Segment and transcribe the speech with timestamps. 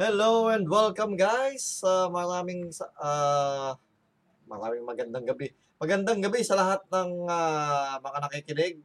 [0.00, 1.84] Hello and welcome guys.
[1.84, 3.76] Uh, maraming ah,
[4.48, 5.52] maraming magandang gabi.
[5.76, 8.80] Magandang gabi sa lahat ng ah, mga nakikinig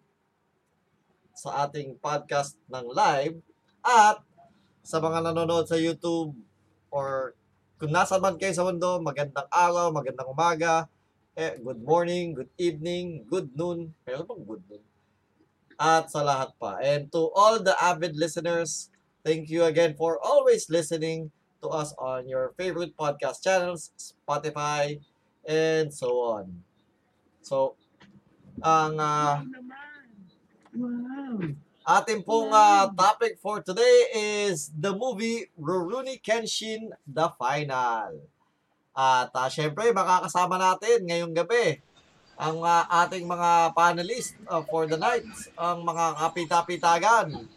[1.32, 3.40] sa ating podcast ng live
[3.80, 4.20] at
[4.84, 6.36] sa mga nanonood sa YouTube
[6.92, 7.32] or
[7.80, 10.92] kung nasa man kayo sa mundo, magandang araw, magandang umaga,
[11.40, 13.88] eh, good morning, good evening, good noon.
[14.04, 14.84] Meron bang good noon?
[15.80, 16.76] At sa lahat pa.
[16.84, 18.92] And to all the avid listeners,
[19.26, 21.34] Thank you again for always listening
[21.66, 25.02] to us on your favorite podcast channels, Spotify,
[25.42, 26.62] and so on.
[27.42, 27.74] So,
[28.62, 29.42] ang ah,
[31.90, 38.30] ating pong ah, topic for today is the movie Rurouni Kenshin The Final.
[38.94, 41.82] At ah, syempre, makakasama natin ngayong gabi
[42.38, 47.48] ang ah, ating mga panelists ah, for the night, ang mga kapita-pitagan,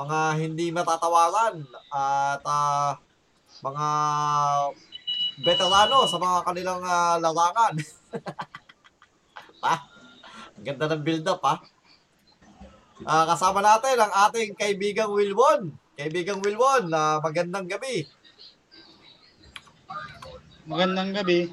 [0.00, 1.60] mga hindi matatawaran
[1.92, 2.96] at ah,
[3.60, 3.86] mga
[5.44, 7.74] veterano sa mga kanilang ah, larangan.
[9.62, 9.74] pa?
[10.56, 11.60] Ang ganda ng build-up, ha?
[13.04, 15.72] Ah, kasama natin ang ating kaibigang Wilwon.
[15.96, 18.08] Kaibigang Wilwon, na magandang gabi.
[20.64, 21.52] Magandang gabi.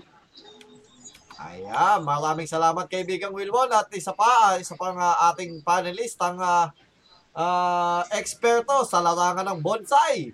[1.38, 6.40] Ayan, maraming salamat kaibigang Wilwon at isa pa, ah, isa pang ah, ating panelist, ang
[6.40, 6.72] ah,
[7.38, 10.34] ah, eksperto sa larangan ng bonsai.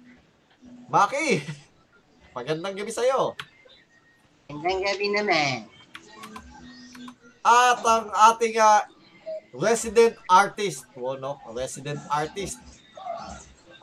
[0.88, 1.44] Maki,
[2.32, 3.36] magandang gabi sa'yo.
[4.48, 5.68] Hanggang gabi naman.
[7.44, 8.88] At ang ating ah,
[9.52, 11.44] resident artist, oh, no?
[11.52, 12.64] resident artist,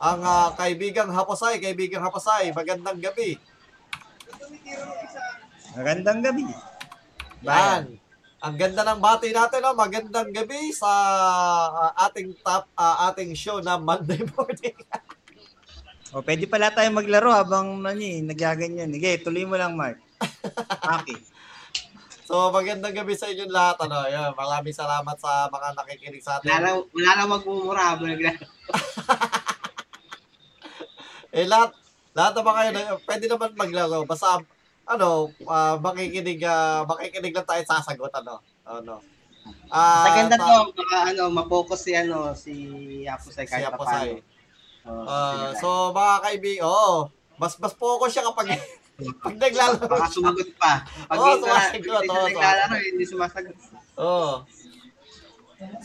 [0.01, 3.37] ang ah, kaibigang Haposay, kaibigang Haposay, magandang gabi.
[5.77, 6.49] Magandang gabi.
[7.45, 8.01] Yan.
[8.41, 9.77] Ang ganda ng bati natin, no?
[9.77, 10.89] magandang gabi sa
[11.69, 14.73] ah, ating top, ah, ating show na Monday morning.
[16.11, 18.89] O, pwede pala tayo maglaro habang ano eh, nagyaganyan.
[18.91, 20.01] Sige, tuloy mo lang, Mark.
[21.01, 21.21] Okay.
[22.31, 23.75] So, magandang gabi sa inyong lahat.
[23.83, 24.31] Ano, yan.
[24.31, 26.63] Maraming salamat sa mga nakikinig sa Wala atin.
[26.63, 28.39] lang, wala lang magmumura habang naglaro.
[31.31, 31.75] Eh, lahat,
[32.11, 33.99] lahat naman kayo, na- pwede naman maglaro.
[34.03, 34.39] Basta,
[34.85, 35.09] ano,
[35.45, 38.41] ah, makikinig, ah, makikinig lang tayo sasagot, ano.
[38.61, 38.95] Ano.
[39.67, 42.53] Ah, Sa ganda to, baka ano, mapokus si ano, si
[43.03, 44.21] Apusay Si kahit paano.
[44.81, 45.61] Oh, Ah, sige.
[45.61, 46.95] so, mga kaibigan, oo.
[47.37, 48.47] Mas, mas focus siya kapag,
[49.23, 50.81] pag naglalaro baka sumagot pa.
[51.05, 53.55] Pag na- sumasagot, hindi siya naglalaro, hindi sumasagot.
[53.97, 54.33] Oo.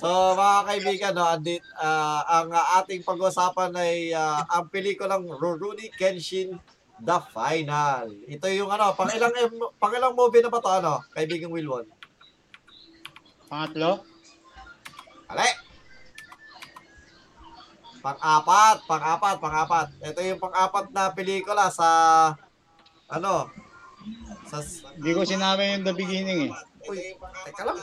[0.01, 5.93] So, mga kaibigan, no, andit, ah, ang ah, ating pag-usapan ay ah, ang pelikulang Rurouni
[5.93, 6.57] Kenshin
[7.01, 8.09] The Final.
[8.25, 9.33] Ito yung ano, pang ilang,
[9.77, 11.84] pang ilang movie na ba to, ano, kaibigang Wilwon?
[13.53, 14.01] Pangatlo?
[15.29, 15.47] Ale!
[18.01, 19.89] Pang-apat, pang-apat, pang-apat.
[19.99, 21.89] Ito yung pang-apat na pelikula sa,
[23.11, 23.51] ano,
[24.47, 24.63] sa,
[24.95, 26.53] Hindi ko sinabi yung the beginning eh.
[26.87, 27.77] uy, teka lang.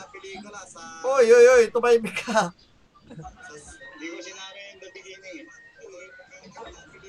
[1.03, 2.56] Uy, uy, uy, tumahimik ka.
[3.03, 4.43] Hindi ko sinabi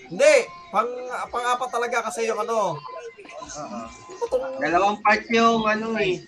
[0.05, 0.35] Hindi,
[0.69, 0.91] pang,
[1.33, 2.77] pang-apat talaga kasi yung ano,
[4.25, 6.21] itong, Dalawang part yung ano eh.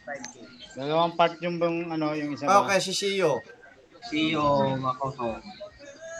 [0.76, 2.68] Dalawang part yung bang ano, yung isa Ah, ba?
[2.68, 3.40] okay, si Shio.
[4.06, 5.40] Si o Makoto.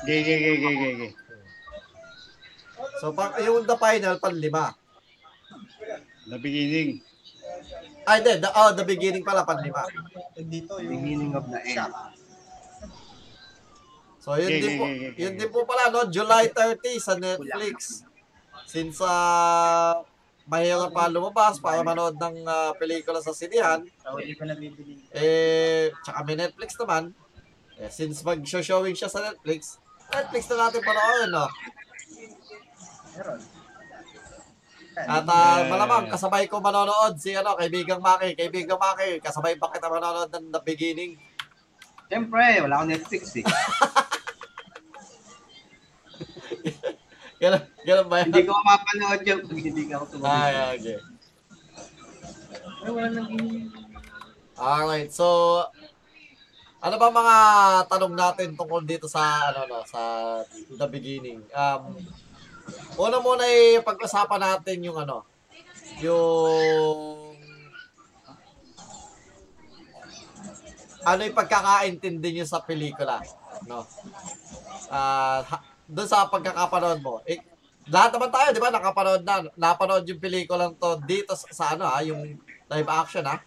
[0.05, 1.13] Gay, gay, gay, gay, gay, gay.
[3.01, 4.73] So, pang, yung the final, pan lima.
[6.29, 7.01] The beginning.
[8.07, 9.85] Ay, hindi, the, oh, the beginning pala, pan lima.
[10.37, 11.93] Beginning of the end.
[14.27, 15.23] So, yun Okay, din po, okay, okay, okay.
[15.23, 18.03] yun din po pala, no, July 30 sa Netflix.
[18.67, 20.03] Since, ah,
[20.51, 23.31] mahirap pa lumabas para manood ng ah, pelikula sa
[24.35, 24.99] ko nabibili.
[25.15, 27.15] eh, tsaka may Netflix naman.
[27.79, 29.79] Eh, since mag-showing siya sa Netflix,
[30.11, 31.47] Netflix na natin panoorin, no?
[35.07, 35.71] At ah, Yeah.
[35.71, 40.51] malamang kasabay ko manonood si ano, kaibigang Maki, kaibigang Maki, kasabay ba kita manonood ng
[40.51, 41.15] The Beginning?
[42.07, 43.47] Siyempre, wala akong Netflix eh.
[47.37, 48.33] Ganun, ganun ba yan?
[48.33, 50.41] hindi ko mapanood yun pag hindi ka ako tumagal.
[50.41, 50.99] Ay, okay.
[52.81, 53.29] Ay, wala nang
[54.57, 55.61] Alright, so
[56.81, 57.37] ano ba mga
[57.93, 60.01] tanong natin tungkol dito sa ano no, sa
[60.49, 61.45] The Beginning?
[61.53, 62.01] Um
[62.97, 65.29] una muna ay pag-usapan natin yung ano,
[66.01, 67.26] yung
[71.07, 73.23] ano yung pagkakaintindi niyo sa pelikula,
[73.71, 73.87] no?
[74.91, 77.23] Ah, ha- doon sa pagkakapanood mo.
[77.23, 77.39] Eh,
[77.87, 81.87] lahat naman tayo, di ba, nakapanood na, napanood yung pelikulang to dito sa, sa ano
[81.87, 82.35] ha, yung
[82.67, 83.39] live action ha.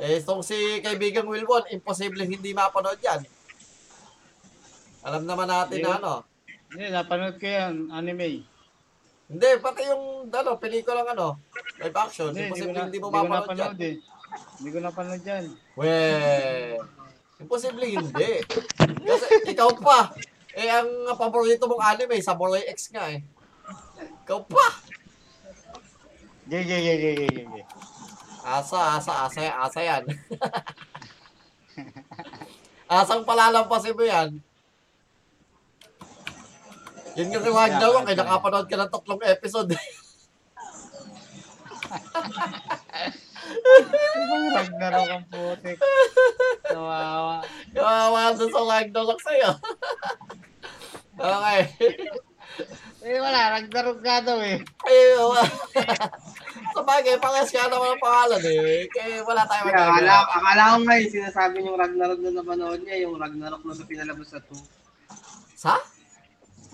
[0.00, 3.26] Eh, itong si kaibigang Wilwon, imposible hindi mapanood yan.
[5.02, 6.12] Alam naman natin na ano.
[6.70, 8.46] Hindi, napanood ko yan, anime.
[9.30, 11.38] Hindi, pati yung, ano, pelikulang ano,
[11.78, 12.34] live action.
[12.34, 13.78] Hindi, Imposible hindi mo mapanood yan.
[13.78, 13.94] eh.
[14.58, 15.44] Hindi ko napanood yan.
[15.78, 15.92] We,
[17.38, 18.30] imposible hindi.
[19.06, 20.10] Kasi ikaw pa.
[20.50, 23.22] Eh, ang paborito mong anime, Samurai X nga eh.
[24.26, 24.66] Ikaw pa.
[26.50, 27.62] Gege, gege, gege, gege.
[28.42, 30.02] Asa, asa, asa, asa yan.
[32.90, 34.42] Asang palalampasin mo yan.
[37.14, 39.70] Yun yung reward daw, kaya nakapanood ka ng tatlong episode.
[43.50, 45.78] Ibang Ragnarok ang putik.
[46.64, 47.42] Kawawa.
[47.72, 49.50] Kawawa doon sa Ragnarok sa'yo.
[51.18, 51.60] okay.
[53.00, 54.60] Eh wala, Ragnarok nga daw eh.
[54.84, 55.34] Ayun.
[56.70, 58.86] sa bagay, pangas ka naman ang pangalan eh.
[58.86, 60.18] Kaya wala Kaya akala, magagawa.
[60.30, 64.28] akala ko nga yung sinasabi yung Ragnarok na napanood niya, yung Ragnarok na sa pinalabas
[64.30, 64.54] sa 2.
[65.56, 65.74] Sa?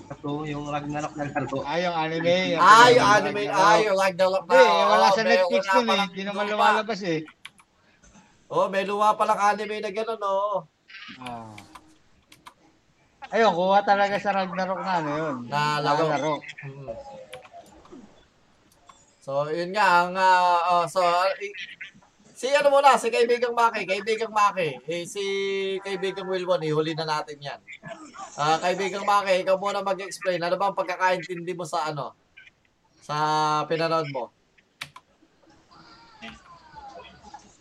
[0.07, 1.59] Sa 2, yung Ragnarok na laro.
[1.67, 2.55] Ah, yung anime.
[2.55, 3.43] Ah, yung anime.
[3.51, 4.55] Ah, yung Ragnarok na.
[4.55, 6.01] Hindi, wala Oo, sa may- Netflix wala dun eh.
[6.07, 6.55] Hindi naman luma.
[6.55, 7.21] lumalabas eh.
[8.47, 10.57] Oh, may luma palang anime na gano'n, oo.
[11.19, 11.51] Ah.
[13.35, 15.37] Ayun, kuha talaga sa Ragnarok na ano yun.
[15.51, 16.07] Na laro.
[16.07, 16.43] Ragnarok.
[16.63, 16.95] Hmm.
[19.27, 21.03] So, yun nga, ang, ah, oh, so,
[22.37, 25.25] si ano muna, si kaibigang Maki, kaibigang Maki, eh, si
[25.81, 27.57] kaibigang Wilwon, ihuli na natin yan.
[28.37, 32.13] Ah, kaibigang Maki, ikaw muna mag-explain, ano ba ang pagkakaintindi mo sa ano,
[33.01, 33.17] sa
[33.65, 34.29] pinanood mo?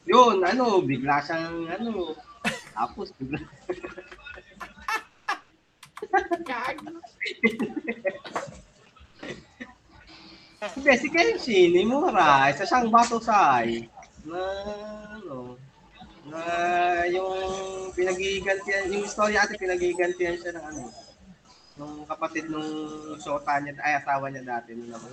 [0.05, 2.11] Yun, ano, bigla siyang, ano,
[2.75, 3.39] tapos bigla.
[10.65, 13.94] Hindi, si Kenshin, Imura, isa siyang Batosai
[14.25, 14.41] na,
[15.21, 15.57] ano,
[16.25, 16.41] na
[17.09, 17.33] yung
[17.93, 20.81] pinagigantihan, yung istorya ate pinagigantihan siya ng ano,
[21.75, 22.65] nung kapatid nung
[23.19, 24.73] shota niya, ay asawa niya dati.
[24.73, 25.11] Nung naman.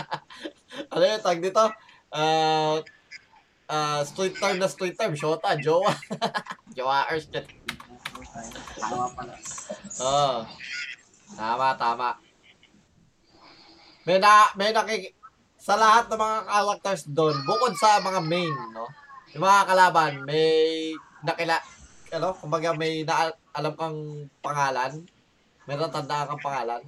[0.92, 1.64] ano yung tag dito?
[2.14, 2.78] Ah,
[3.66, 5.90] ah, street time na street time, shota, jowa.
[6.76, 7.48] jowa ers dyan.
[8.78, 9.34] Asawa pala.
[10.04, 10.38] Oo.
[11.34, 12.08] Tama, tama.
[14.04, 15.16] May na, may nakik...
[15.64, 18.84] Sa lahat ng mga characters doon, bukod sa mga main, no?
[19.32, 20.92] Yung mga kalaban, may
[21.24, 21.56] nakila...
[22.12, 22.36] Ano?
[22.36, 25.08] Kumbaga may na, alam kang pangalan.
[25.64, 26.84] May natandaan kang pangalan.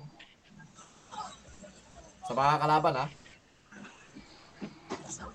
[2.28, 3.06] Sa mga kalaban, ha?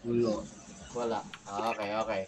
[0.05, 0.45] Ulo.
[0.94, 1.25] Wala.
[1.49, 2.21] Ah, Okay, okay.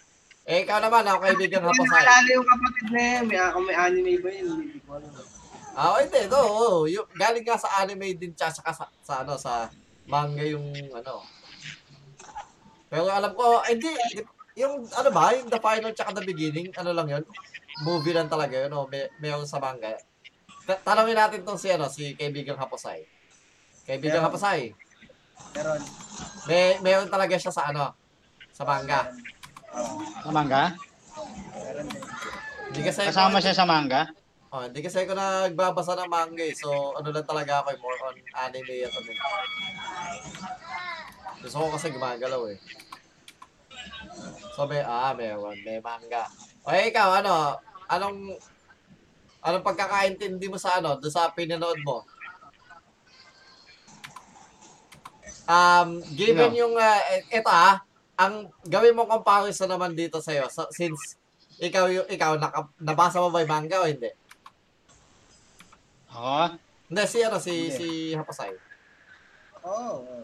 [0.49, 1.93] Eh, ikaw naman, ako kaibigan Hindi Hapasay.
[1.93, 3.23] naalala yung kapatid na yan.
[3.29, 4.49] May, kung may anime ba yun?
[4.65, 5.11] Hindi ko alam.
[5.77, 6.41] Ah, hindi, no.
[6.41, 6.89] oo.
[6.89, 9.69] Yung, galing nga sa anime din tsaka sa, sa, sa, ano, sa
[10.07, 11.23] manga yung ano.
[12.93, 13.89] Pero alam ko, eh, hindi,
[14.53, 17.23] yung ano ba, yung The Final tsaka The Beginning, ano lang yun?
[17.81, 19.97] Movie lang talaga yun, o may, mayroon sa manga.
[20.69, 23.01] Ta- tanongin natin tong si, ano, si kaibigang Hapasay.
[23.89, 24.29] Kaibigang Meron.
[24.29, 24.61] Hapasay,
[25.57, 25.81] Meron.
[26.45, 27.97] may, mayroon talaga siya sa ano,
[28.53, 29.09] sa manga.
[30.21, 30.63] Sa manga?
[31.57, 31.87] Meron.
[32.69, 34.13] Hindi kasi Kasama siya sa manga?
[34.53, 36.53] Oh, hindi kasi ako nagbabasa ng manga eh.
[36.53, 39.11] So, ano lang talaga ako eh, more on anime at ano.
[41.41, 42.61] Gusto ko kasi gumagalaw eh.
[44.53, 46.29] So, may, ah, meron, may manga.
[46.61, 47.57] O, eh, ikaw, ano,
[47.89, 48.37] anong,
[49.41, 52.05] anong pagkakaintindi mo sa ano, doon sa pinanood mo?
[55.49, 56.59] Um, given No.
[56.61, 57.01] yung, uh,
[57.33, 57.81] ito ah,
[58.13, 61.17] ang gawin mo comparison naman dito sa'yo, so, since
[61.57, 64.13] ikaw, yung, ikaw, naka, nabasa mo ba yung manga o hindi?
[66.13, 66.57] Ako?
[66.93, 67.73] Hindi, si ano, si, Hindi.
[67.73, 68.53] si Hapasay.
[69.65, 70.05] Oo.
[70.05, 70.17] oo.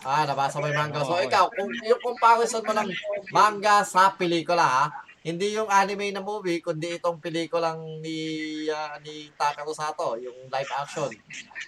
[0.00, 1.04] Ah, nabasa mo yung manga.
[1.04, 2.88] So, ikaw, kung yung comparison mo ng
[3.36, 4.84] manga sa pelikula, ha?
[5.20, 10.72] Hindi yung anime na movie, kundi itong pelikulang ni, ah, ni Takaru Sato, yung live
[10.72, 11.12] action.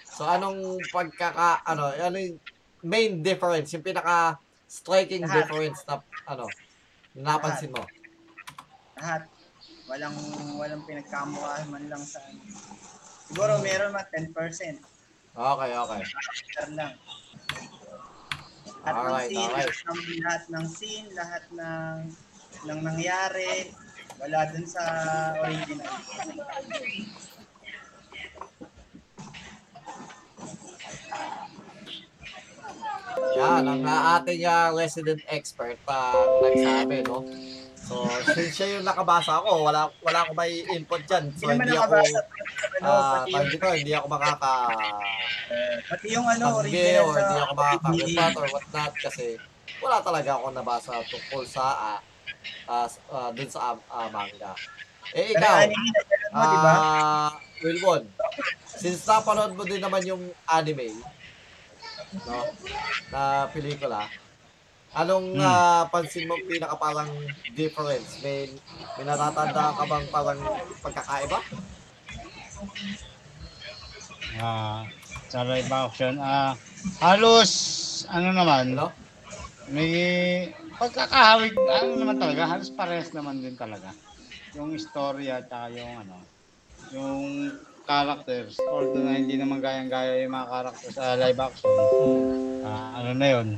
[0.09, 2.41] So, anong pagkaka, ano, ano yung
[2.81, 5.45] main difference, yung pinaka striking Lahat.
[5.45, 6.49] difference na, ano,
[7.13, 7.85] napansin mo?
[8.97, 9.29] Lahat.
[9.93, 10.17] Walang
[10.57, 12.25] walang pinagkamukha man lang sa.
[13.33, 14.37] Siguro meron man 10%.
[15.33, 16.01] Okay, okay.
[16.77, 16.93] Lang.
[18.85, 19.73] Alright, ng scene, alright.
[19.73, 21.97] lahat ng, lahat ng scene, lahat ng
[22.69, 23.73] ng nangyari,
[24.21, 24.85] wala dun sa
[25.41, 25.97] original.
[33.33, 36.13] Yan, ang uh, ating ah, resident expert pa
[36.45, 37.25] nagsabi, no?
[37.93, 38.01] So,
[38.33, 41.29] since siya yung nakabasa ako, wala wala akong may input dyan.
[41.37, 41.93] So, Hindi hindi ako.
[41.93, 44.53] Ano, ah, tawag yung, dito, hindi ako makaka
[45.85, 49.25] pati yung ano, original or hindi ako makaka-report or what not kasi
[49.85, 51.65] wala talaga ako nabasa tungkol sa
[52.89, 54.57] s- ah, dun sa ah, manga.
[55.13, 55.69] Eh, ikaw,
[56.33, 57.29] ah,
[57.61, 58.03] Wilbon,
[58.65, 60.97] since napanood mo din naman yung anime,
[62.25, 62.49] no,
[63.13, 64.09] na pelikula,
[64.93, 65.45] anong Hmm.
[65.45, 67.11] ah, pansin mo pinaka parang
[67.49, 68.21] difference?
[68.21, 68.53] May,
[68.97, 70.41] may natatandaan ka bang parang
[70.85, 71.39] pagkakaiba?
[74.33, 74.89] Ah,
[75.29, 76.57] sa live action, ah,
[77.01, 77.53] halos,
[78.09, 78.93] ano naman, Ano?
[79.69, 79.93] may
[80.77, 83.93] pagkakahawig, ano naman talaga, halos parehas naman din talaga.
[84.57, 86.25] Yung istorya at yung ano,
[86.93, 87.53] yung
[87.85, 91.73] characters, although na hindi naman gayang-gaya yung mga characters sa live action,
[92.65, 93.49] ah, ano na yun,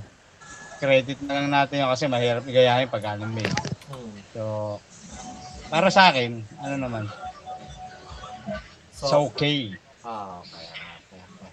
[0.79, 3.45] credit na lang natin yun kasi mahirap igayahin pag anime.
[3.91, 4.15] Hmm.
[4.35, 4.43] So,
[5.69, 7.05] para sa akin, ano naman,
[8.95, 9.61] So, it's okay.
[10.07, 10.65] Ah, okay.
[10.65, 11.51] okay, okay.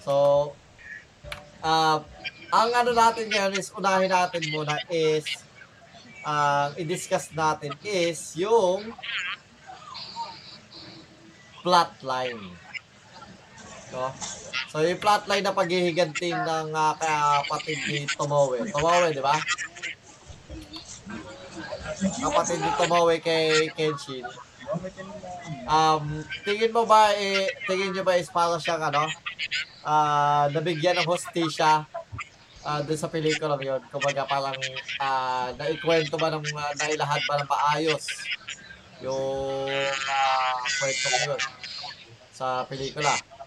[0.00, 0.14] So,
[1.60, 2.00] ah,
[2.48, 5.28] ang ano natin ngayon is, unahin natin muna is,
[6.24, 8.96] ang i-discuss natin is yung
[11.60, 12.40] plotline.
[13.92, 14.08] No?
[14.68, 18.60] So, yung plotline na paghihiganting ng uh, kapatid ni Tomoe.
[18.68, 19.36] Tomoe, di ba?
[22.20, 24.28] Kapatid ni Tomoe kay Kenshin.
[25.64, 29.08] Um, tingin mo ba, eh, tingin nyo ba is para siyang ano,
[29.88, 31.88] ah, nabigyan ng hostisya
[32.68, 33.80] ah, dun sa pelikula yun?
[33.88, 34.56] Kumbaga parang
[35.00, 38.04] ah, naikwento ba ng, uh, nailahad ba ng maayos
[39.00, 41.40] yung uh, kwento yun
[42.36, 43.37] sa pelikula?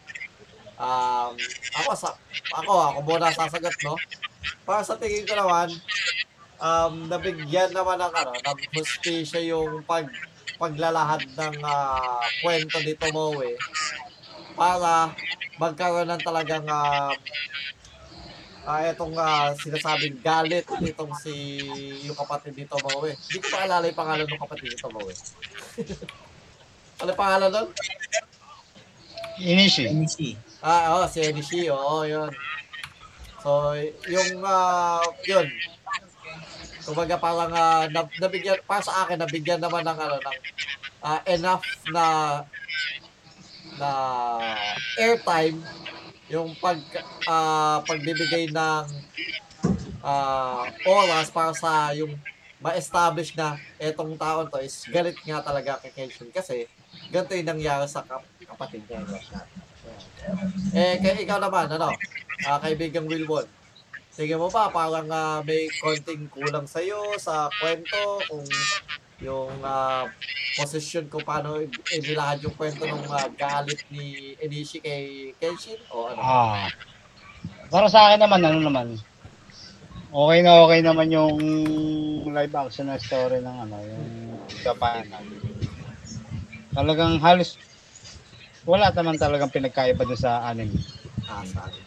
[0.80, 1.34] Um,
[1.78, 2.10] ako sa
[2.56, 3.96] ako ako muna sasagot no.
[4.66, 5.70] Para sa tingin ko naman
[6.62, 10.06] um nabigyan naman ng ano, ng hostisya yung pag
[10.62, 13.58] paglalahad ng ah, kwento ni Tomoe
[14.54, 15.10] para
[15.58, 17.10] magkaroon ng talagang ah
[18.66, 21.34] ah, etong ah, sinasabing galit nitong si
[22.06, 23.10] yung kapatid ni Tomoe.
[23.14, 25.14] Hindi ko pa alala yung pangalan ng kapatid ni Tomoe.
[27.02, 27.68] ano pangalan nun?
[29.42, 29.90] Inishi.
[29.90, 30.38] NEC.
[30.62, 32.30] Ah, oh, si Enishi, oo, yun.
[33.42, 33.74] So,
[34.06, 35.50] yung, ah, yun.
[36.86, 40.38] Kumbaga parang ah, nab- nabigyan, para sa akin, nabigyan naman ng, ano, ng
[41.02, 42.06] ah, enough na
[43.82, 43.90] na
[45.00, 45.58] airtime
[46.30, 46.78] yung pag
[47.26, 48.86] ah, pagbibigay ng
[50.06, 52.14] ah, oras para sa yung
[52.62, 56.70] ma-establish na etong taon to is galit nga talaga kay Kenshin kasi
[57.10, 59.02] ganito yung nangyari sa kap- kapatid niya.
[60.72, 61.92] Eh, kay ikaw naman, ano,
[62.46, 63.46] ah, kaibigang Wilbon,
[64.16, 68.46] tingin mo ba parang ah, may konting kulang sa'yo sa kwento kung
[69.24, 70.06] yung ah,
[70.60, 71.58] posisyon kung paano
[71.90, 76.20] inilahad yung kwento ng ah, galit ni Enishi kay Kenshin o ano?
[76.22, 76.68] Ah.
[77.72, 78.88] Para sa akin naman, ano naman,
[80.12, 81.40] okay na okay naman yung
[82.28, 84.06] live action na story ng ano, yung
[84.60, 85.08] Japan.
[86.76, 87.56] Talagang halos
[88.64, 90.78] wala naman talagang pinagkaiba dun sa anime.
[91.26, 91.84] Ah, sa akin.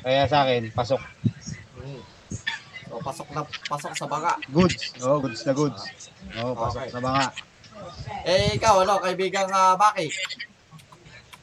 [0.00, 1.00] Kaya sa akin, pasok.
[1.78, 2.02] Mm.
[2.90, 4.32] So, pasok na pasok sa baka.
[4.50, 4.96] Goods.
[5.00, 5.82] Oh, goods na goods.
[6.40, 6.90] Oh, pasok Okay.
[6.90, 7.22] sa mga.
[8.26, 10.10] Eh, ikaw, ano, kaibigang uh, Maki?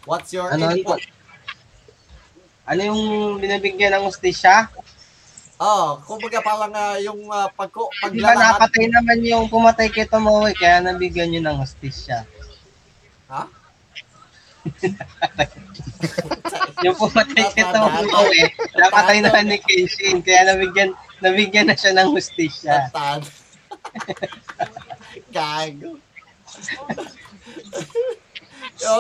[0.04, 1.02] What's your Ano, input?
[2.68, 3.02] Ano yung
[3.40, 4.68] binibigyan ng ustisya?
[5.58, 7.82] Oh, kumbaga parang ah, yung uh, pag Di
[8.22, 8.62] ba paglalahad.
[8.62, 12.28] napatay naman yung pumatay kay Tomoe, kaya nabigyan nyo ng hostisya.
[13.32, 13.42] Ha?
[16.86, 18.44] Yung pumatay kay Tomoe,
[18.78, 22.90] napatay na ni Kenshin, kaya nabigyan nabigyan na siya ng hostisya.
[22.94, 23.26] Tantad.
[25.36, 25.98] Gago.
[28.78, 28.94] Yo,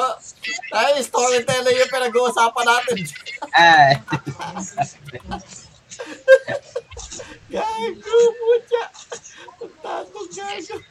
[0.73, 2.97] ay, storyteller yung pinag-uusapan natin.
[3.53, 4.01] Ay,
[7.53, 8.85] Gago, putya.
[9.85, 10.81] Tantad, gago.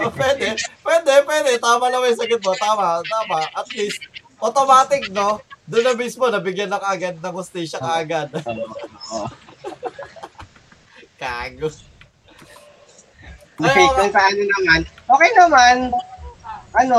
[0.00, 1.50] Oh, pwede, pwede, pwede.
[1.58, 2.52] Tama naman yung sagot mo.
[2.54, 3.38] Tama, tama.
[3.54, 4.00] At least,
[4.40, 5.40] automatic, no?
[5.64, 8.28] Doon na mismo, nabigyan na kaagad ng hostisya kaagad.
[8.44, 9.26] oo.
[11.16, 11.68] Gago.
[13.54, 15.76] Okay, kung paano naman, okay naman,
[16.74, 16.98] ano,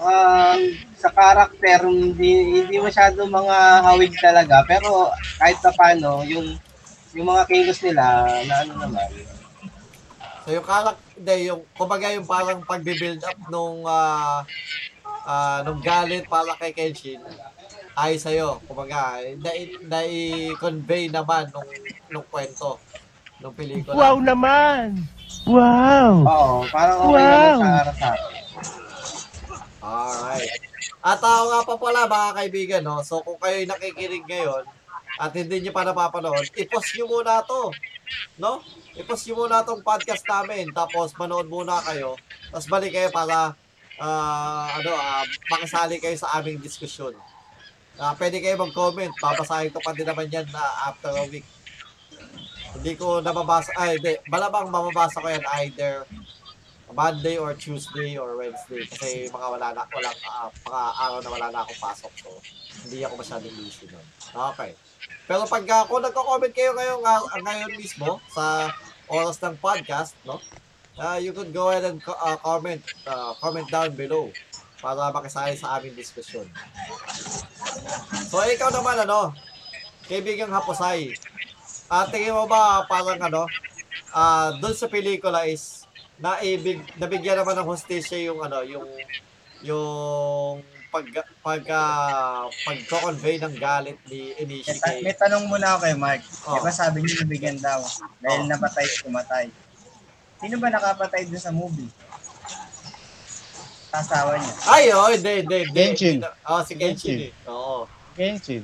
[0.00, 0.60] um,
[0.96, 6.56] sa karakter, hindi, hindi masyado mga hawig talaga, pero kahit pa paano, yung,
[7.12, 9.08] yung mga kilos nila, na ano naman,
[10.44, 10.66] So yung
[11.16, 14.44] hindi, yung, kumbaga yung parang pagbe-build up nung, ah,
[15.24, 17.24] ah, nung galit para kay Kenshin,
[17.96, 18.60] ay sa'yo.
[18.68, 19.24] Kumbaga,
[19.88, 21.70] nai-convey naman nung,
[22.12, 22.76] nung kwento,
[23.40, 23.96] nung pelikula.
[23.96, 25.00] Wow naman!
[25.48, 26.28] Wow!
[26.28, 27.32] oo, parang okay Wow.
[27.32, 28.34] naman sa para sa akin.
[29.80, 30.52] Alright.
[31.04, 33.00] At ako nga pa pala, mga kaibigan, no?
[33.00, 34.64] So kung kayo'y nakikinig ngayon,
[35.20, 37.70] at hindi nyo pa napapanood, i-post nyo muna to.
[38.38, 38.60] No?
[38.94, 42.14] i-pause nyo muna itong podcast namin, tapos manood muna kayo,
[42.54, 43.58] tapos balik kayo para,
[43.98, 47.14] ah, ano, ah, makisali kayo sa aming diskusyon.
[47.98, 51.46] Ah, pwede kayo mag-comment, babasahin ko pa din naman yan na after a week.
[52.74, 56.06] Hindi ko nababasa, ay, hindi, malamang mababasa ko yan either
[56.94, 61.46] Monday or Tuesday or Wednesday kasi mga wala na, walang, ah, mga araw na wala
[61.50, 62.12] na akong pasok.
[62.14, 62.30] So,
[62.86, 64.06] hindi ako masyadong busy nun.
[64.54, 64.78] Okay.
[65.24, 68.68] Pero pag uh, kung nagko-comment kayo ngayon, uh, ngayon mismo sa
[69.08, 70.40] oras ng podcast, no?
[70.94, 74.30] Uh, you could go ahead and co- uh, comment uh, comment down below
[74.78, 76.46] para makisali sa aming diskusyon.
[78.30, 79.32] So, ikaw naman, ano,
[80.06, 81.16] kaibigang Haposay,
[81.88, 83.48] ah tingin mo ba parang ano,
[84.12, 85.84] ah doon sa pelikula is
[86.20, 88.86] naibig nabigyan naman ng hostisya yung ano, yung
[89.64, 90.60] yung
[90.94, 91.10] pag
[91.42, 95.94] pag uh, pag-convey ng galit ni Inishi May, ta- kay may tanong muna ako kay
[95.96, 96.22] Mark.
[96.46, 96.54] Oh.
[96.54, 97.82] Di ba sabi niyo nabigyan daw
[98.20, 98.48] dahil Oh.
[98.48, 99.44] napatay at pumatay.
[100.38, 101.90] Sino ba nakapatay dun sa movie?
[103.90, 104.52] Kasawa niya.
[104.66, 105.74] Ay, oh, hindi, hindi, hindi.
[105.76, 106.18] Genshin.
[106.44, 107.14] Oh, si Genshin.
[107.16, 107.18] Genshin.
[107.24, 107.50] eh.
[107.50, 107.86] Oo.
[108.14, 108.62] Genshin.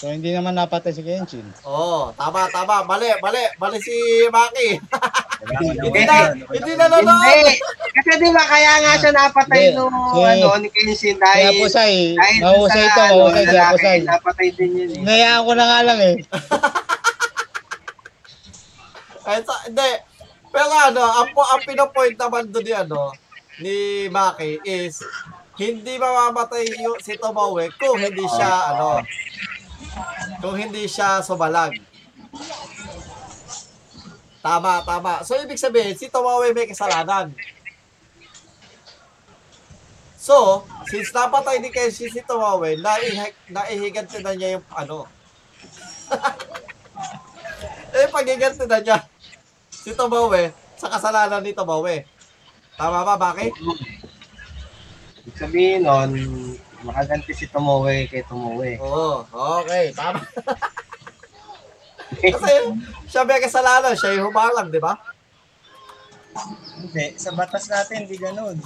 [0.00, 1.44] So, hindi naman napatay si Genshin.
[1.60, 2.82] Oo, tama, tama.
[2.88, 3.92] Mali, mali, mali si
[4.26, 4.80] Maki.
[5.76, 7.20] Hindi na, hindi na nanonood.
[7.20, 7.60] Hindi.
[7.92, 9.76] Kasi di ba kaya nga siya napatay Hindi.
[9.76, 13.14] nung Si- ano, ni Kenshin Kaya dahil po say, dahil dun mahusay sa, ito, ano,
[13.20, 13.98] mahusay ako lalaki, say.
[14.00, 15.00] Napatay din yun eh.
[15.04, 16.14] Ngayaan ko na nga lang eh.
[19.20, 19.90] Ay, sa, hindi.
[20.50, 23.12] Pero ano, ang, po- ang pinopoint naman doon ni ano,
[23.60, 23.76] ni
[24.08, 25.04] Maki is,
[25.54, 29.04] hindi mamamatay yung, si Tomoe kung hindi siya, ano,
[30.40, 31.76] kung hindi siya sumalag.
[34.40, 35.20] Tama, tama.
[35.20, 37.28] So, ibig sabihin, si Tomoe may kasalanan.
[40.16, 45.04] So, since napatay ni Kenshi si Tomoe, naihig, naihiganti na niya yung ano.
[48.00, 48.98] eh, pagiganti na niya
[49.68, 52.08] si Tomoe sa kasalanan ni Tomoe.
[52.80, 53.52] Tama ba, Baki?
[55.20, 56.12] Ibig sabihin nun,
[56.84, 58.80] makaganti si Tomoe kay Tomoe.
[58.80, 59.24] Oo,
[59.62, 60.20] okay, tama.
[62.10, 62.52] Kasi
[63.06, 64.98] siya may kasalanan, siya yung humarang, di ba?
[66.80, 68.58] Hindi, sa batas natin, hindi ganun.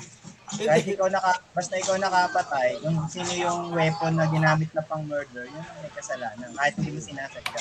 [0.55, 5.48] Kahit ikaw naka, basta ikaw nakapatay, kung sino yung weapon na ginamit na pang murder,
[5.48, 6.48] yun ang may kasalanan.
[6.55, 7.61] Kahit hindi mo sinasadya.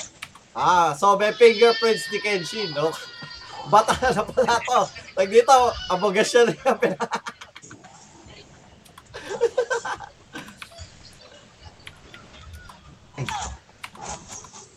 [0.54, 2.94] Ah, so may fingerprints ni Kenshin, no?
[3.72, 4.80] Bata na pala to.
[5.16, 5.54] Tag dito,
[5.90, 6.78] abogasyon na yung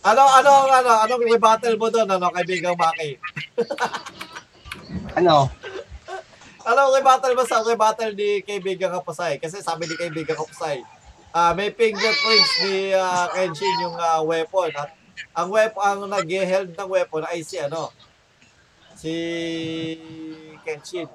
[0.08, 3.18] Ano, ano, ano, anong rebuttal mo doon, ano, kaibigang Maki?
[5.18, 5.50] Ano?
[6.62, 9.42] Anong rebuttal mo sa rebuttal ni kaibigang Kapusay?
[9.42, 10.86] Kasi sabi ni kaibigang Kapusay,
[11.34, 14.70] ah may fingerprints ni ah, Kenshin yung ah, weapon.
[14.78, 14.94] At
[15.34, 17.90] ang weapon, ang nag-held ng weapon ay si ano,
[18.94, 19.14] si
[20.62, 21.10] Kenshin.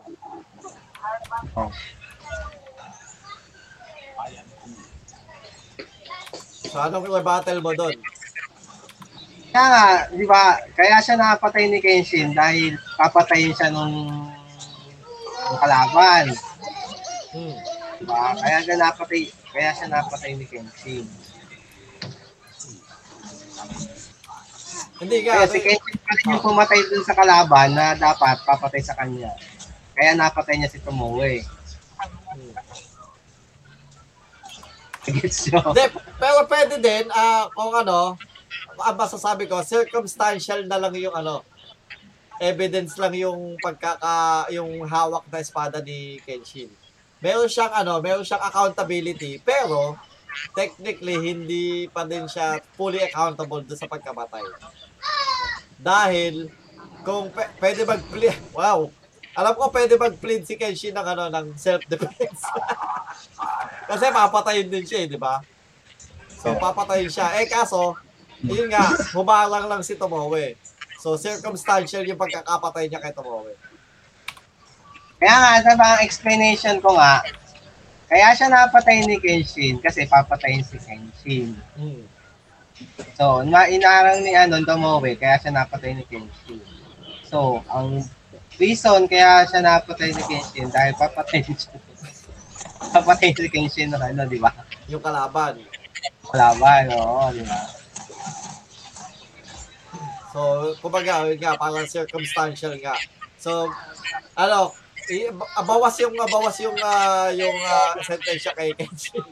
[1.55, 1.71] Oh.
[6.73, 7.93] So, anong rebuttal mo doon?
[9.53, 13.93] Kaya nga, di ba, kaya siya napatay ni Kenshin dahil papatayin siya nung,
[15.45, 16.33] nung kalaban.
[17.37, 17.57] Hmm.
[18.01, 18.33] Di ba?
[18.41, 21.05] Kaya siya napatay, kaya siya napatay ni Kenshin.
[24.97, 28.81] Hindi ka, Kaya si Kenshin pa rin yung pumatay dun sa kalaban na dapat papatay
[28.81, 29.37] sa kanya.
[29.93, 31.45] Kaya napatay niya si Tomoe.
[31.45, 31.62] Hmm.
[35.07, 35.75] Gets nyo?
[35.75, 35.85] Hindi,
[36.19, 38.15] pero pwede din, ah kung ano,
[38.79, 41.43] ang masasabi ko, circumstantial na lang yung ano,
[42.43, 46.71] evidence lang yung pagkaka, yung hawak na espada ni Kenshin.
[47.23, 49.95] Meron siyang ano, meron siyang accountability, pero
[50.57, 54.43] technically hindi pa din siya fully accountable doon sa pagkamatay.
[55.79, 56.51] Dahil
[57.07, 58.91] kung pe- pwede mag-plead, wow,
[59.33, 62.43] alam ko pwede mag-plead si Kenshin ng ano ng self-defense.
[63.91, 65.41] Kasi papatayin din siya, eh, di ba?
[66.29, 67.41] So papatayin siya.
[67.41, 67.97] Eh kaso,
[68.45, 70.59] yun nga, humarang lang si Tomoe.
[71.01, 73.57] So circumstantial yung pagkakapatay niya kay Tomoe.
[75.23, 77.23] Kaya nga, sa ang explanation ko nga,
[78.11, 81.57] kaya siya napatay ni Kenshin kasi papatayin si Kenshin.
[81.79, 82.05] Hmm.
[83.15, 86.61] So, na inarang ni ano, Tomoe, kaya siya napatay ni Kenshin.
[87.23, 88.05] So, ang
[88.63, 91.75] reason kaya siya napatay ni Kenshin dahil papatayin siya.
[92.95, 94.55] papatayin si Kenshin ng ano, di ba?
[94.87, 95.59] Yung kalaban.
[96.31, 97.59] Laban, oo, di ba?
[100.33, 100.41] So,
[100.81, 102.97] kumbaga, yun nga, parang circumstantial nga.
[103.37, 103.69] So,
[104.33, 104.73] ano,
[105.11, 105.29] i-
[105.61, 109.27] bawas yung bawas yung ah, yung ah, sentensya kay Kenshin.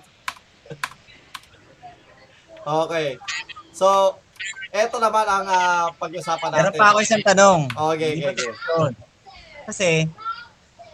[2.61, 3.17] okay.
[3.73, 4.19] So,
[4.71, 6.63] Ito naman ang ah, pag-usapan natin.
[6.63, 7.67] Meron pa ako isang tanong.
[7.75, 9.10] Okay, okay, pa okay.
[9.71, 10.11] Kasi,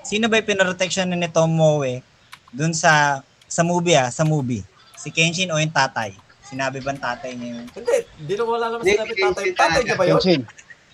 [0.04, 2.04] sino ba yung pinrotection ni Tom Moe
[2.52, 4.60] dun sa sa movie ah, sa movie?
[5.00, 6.12] Si Kenshin o yung tatay?
[6.44, 7.66] Sinabi ba tatay niya yun?
[7.72, 9.44] Hindi, hindi na wala naman sinabi tatay.
[9.56, 10.20] Tatay niya ba yun?
[10.20, 10.42] Kenshin.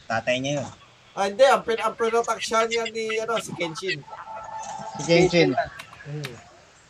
[0.06, 0.70] Tatay niya yun.
[1.12, 1.98] Ah, hindi, ang, pin ang
[2.70, 3.98] niya ni, ano, si Kenshin.
[4.96, 5.50] Si Kenshin.
[6.06, 6.34] Hmm.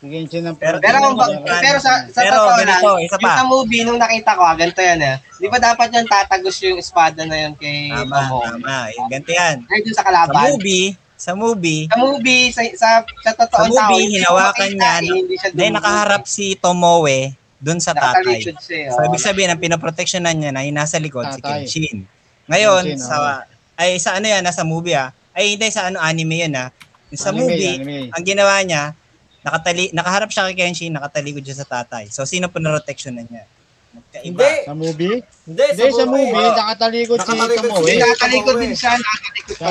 [0.03, 3.23] Si Kenshin ang Pero- Pero, Pero- pero sa, sa Pero totoo lang, ganito, isa yung
[3.23, 3.39] pa.
[3.39, 5.17] sa movie, nung nakita ko, ah, ganito yan eh.
[5.39, 8.43] Di ba dapat yan tatagos yung espada na yun kay Tama, Tomo?
[8.43, 8.77] tama.
[8.91, 9.57] Yung ganito yan.
[9.71, 10.43] Ay, dun sa Sa kalaban.
[10.51, 12.89] movie, sa movie, Sa movie, sa, sa,
[13.23, 17.19] sa sa totoong tao, movie, hindi hinawakan niya, eh, hindi siya hindi nakaharap si Tomoe
[17.63, 18.43] dun sa tatay.
[18.43, 18.91] Siya.
[18.91, 19.07] So, oh.
[19.07, 21.63] ibig sabihin, ang pinoproteksyonan niya na yung nasa likod, si Tatay.
[21.63, 22.11] Kenshin.
[22.51, 23.47] Ngayon, Kenshin, sa,
[23.79, 25.15] ay, sa ano yan, nasa movie ah.
[25.31, 26.75] Ay, hindi, sa ano, anime yun ah.
[27.15, 28.11] Sa Anime, movie, anime.
[28.11, 28.99] ang ginawa niya,
[29.43, 32.09] nakatali, nakaharap siya kay Kenshin, nakatalikod siya sa tatay.
[32.09, 33.45] So, sino pinoproteksyonan niya?
[33.93, 34.25] Magkaiba.
[34.25, 35.17] Hindi, Sa movie?
[35.45, 37.85] hindi, Hindi, sa movie, ah, nakatalikod si Tomoe.
[37.85, 39.69] si- Nakatalikod din siya, nakatalikod Sa.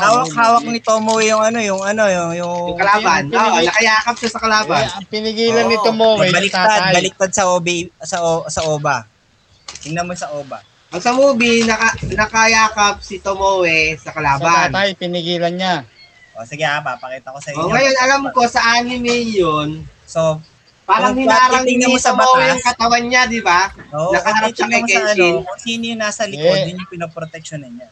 [0.00, 3.22] Hawak-hawak ni Tomoe yung ano, yung ano, yung, yung, Yung kalaban.
[3.30, 4.82] Oo, nakayakap siya sa kalaban.
[4.82, 5.70] Eh, ang pinigilan Oo.
[5.70, 6.92] ni Tomoe, baliktad, tatay.
[6.92, 7.68] baliktad sa OB,
[8.02, 9.06] sa, o, sa OBA.
[9.80, 10.58] Tingnan mo sa OBA.
[10.90, 14.66] Ang sa movie, naka, nakayakap si Tomoe sa Sa kalaban.
[14.66, 15.74] tatay, pinigilan niya.
[16.40, 17.68] O, sige ha, papakita ko sa O inyo.
[17.68, 20.40] ngayon, alam ko sa anime yun, So,
[20.82, 23.68] parang hinarang ni mo sa batas- yung katawan niya, di ba?
[23.92, 25.04] Oo, Nakaharap siya kay Kenshin.
[25.04, 26.72] ano, kung sino yung nasa likod, Eh.
[26.72, 27.88] yun yung pinoproteksyonan niya.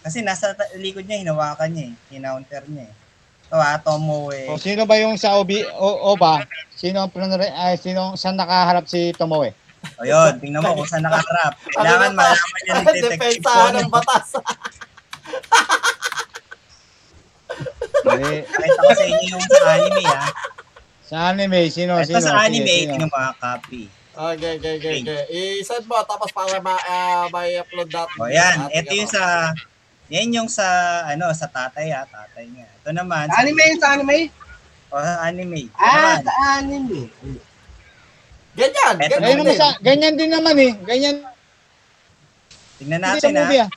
[0.00, 1.94] Kasi nasa likod niya, hinawakan niya eh.
[2.10, 2.94] Hinounter niya eh.
[3.46, 4.48] Ito ah, Tomoe.
[4.48, 6.48] O sino ba yung sa Obi, o, Oba?
[6.72, 9.52] Sino ang ay, sino saan nakaharap si Tomoe?
[10.00, 11.52] O yun, tingnan mo kung saan nakaharap.
[11.76, 12.24] Kailangan Ano ba?
[12.24, 14.26] malaman niya ni Detective Depensahan ng batas.
[17.98, 20.28] Eh, Pakita ko sa inyo yung sa anime ah.
[21.02, 21.92] sa anime, sino?
[21.96, 22.20] Ito sino?
[22.20, 23.04] sa anime, sino?
[23.04, 23.88] mo ah, copy.
[24.12, 25.20] Okay, okay, okay, okay.
[25.56, 28.18] I-send mo, tapos para ma, ah, may upload natin.
[28.18, 29.54] O yan, ito yung sa,
[30.08, 30.66] yan yung sa,
[31.06, 32.66] ano, sa tatay ah, tatay niya.
[32.78, 34.18] Ito naman, Sa anime sa anime?
[34.88, 35.66] O, sa anime.
[35.66, 36.18] Ito Ah, naman.
[36.20, 37.00] sa anime.
[38.52, 39.54] Ganyan, ganyan Ganyan, din.
[39.54, 40.72] sa, ganyan din naman eh.
[40.82, 41.16] Ganyan
[42.78, 43.68] Tingnan din sa natin movie ah.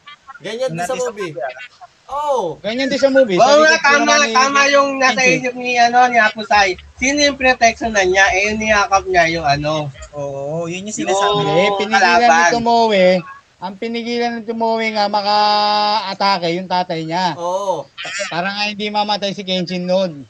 [0.41, 1.31] Ganyan din sa movie.
[2.11, 3.39] Oh, Ganyan din sa movie.
[3.39, 6.75] Oo nga, tama, ni- tama yung nasa isip ni, ano, ni Apusay.
[6.99, 8.27] Sino yung protection na niya?
[8.29, 9.87] Eh, yung niyakap niya yung ano.
[10.11, 11.39] Oo, yun yung sinasabi.
[11.39, 11.55] Oo.
[11.55, 12.51] Eh, pinigilan ni kalaban.
[12.51, 13.07] Tomoe.
[13.57, 17.31] Ang pinigilan ni Tomoe nga maka-atake yung tatay niya.
[17.35, 17.87] oo.
[18.27, 20.27] Para nga hindi mamatay si Kenshin noon.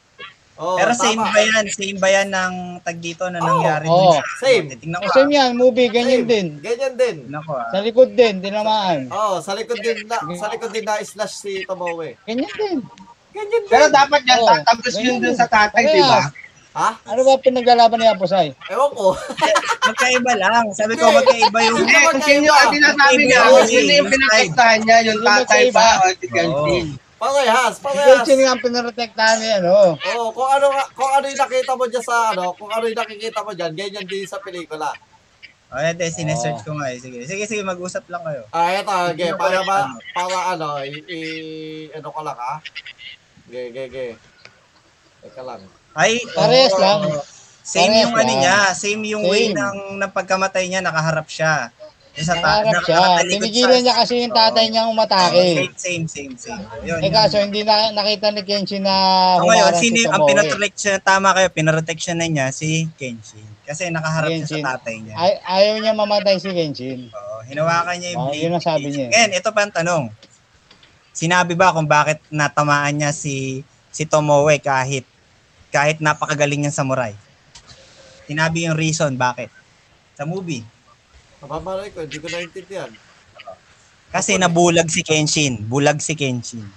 [0.60, 1.32] Oh, Pero same tama.
[1.32, 1.66] ba yan?
[1.70, 3.96] Same ba yan ng tag dito na Oo, nangyari oo.
[3.96, 4.24] dun sa...
[4.44, 4.66] Same.
[4.78, 5.30] Tingnan ko Kasi ah.
[5.32, 6.30] yan, movie, ganyan Same.
[6.30, 6.48] din.
[6.60, 7.16] Ganyan din.
[7.26, 7.68] Tingnan ko ah.
[7.70, 9.00] Sa likod din, tinamaan.
[9.10, 12.14] Oh, sa likod din na, sa likod din na slash si Tomoe.
[12.28, 12.78] Ganyan din.
[13.32, 13.72] Ganyan din.
[13.72, 14.50] Pero dapat yan, Oo.
[14.52, 15.36] tatagos yun dun din.
[15.36, 16.22] sa tatay, Kaya, di ba?
[16.72, 16.90] Ha?
[17.04, 18.56] Ano ba pinaglalaban ni Aposay?
[18.72, 19.12] Ewan ko.
[19.92, 20.72] Magkaiba lang.
[20.72, 21.84] Sabi ko magkaiba yung...
[21.84, 26.00] Eh, kung sino ang sinasabi niya, Oo, kung sino yung pinotektahan niya, yung tatay ba
[26.00, 26.96] o si.
[27.21, 28.25] Parehas, Si parehas.
[28.25, 29.93] Kenshin nga ang pinarotektahan ni ano.
[30.17, 33.45] Oh, kung ano kung ano yung nakita mo diyan sa ano, kung ano yung nakikita
[33.45, 34.89] mo diyan, ganyan din sa pelikula.
[35.71, 36.99] O, oh, ito, sinesearch ko nga eh.
[36.99, 38.43] Sige, sige, sige, mag-usap lang kayo.
[38.51, 42.60] Ah, eto, okay, para ma, para ano, i, i- ano ko lang ha.
[43.47, 44.10] Okay, okay, okay.
[45.21, 45.62] Teka lang.
[45.95, 46.81] Ay, Parehas oo.
[46.81, 46.99] lang.
[47.62, 48.39] Same Parehas yung ano lang.
[48.41, 49.62] niya, same yung way Same.
[49.62, 51.69] ng, ng pagkamatay niya, nakaharap siya.
[52.12, 53.00] Yung sa ta- Nakaharap siya.
[53.24, 55.71] Pinigilan niya kasi yung tatay niya umatake.
[55.71, 56.60] Same, same, same, same.
[56.84, 57.13] Yun, Eh yun.
[57.13, 58.95] kaso hindi na nakita ni Kenshin na
[59.38, 60.30] So ngayon, sino si yung ang Tomoe.
[60.30, 63.47] pinoprotection, tama kayo, pinoprotection na niya si Kenshin.
[63.63, 64.60] Kasi nakaharap siya Kenshin.
[64.62, 65.15] sa tatay niya.
[65.15, 67.00] Ay, ayaw niya mamatay si Kenshin.
[67.08, 68.43] Oo, hinawakan niya yung Oo, blade.
[68.43, 69.08] yun ang sabi niya.
[69.08, 70.04] Ngayon, ito pa ang tanong.
[71.12, 75.04] Sinabi ba kung bakit natamaan niya si si Tomoe kahit
[75.69, 77.15] kahit napakagaling niyang samurai?
[78.26, 79.47] Sinabi yung reason bakit?
[80.13, 80.63] Sa movie.
[81.41, 82.91] Mababalay ko, hindi ko naintindihan.
[84.12, 85.63] Kasi nabulag si Kenshin.
[85.63, 86.67] Bulag si Kenshin.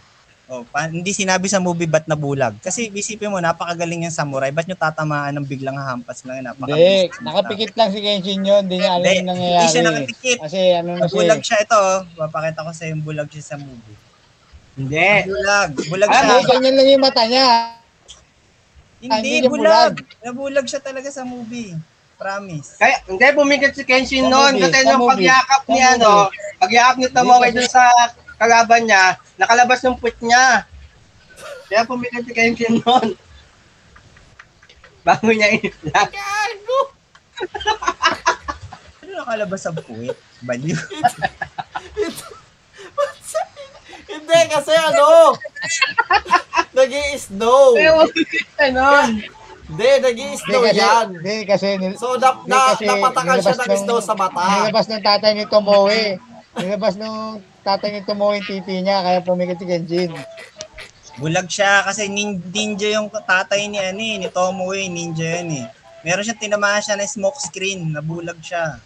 [0.44, 2.52] Oh, pa- hindi sinabi sa movie ba't nabulag.
[2.60, 4.52] Kasi isipin mo, napakagaling yung samurai.
[4.52, 6.38] Ba't nyo tatamaan ng biglang hahampas lang?
[6.38, 8.60] Hindi, Napakabilis nakapikit lang si Kenshin yun.
[8.62, 9.68] Hindi niya alam Hindi, yung Hindi nangyayari.
[9.68, 10.38] siya nakapikit.
[10.44, 11.16] Kasi ano na siya.
[11.16, 11.44] Bulag eh.
[11.44, 11.76] siya ito.
[11.76, 11.98] oh.
[12.14, 13.98] Papakita ko sa yung bulag siya sa movie.
[14.74, 15.10] Hindi.
[15.24, 15.70] Bulag.
[15.88, 16.28] Bulag Ah, siya.
[16.30, 17.46] Hindi, ganyan lang yung mata niya.
[19.00, 19.94] Hindi, hindi niya bulag.
[20.22, 21.72] Nabulag siya talaga sa movie.
[22.14, 22.78] Promise.
[22.78, 24.56] Kaya, hindi, pumikit si Kenshin noon.
[24.56, 25.92] Kasi nung pagyakap sa ni movie.
[25.98, 26.12] ano,
[26.62, 27.84] pagyakap ni Tomoe Hindi, dun sa
[28.38, 30.64] kalaban niya, nakalabas yung put niya.
[31.68, 33.18] Kaya pumikit si Kenshin noon.
[35.04, 36.14] Bago niya i-flash.
[39.04, 40.16] Ano nakalabas sa puwit?
[40.40, 40.80] Baliw.
[44.14, 45.36] Hindi, kasi ano,
[46.72, 47.74] nag snow
[49.64, 49.72] Siya.
[49.72, 51.06] Hindi, nag-i-snow yan.
[51.16, 54.44] hindi kasi, nil- So, na, na, kasi napatakan siya ng snow sa mata.
[54.60, 56.20] nilabas ng tatay ni Tomoe.
[56.54, 60.12] nilabas nung tatay ni Tomoe yung titi niya, kaya pumikit si Kenjin.
[61.16, 65.66] Bulag siya kasi nin- ninja yung tatay ni ano eh, ni Tomoe, ninja yan eh.
[66.04, 68.76] Meron siyang tinamaan siya ng smoke screen, nabulag siya.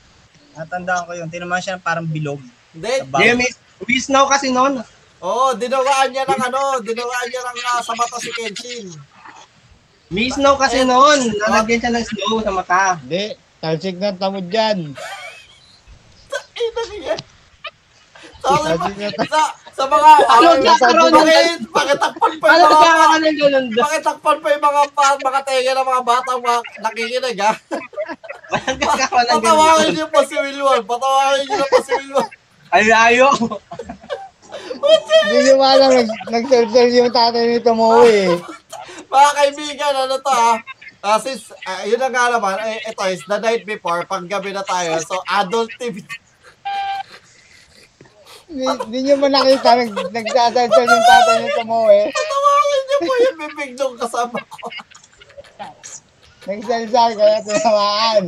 [0.54, 2.38] Natandaan ko yun, tinamaan siya ng parang bilog.
[2.70, 3.02] Hindi.
[3.02, 3.50] Hindi, may,
[3.82, 4.78] may snow kasi noon.
[5.18, 8.86] Oo, oh, dinawaan niya ng ano, dinawaan niya ng ah, sa mata si Kenshin.
[10.08, 11.36] May snow kasi noon.
[11.36, 12.96] Nalagyan siya ng snow sa mata.
[12.98, 14.96] Hindi, talsik ng tamod dyan.
[16.58, 17.16] Ina niya.
[19.28, 19.42] Sa,
[19.76, 23.66] sa mga, Ano, ano, nagkakaroon ng- bakit, pakitakpan pa Ano yung mga, nagkakaroon ng ganun?
[23.76, 27.52] pakitakpan pa yung mga, pa- mga tenga ng mga batang mga nakikinig, ha?
[29.28, 29.92] Ganun.
[29.92, 32.28] niyo pa si Wilwon, patawagin niyo na pa si Wilwon.
[32.68, 33.28] Ay, ayo.
[35.28, 38.32] Hindi niyo alam, nag, nag-serve yung tatay ni Tomoe eh.
[39.08, 40.52] Mga kaibigan, ano to ha?
[40.98, 44.50] Ah, since, ah, yun na nga naman, eh, ito is the night before, pag gabi
[44.52, 46.02] na tayo, so adult TV.
[48.48, 52.00] Hindi niyo man nakita, nag, nagsasalsal yung tatay ni Tomoe.
[52.10, 54.66] Patawagin niyo po yung bibig nung kasama ko.
[56.48, 58.24] Nagsalsal kaya tinamaan.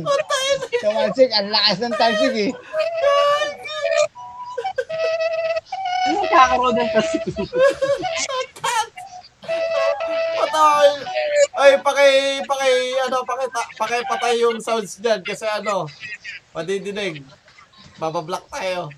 [0.81, 2.51] Tumalsik, ang lakas ng talsik eh.
[6.01, 7.17] Ano nagkakaroon ng kasi?
[9.41, 11.01] Patawagin.
[11.57, 12.13] Ay, pakay,
[12.45, 12.73] pakay,
[13.09, 15.89] ano, pakay, pakay patay yung sounds dyan kasi ano,
[16.53, 17.25] madidinig.
[17.97, 18.89] Babablock tayo.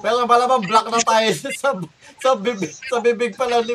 [0.00, 1.28] Pero malamang block na tayo
[1.60, 1.76] sa,
[2.22, 3.74] sa bibig, sa bibig pala ni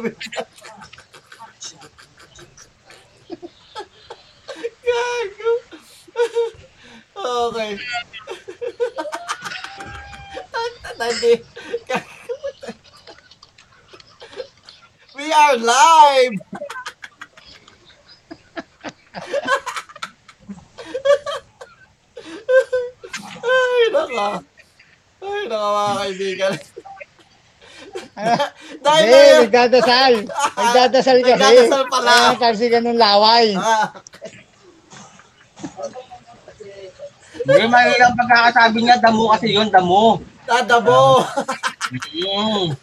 [4.85, 5.51] Gago.
[7.49, 7.73] okay.
[10.99, 11.33] Nandi.
[11.35, 11.43] We
[15.35, 16.35] are live!
[23.45, 24.27] Ay, naka.
[25.21, 26.53] Ay, naka mga kaibigan.
[28.85, 29.39] Dahil Hindi, na yun.
[29.47, 30.13] nagdadasal.
[30.59, 31.31] Nagdadasal kasi.
[31.35, 32.11] Nagdadasal pala.
[32.11, 33.47] Kaya talsikan ng laway.
[33.55, 33.87] Ah,
[37.45, 37.61] Hindi,
[38.01, 40.19] ang pagkakasabi niya, damo kasi yun, damo.
[40.45, 41.21] dadabo.
[41.85, 42.73] Mm.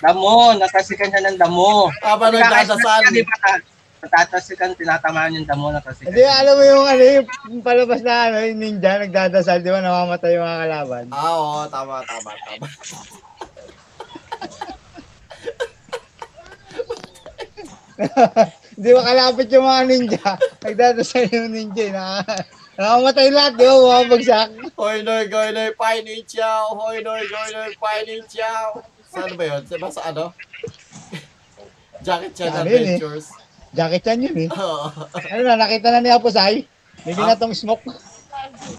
[0.00, 1.92] Damo, natasikan siya ng damo.
[2.00, 3.00] Habang nagdadasal.
[3.12, 3.64] Di ba, ta-
[4.00, 6.08] natatasikan, tinatamaan yung damo, natasikan.
[6.08, 7.26] Hindi, alam mo yung ano, yung
[7.60, 11.04] palabas na ano, yung ninja, nagdadasal, di ba, namamatay yung mga kalaban.
[11.12, 12.66] Ah, oo, tama, tama, tama.
[18.80, 20.30] Di ba kalapit yung mga ninja?
[20.64, 21.84] Nagdadasal yung ninja.
[21.84, 22.24] eh, Na,
[22.80, 23.76] nakamatay lahat, di ba?
[23.76, 24.48] Bumabagsak.
[24.72, 26.72] Hoy, noy, goy, noy, pai ni chow.
[26.72, 28.24] Hoy, noy, goy, noy, pai ni
[29.10, 29.18] chow.
[29.18, 29.62] Saan ba yun?
[29.66, 30.24] Sa sa ano?
[32.06, 32.96] Jackie Chan Ano yun eh?
[32.96, 33.26] Adventures.
[33.70, 34.48] Jackie Chan yun eh.
[34.48, 34.86] Oo.
[35.12, 36.64] Ano na, nakita na ni Aposay?
[37.04, 37.84] May ginatong smoke.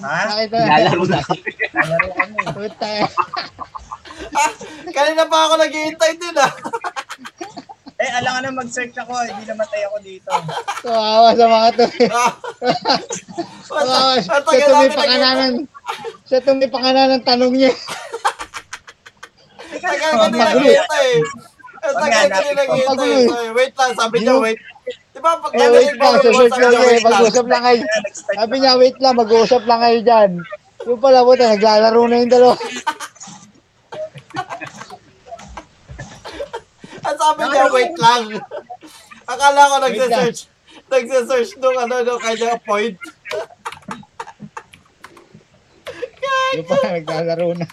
[0.02, 0.20] Ha?
[0.34, 0.68] Nakita na.
[0.90, 1.20] Lalaro na.
[1.22, 2.36] Laro kami.
[2.50, 2.90] Puta.
[4.42, 4.52] ah,
[4.90, 6.52] kanina pa ako naghihintay din ah.
[8.02, 10.30] Eh, alam ka na mag-search ako, hindi namatay ako dito.
[10.82, 11.86] Kawawa sa mga to.
[12.02, 12.10] eh.
[12.10, 12.34] Ah.
[13.70, 14.14] Kawawa.
[14.18, 14.98] Tumay namin naghihintay.
[14.98, 15.54] pakananan.
[16.26, 17.72] Siya tumay pakananan ng tanong niya.
[19.72, 21.10] Tagal ka din naghihintay.
[21.82, 22.84] Ang tagal ka din.
[22.84, 23.50] Magulo eh.
[23.52, 24.60] Wait lang, sabi niya, wait.
[25.12, 26.16] Di ba, pag Eh, wait lang.
[26.18, 26.92] sabi lang kayo.
[26.92, 27.04] lang.
[27.06, 27.82] Mag-usap lang kayo.
[28.12, 29.16] Sabi niya, wait lang.
[29.16, 30.32] Mag-usap lang kayo dyan.
[30.82, 32.56] Yung pala po, naglalaro na yung dalawa.
[37.02, 38.24] Ang sabi niya, wait lang.
[39.26, 40.40] Akala ko nagse-search.
[40.88, 42.98] Nagse-search nung ano, nung kanya point.
[46.52, 47.68] Yung pala, naglalaro na.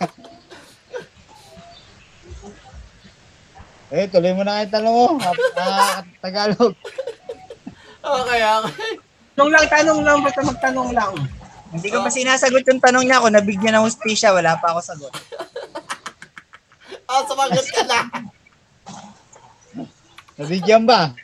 [3.89, 5.07] Eh, tuloy mo na kayo tanong mo.
[5.57, 6.77] Ah, Tagalog.
[8.05, 8.93] Okay, okay.
[9.33, 11.13] Tanong lang, tanong lang, basta magtanong lang.
[11.73, 15.13] Hindi ko pa sinasagot yung tanong niya ako, nabigyan ng hustisya, wala pa ako sagot.
[17.09, 18.05] Ah, sumagot ka na.
[20.37, 21.17] Nabigyan ba?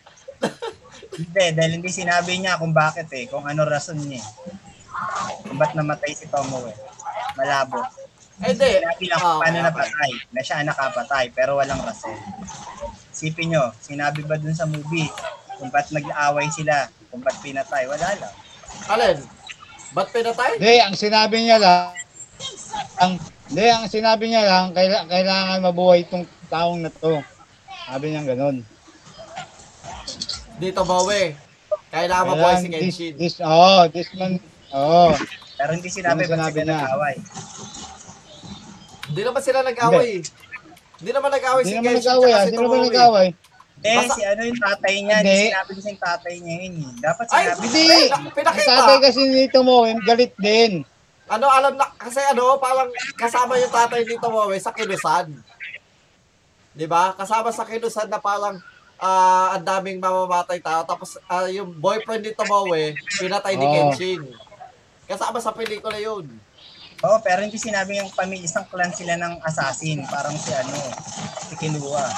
[1.13, 4.27] Hindi, dahil hindi sinabi niya kung bakit eh, kung ano rason niya eh.
[5.45, 6.77] Kung ba't namatay si Tomo eh.
[7.37, 7.85] Malabo.
[8.43, 8.71] Eh, di.
[8.83, 12.19] Sinabi lang kung paano okay, napatay, na siya nakapatay, pero walang rason.
[13.15, 15.07] Isipin nyo, sinabi ba dun sa movie,
[15.55, 18.35] kung ba't nag-aaway sila, kung ba't pinatay, wala lang.
[18.91, 19.19] Alin?
[19.95, 20.59] Ba't pinatay?
[20.59, 21.95] Hindi, ang sinabi niya lang,
[22.99, 23.13] ang,
[23.47, 27.23] hindi, ang sinabi niya lang, kaila, kailangan mabuhay itong taong na to.
[27.87, 28.67] Sabi niya ganun.
[30.59, 31.39] Dito, Bowie.
[31.95, 33.13] Kailangan mabuhay si Kenshin.
[33.15, 34.43] This, this, oh, this man,
[34.75, 35.15] oh.
[35.55, 36.79] Pero hindi sinabi Ano ba't sinabi sila niya?
[36.83, 37.17] nag-aaway.
[39.11, 40.13] Hindi naman sila nag-away.
[40.95, 42.35] Hindi naman nag-away Hindi si naman Kenshin nag-away, ah.
[42.35, 42.89] tsaka si Hindi naman Tomoe.
[42.89, 43.29] nag-away.
[43.85, 45.29] Eh, Basta- si ano yung tatay niya, Hindi.
[45.29, 46.93] hindi sinabi sa yung tatay niya yun eh.
[47.05, 47.99] Dapat Ay, sinabi Hindi.
[48.09, 48.71] Ang pinakita.
[48.71, 50.73] tatay kasi nito mo, galit din.
[51.25, 55.33] Ano, alam na, kasi ano, parang kasama yung tatay ni Tomoe sa kinusan.
[56.73, 57.17] Di ba?
[57.17, 58.61] Kasama sa kinusan na parang
[58.97, 60.85] ah, ang daming mamamatay tao.
[60.85, 63.73] Tapos ah, yung boyfriend ni Tomoe, pinatay ni Oo.
[63.73, 64.21] Kenshin.
[65.05, 66.29] Kasama sa pelikula yun.
[67.05, 70.01] Oo, pero hindi sinabi yung pamilya, isang clan sila ng assassin.
[70.09, 70.73] Parang si ano,
[71.45, 72.09] si Kinua.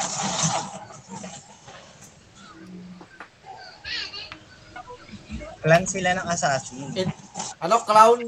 [5.58, 6.86] Clan sila ng assassin.
[6.94, 7.10] It,
[7.58, 8.22] ano, clown?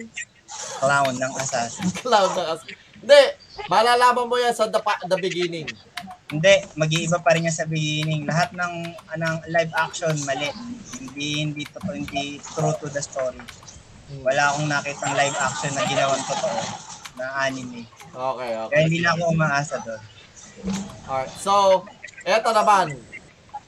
[0.82, 1.86] Clown ng assassin.
[2.02, 2.74] Clown na kasi.
[2.98, 3.22] Hindi,
[3.70, 5.70] malalaman mo yan sa the, the beginning.
[6.26, 8.26] Hindi, mag-iiba pa rin yan sa beginning.
[8.26, 10.50] Lahat ng anong live action mali.
[10.98, 13.38] Hindi hindi to hindi true to the story.
[14.08, 16.60] Wala akong nakitang live action na ginawang totoo
[17.20, 17.84] na anime.
[18.08, 18.72] Okay, okay.
[18.72, 20.02] Kaya hindi na ako umaasa doon.
[21.04, 21.84] Alright, so,
[22.24, 22.96] eto naman.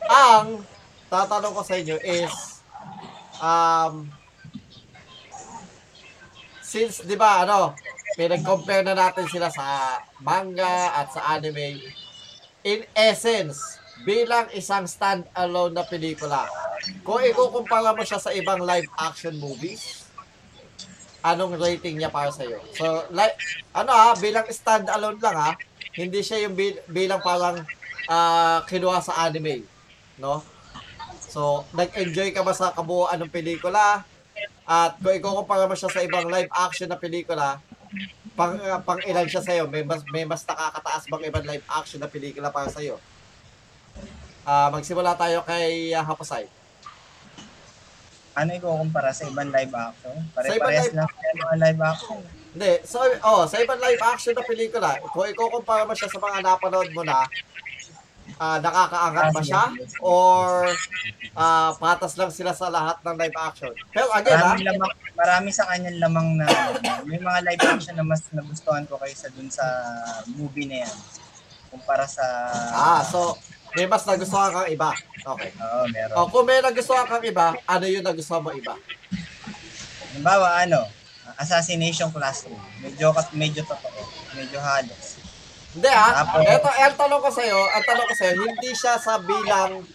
[0.08, 0.64] Ang
[1.12, 2.34] tatanong ko sa inyo is,
[3.42, 4.08] um,
[6.64, 7.76] since, di ba, ano,
[8.16, 11.84] pinag-compare na natin sila sa manga at sa anime,
[12.64, 13.76] in essence,
[14.08, 16.48] bilang isang stand-alone na pelikula,
[17.04, 19.99] kung ikukumpara mo siya sa ibang live-action movies,
[21.20, 22.60] anong rating niya para sa'yo?
[22.76, 23.36] So, like,
[23.76, 25.50] ano ha, bilang stand-alone lang ha,
[25.96, 27.64] hindi siya yung bil- bilang parang
[28.08, 29.64] ah, kinuha sa anime,
[30.16, 30.42] no?
[31.30, 34.02] So, nag-enjoy ka ba sa kabuuan ng pelikula?
[34.66, 37.62] At kung ikukumpara mo siya sa ibang live action na pelikula,
[38.34, 39.64] pang, ah, pang ilan siya sa'yo?
[39.70, 42.98] May mas, may mas nakakataas bang ibang live action na pelikula para sa'yo?
[44.42, 46.48] Ah, magsimula tayo kay uh, Hapasay.
[48.38, 50.16] Ano ikukumpara sa ibang live action?
[50.34, 52.18] Pare-parehas lang sila mga live action.
[52.50, 56.38] Hindi, so, oh, sa ibang live action na pelikula, kung ikukumpara mo siya sa mga
[56.42, 57.26] napanood mo na,
[58.38, 59.64] ah, nakakaangat ba siya?
[60.02, 60.70] Or
[61.34, 63.74] ah, patas lang sila sa lahat ng live action?
[63.90, 64.54] Pero again, ha?
[64.54, 66.46] Marami, lamang, marami sa kanyang lamang na
[67.06, 69.66] may mga live action na mas nagustuhan ko kaysa dun sa
[70.34, 70.96] movie na yan.
[71.70, 72.24] Kumpara sa...
[72.74, 73.38] Ah, so,
[73.72, 74.90] may mas nagustuhan kang iba.
[75.16, 75.50] Okay.
[75.54, 76.14] Oo, meron.
[76.16, 78.74] O, kung may nagustuhan kang iba, ano yung nagustuhan mo iba?
[80.10, 80.80] Halimbawa, ano,
[81.36, 82.58] Assassination Classroom.
[82.80, 84.00] Medyo, kat- medyo totoo.
[84.34, 85.22] Medyo halos.
[85.70, 86.12] Hindi ah.
[86.20, 89.86] Tapos- Eto, eh, ang tanong ko sa'yo, ang tanong ko sa'yo, hindi siya sa bilang,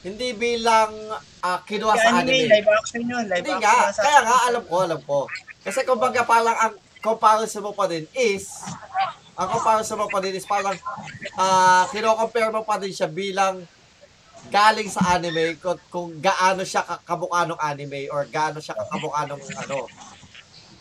[0.00, 0.92] hindi bilang
[1.40, 2.52] ah, kinuha sa anime, anime.
[2.52, 3.24] live action yun.
[3.24, 5.18] Live Hindi action nga, sa- kaya nga, alam ko, alam ko.
[5.64, 8.62] Kasi kumbaga parang ang comparison mo pa din is,
[9.36, 10.76] ang comparison mo pa din is parang,
[11.36, 13.62] ah, kino-compare mo pa din siya bilang
[14.48, 19.42] galing sa anime kung, kung gaano siya kakamukha ng anime or gaano siya kakamukha ng
[19.60, 19.78] ano.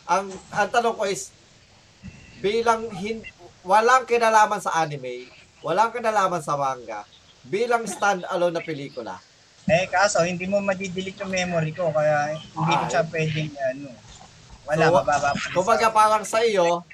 [0.05, 1.35] Ang, ang tanong ko is,
[2.39, 3.19] bilang hin,
[3.65, 5.27] walang kinalaman sa anime,
[5.59, 7.03] walang kinalaman sa manga,
[7.43, 9.17] bilang stand-alone na pelikula,
[9.65, 11.89] Eh, kaso, hindi mo madidelete yung memory ko.
[11.89, 13.89] Kaya hindi ko siya pwedeng, ano,
[14.65, 16.85] wala, So, mababa kumbaga parang sa iyo,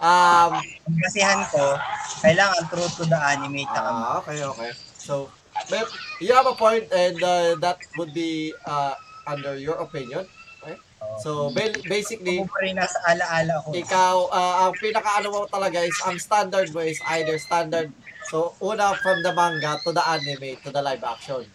[0.00, 1.76] um, Ang basihan ko,
[2.22, 3.66] kailangan true to the anime.
[3.68, 4.70] Ah, okay, okay.
[4.96, 5.30] So,
[5.70, 5.82] may,
[6.20, 8.94] you have a point and uh, that would be uh,
[9.26, 10.26] under your opinion.
[10.62, 10.76] Okay?
[11.22, 12.42] So, ba- basically,
[12.74, 13.70] nasa alaala ko.
[13.74, 17.90] ikaw, uh, ang pinaka-ano mo talaga is, ang standard mo is either standard,
[18.30, 21.46] so, una from the manga to the anime to the live action.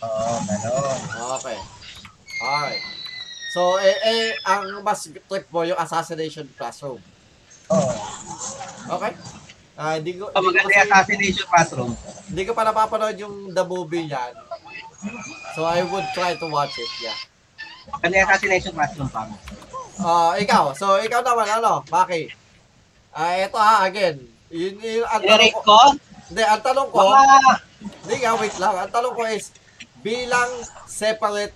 [0.00, 1.00] Oo, gano'n.
[1.40, 1.58] Okay.
[2.40, 2.82] Alright.
[3.52, 7.02] So, eh, eh, ang mas trip mo yung Assassination Classroom.
[7.70, 7.92] Oo.
[8.98, 9.12] Okay?
[9.80, 11.92] Ah, hindi ko, Oh, maganda yung assassination classroom.
[12.28, 14.34] Hindi ko pa napapanood yung the movie niyan.
[15.56, 17.16] So I would try to watch it, yeah.
[17.88, 19.24] Maganda yung assassination classroom pa.
[20.00, 20.76] Ah, ikaw.
[20.76, 22.28] So ikaw naman ano, Maki.
[23.10, 24.20] Ah, ito ha again.
[24.52, 25.78] Yun, yun ang tanong ko.
[26.30, 27.02] Hindi, ang tanong ko,
[27.82, 28.74] hindi nga wait lang.
[28.76, 29.50] Ang tanong ko is
[30.00, 30.50] bilang
[30.86, 31.54] separate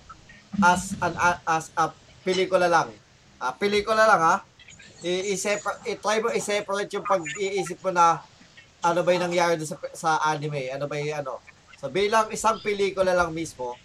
[0.59, 1.13] as an
[1.45, 1.91] as a
[2.23, 2.89] pelikula lang.
[3.37, 4.35] Ah, pelikula lang ha.
[5.03, 8.23] I-try mo i-separate yung pag-iisip mo na
[8.85, 11.41] ano ba yung nangyari sa, sa anime, ano ba yung ano.
[11.81, 13.75] So bilang isang pelikula lang mismo,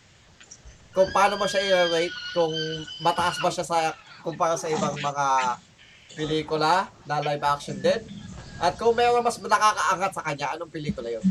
[0.93, 2.53] kung paano mo siya i-rate, kung
[3.01, 5.27] mataas ba siya sa kumpara sa ibang mga
[6.15, 8.03] pelikula na live action din,
[8.61, 11.25] at kung meron mas nakakaangat sa kanya, anong pelikula yun?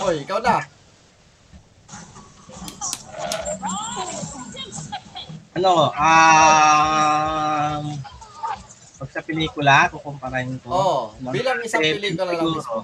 [0.00, 0.79] Oy, ikaw na.
[5.60, 7.84] Ano, um,
[9.00, 10.68] pag sa pelikula, kukumparahin ko.
[10.68, 11.02] Oh,
[11.32, 12.56] bilang isang pelikula lang siguro.
[12.56, 12.78] mismo.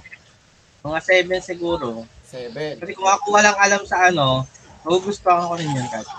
[0.86, 1.86] Mga seven siguro.
[2.24, 2.80] Seven.
[2.80, 4.46] Kasi kung ako walang alam sa ano,
[4.84, 5.88] magugustuhan ko rin yun.
[5.88, 6.12] Kasi.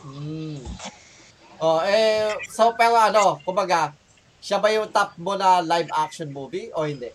[0.00, 0.58] Hmm.
[1.60, 3.92] Oh, eh, so pero ano, kumbaga,
[4.40, 7.12] siya ba yung top mo na live action movie o hindi?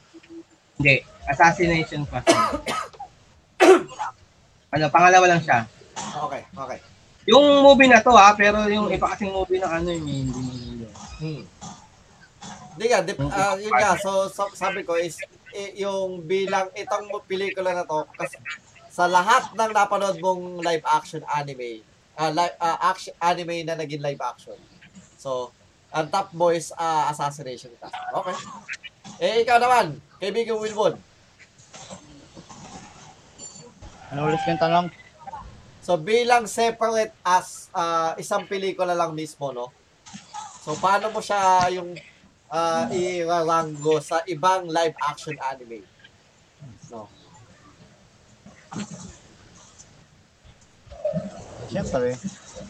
[0.77, 1.01] Hindi.
[1.25, 2.21] Assassination pa.
[4.75, 5.65] ano, pangalawa lang siya.
[5.95, 6.79] Okay, okay.
[7.25, 10.85] Yung movie na to ha, pero yung iba kasing movie na ano yung hindi hindi.
[11.17, 11.43] Hmm.
[12.75, 15.15] Hindi nga, dip, ah, yun nga, so, so sabi ko is,
[15.79, 18.35] yung bilang itong pelikula na to, kasi
[18.91, 21.79] sa lahat ng napanood mong live action anime,
[22.19, 24.59] ah live, ah, action, anime na naging live action.
[25.15, 25.55] So,
[25.95, 27.95] ang top mo is ah, Assassination Class.
[27.95, 28.35] Okay.
[29.23, 30.99] Eh, ikaw naman, kaibigan Wilbon.
[34.11, 34.87] Ano ulit yung tanong?
[35.85, 39.69] So, bilang separate as ah, isang pelikula lang mismo, no?
[40.65, 41.93] So, paano mo siya yung
[42.49, 45.85] uh, iraranggo sa ibang live action anime?
[46.89, 47.05] No.
[51.69, 52.17] Siyempre,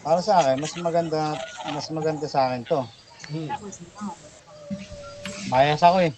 [0.04, 1.40] para sa akin, mas maganda,
[1.72, 2.84] mas maganda sa akin to.
[3.32, 3.48] Hmm.
[5.48, 6.12] Bias ako eh.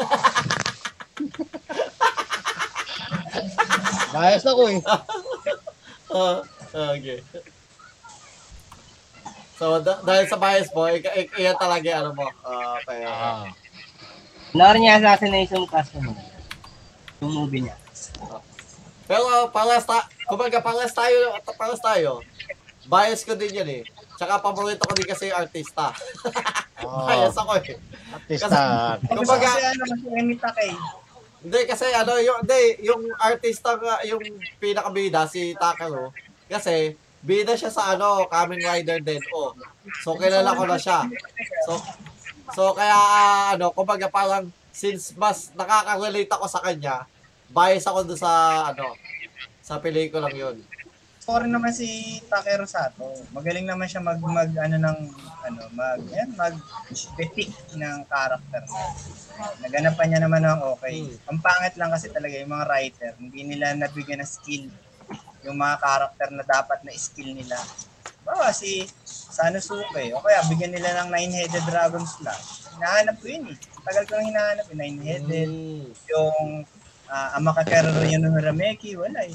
[4.16, 4.80] Bias ako eh.
[6.10, 6.42] Ah,
[6.92, 7.22] okay.
[9.54, 12.26] So, da- dahil sa bias mo, ik- ik- iyan talaga yung ano mo.
[12.42, 13.44] ah kaya, Ah.
[14.50, 16.10] Panoorin niya Assassination Class mo.
[17.20, 17.76] Yung movie niya.
[19.04, 22.22] pero palas ta, kumbaga palas tayo, palas tayo.
[22.84, 23.82] Bias ko din yan eh.
[24.16, 25.92] Tsaka paborito ko din kasi yung artista.
[26.80, 27.76] Oh, Bias ako eh.
[28.10, 28.98] artista.
[29.04, 30.70] Kumbaga, Kasi ano, kasi Emita kay.
[31.40, 34.20] Hindi kasi ano yung hindi yung artista nga yung
[34.60, 36.12] pinakabida si Takaro
[36.52, 36.92] kasi
[37.24, 39.56] bida siya sa ano Kamen Rider din oh.
[40.04, 41.08] So kilala ko na siya.
[41.64, 41.80] So
[42.52, 42.96] so kaya
[43.56, 47.08] ano kumbaga parang since mas nakaka-relate ako sa kanya,
[47.48, 48.32] bias ako doon sa
[48.72, 48.96] ano
[49.64, 50.56] sa pelikulang yun.
[51.30, 53.14] Rin naman si Takero Sato.
[53.30, 54.98] Magaling naman siya mag, mag ano ng,
[55.46, 56.58] ano, mag, yan, mag
[57.14, 58.86] depict ng character niya.
[59.60, 60.96] Naganapan niya naman ng okay.
[61.04, 61.28] Hmm.
[61.34, 64.68] Ang pangit lang kasi talaga yung mga writer, hindi nila nabigyan ng skill
[65.44, 67.56] yung mga character na dapat na skill nila.
[68.24, 72.68] Bawa si Sanosuke, o kaya bigyan nila ng nine-headed dragon slash.
[72.76, 73.56] Hinahanap ko yun eh.
[73.80, 75.48] Tagal ko nang hinahanap yung nine-headed.
[75.48, 75.88] Mm.
[76.12, 76.38] Yung
[77.08, 79.34] uh, Amakakero yun ng Rameki, wala eh.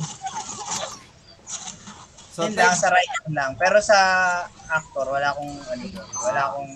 [2.36, 3.52] So Yun lang, sa writing lang.
[3.56, 3.98] Pero sa
[4.68, 5.84] actor, wala akong, ano
[6.20, 6.72] wala akong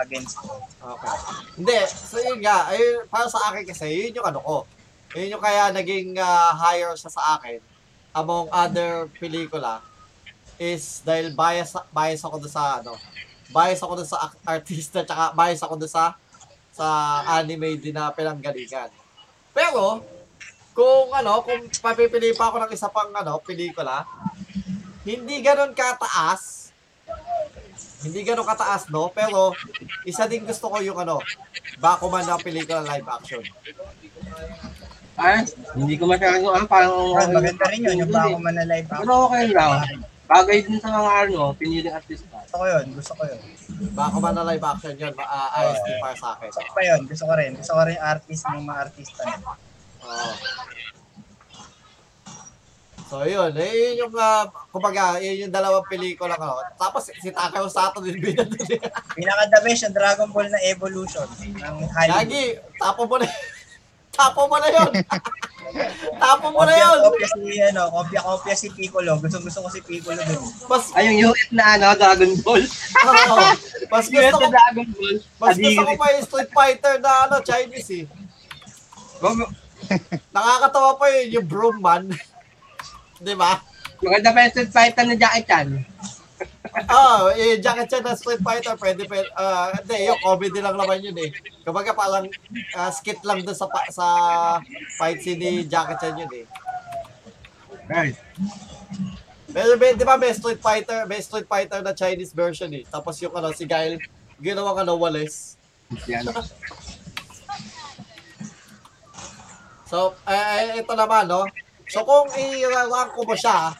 [0.00, 0.40] against.
[0.80, 1.16] Okay.
[1.60, 4.56] Hindi, so yun nga, ayun, para sa akin kasi, yun yung ano ko.
[5.14, 7.60] Yun yung kaya naging ah, higher siya sa akin
[8.10, 9.82] among other pelikula
[10.60, 12.98] is dahil bias bias ako doon sa ano,
[13.48, 16.14] bias ako doon sa artista tsaka bias ako doon sa
[16.74, 16.86] sa
[17.38, 18.90] anime din na pinanggalingan.
[19.54, 20.04] Pero
[20.74, 24.06] kung ano, kung papipili pa ako ng isa pang ano, pelikula,
[25.06, 26.70] hindi ganoon kataas.
[28.00, 29.12] Hindi ganoon kataas, no?
[29.12, 29.52] Pero
[30.02, 31.20] isa din gusto ko yung ano,
[31.78, 33.40] Bakuman na pelikula live action.
[35.16, 35.44] Ay,
[35.76, 39.04] hindi ko masyado ano, parang Oh, maganda rin yun, yung bako man na live action.
[39.04, 39.70] Pero okay lang.
[40.30, 42.36] Bagay din sa mga ano, piniling artista.
[42.40, 43.40] Gusto ko yun, gusto ko yun.
[43.92, 46.48] Bakuman na live action yun, ma- ah, ayos din para sa akin.
[46.48, 47.52] Gusto ko pa yun, gusto ko rin.
[47.56, 49.22] Gusto ko rin yung artist ng mga artista.
[50.00, 50.30] Oo.
[53.10, 56.62] So yun, eh, yun yung, uh, kumbaga, yun yung dalawang pelikula ko.
[56.78, 58.78] Tapos si Takao Sato din bida din.
[59.18, 62.30] Pinaka-the best yung Dragon Ball na Evolution ng Hollywood.
[62.30, 62.44] Gagi,
[62.78, 63.26] tapo mo na
[64.10, 64.92] Tapo mo na yun.
[66.22, 66.96] tapo mo na yun.
[67.02, 69.18] Kopya si, ano, kopya-kopya si Piccolo.
[69.18, 70.42] Gusto gusto ko si Piccolo dun.
[70.70, 72.62] Mas, Ay, yung US na ano, Dragon Ball.
[72.62, 73.38] oo.
[73.90, 75.16] mas US gusto ko, Dragon Ball.
[75.40, 78.04] mas gusto ko pa yung Street Fighter na ano, Chinese eh.
[80.30, 82.04] Nakakatawa pa yun, yung Broom Man.
[83.20, 83.60] Di ba?
[84.00, 85.68] Maganda pa yung Street Fighter na Jackie Chan.
[86.88, 90.76] Oo, oh, eh, Jackie Chan na Street Fighter, pwede, pwede, ah, hindi, yung comedy lang
[90.80, 91.30] naman yun eh.
[91.60, 92.24] Kumbaga parang
[92.72, 94.06] ah, skit lang doon sa, pa- sa
[94.96, 96.46] fight scene ni Jackie Chan yun eh.
[97.90, 98.16] Right.
[99.50, 102.88] Pero may, di ba may Street Fighter, may Street Fighter na Chinese version eh.
[102.88, 104.00] Tapos yung ano, si Guile,
[104.40, 105.60] ginawang ano, Wallace.
[106.08, 106.24] Yan.
[109.90, 111.42] So, eh, ito naman, no?
[111.90, 113.74] So, kung i-rank ko mo siya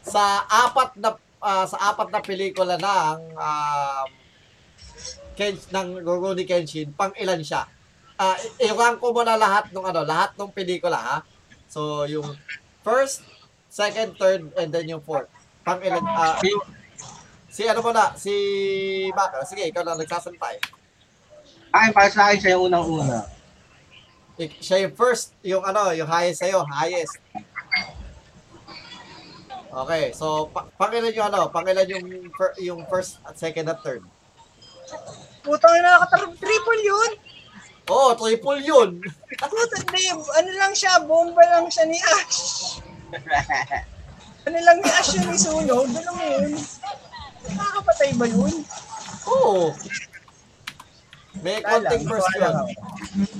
[0.00, 1.12] sa apat na
[1.44, 4.08] ah, sa apat na pelikula ng um,
[5.36, 7.68] Ken, ng Rurouni Kenshin, pang ilan siya?
[8.16, 11.18] I- i-rank ko mo na lahat ng ano, lahat ng pelikula, ha?
[11.68, 12.38] So, yung
[12.80, 13.20] first,
[13.68, 15.28] second, third, and then yung fourth.
[15.60, 16.40] Pang ilan, ah,
[17.50, 18.32] si ano mo na, si
[19.12, 20.62] Baka, sige, ikaw na nagsasalita eh.
[21.74, 23.33] Ay, para sa akin siya yung unang-una.
[24.34, 27.22] Siya yung first, yung ano, yung highest sa'yo, highest.
[29.74, 34.02] Okay, so pa- pangilan yung ano, pangilan yung fir- yung first at second at third.
[35.42, 37.10] Putang ina, naka-triple yun.
[37.90, 39.02] Oo, oh, triple yun.
[39.50, 40.08] Puta, hindi.
[40.14, 42.40] Ano lang siya, bomba lang siya ni Ash.
[44.46, 46.54] ano lang ni Ash yung isunog, ano mo yun?
[47.54, 48.54] Nakakapatay ba yun?
[49.28, 49.74] Oo.
[51.44, 52.48] May konting first yun.
[52.48, 52.60] ako.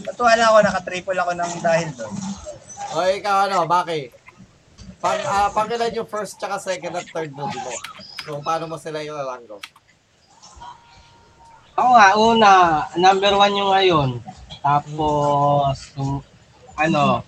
[0.04, 2.14] Natuwa lang ako, naka-triple ako ng dahil doon.
[2.92, 4.12] O ikaw ano, bakit?
[5.00, 7.72] Pang, ah, pangilan yung first tsaka second at third movie mo.
[8.28, 9.56] Kung paano mo sila yung alanggo.
[11.80, 12.52] Ako nga, una,
[13.00, 14.10] number one yung ngayon.
[14.60, 16.20] Tapos, yung,
[16.76, 17.24] ano,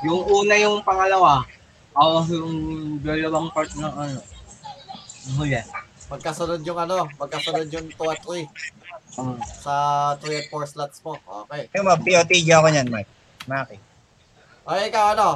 [0.00, 1.44] yung una yung pangalawa.
[1.92, 2.54] Ako yung
[3.04, 4.20] dalawang part ng ano.
[5.28, 5.60] Yung huli.
[6.08, 8.48] Magkasunod yung ano, magkasunod yung 2 at 3
[9.14, 9.74] Um, sa
[10.18, 11.14] 3 at 4 slots mo.
[11.44, 11.70] Okay.
[11.72, 13.08] Yung mga POTG ako niyan, Mark.
[13.44, 13.76] Maki.
[14.62, 15.28] O ikaw ano,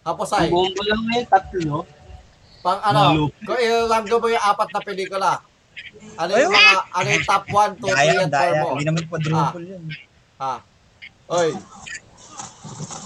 [0.00, 1.76] Haposay, yung bombo lang ngayon, tatlo.
[2.60, 3.24] pang ano, Malo.
[3.42, 5.30] kung ilalanggo mo yung apat na pelikula,
[6.14, 6.42] ano Ayun.
[6.42, 8.52] yung mga, ano yung top 1, 2, 3, Daya, at 4 daya.
[8.54, 8.68] mo?
[8.70, 9.82] Hindi naman quadruple yun.
[10.38, 10.54] Ha?
[11.30, 11.48] Oy,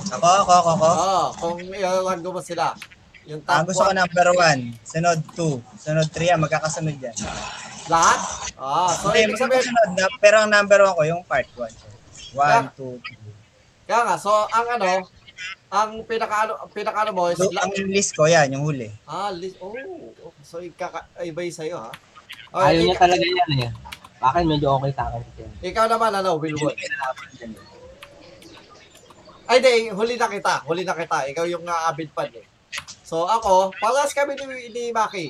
[0.06, 0.86] Ako, ako, ako, ako.
[0.86, 2.74] oo, kung ilalanggo mo sila,
[3.24, 4.60] yung Ah, top gusto ko 1, number one.
[4.84, 5.54] Sunod two.
[5.74, 7.16] Sunod three, ah, magkakasunod yan.
[7.87, 8.20] Lahat?
[8.55, 11.74] Ah, so Hindi, ibig sabihin, na, pero ang number one ko, yung part one.
[12.32, 13.20] One, two, three.
[13.85, 15.07] kaya nga, so ang ano,
[15.68, 18.89] ang pinaka ano, pinaka ano mo is, So, ang list ko, yan, yung huli.
[19.05, 19.74] ah, list, oh,
[20.41, 21.93] so ikaka, iba yung sa'yo ha?
[22.51, 23.70] O, Ayaw ik- niya talaga yan eh.
[24.14, 25.20] Bakit medyo okay sa akin
[25.61, 26.72] ikaw naman ano, Wilwood.
[26.72, 26.89] Eh.
[29.45, 30.64] Ay, di, huli na kita.
[30.64, 31.28] Huli na kita.
[31.28, 32.47] Ikaw yung uh, avid fan eh.
[33.05, 35.28] So, ako, palas kami ni, ni Maki.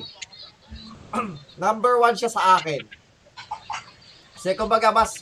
[1.63, 2.83] Number one siya sa akin.
[4.35, 5.21] Kasi kumbaga, mas,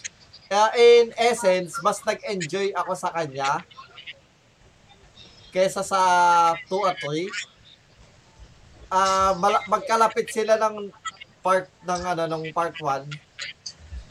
[0.52, 3.62] uh, in essence, mas nag-enjoy ako sa kanya
[5.54, 6.02] kesa sa
[6.66, 7.30] 2 at 3.
[8.89, 10.89] Ah, mala- magkalapit sila ng
[11.46, 13.06] part ng ano ng part 1,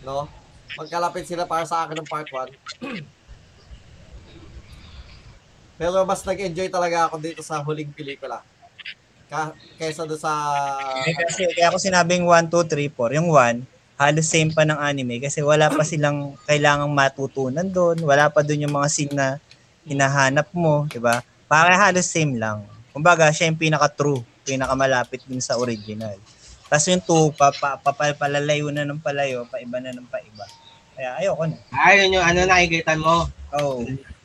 [0.06, 0.30] no?
[0.78, 2.50] Magkalapit sila para sa akin ng part 1.
[5.82, 8.42] Pero mas nag-enjoy talaga ako dito sa huling pelikula.
[9.32, 10.32] Ka kaysa doon sa...
[11.08, 13.16] Eh, kasi, kaya ako sinabing 1, 2, 3, 4.
[13.16, 13.64] Yung 1,
[13.96, 17.96] halos same pa ng anime kasi wala pa silang kailangang matutunan doon.
[18.04, 19.40] Wala pa doon yung mga scene na
[19.88, 21.24] hinahanap mo, di ba?
[21.48, 22.68] Para halos same lang.
[22.92, 26.20] Kumbaga, siya yung pinaka-true, pinaka-malapit din sa original.
[26.68, 30.44] Tapos yung 2, pa, pa, pa, pa- palalayo na ng palayo, paiba na ng paiba.
[30.92, 31.56] Kaya ayoko na.
[31.72, 33.24] Ayun yung ano nakikita mo.
[33.56, 33.80] Oh.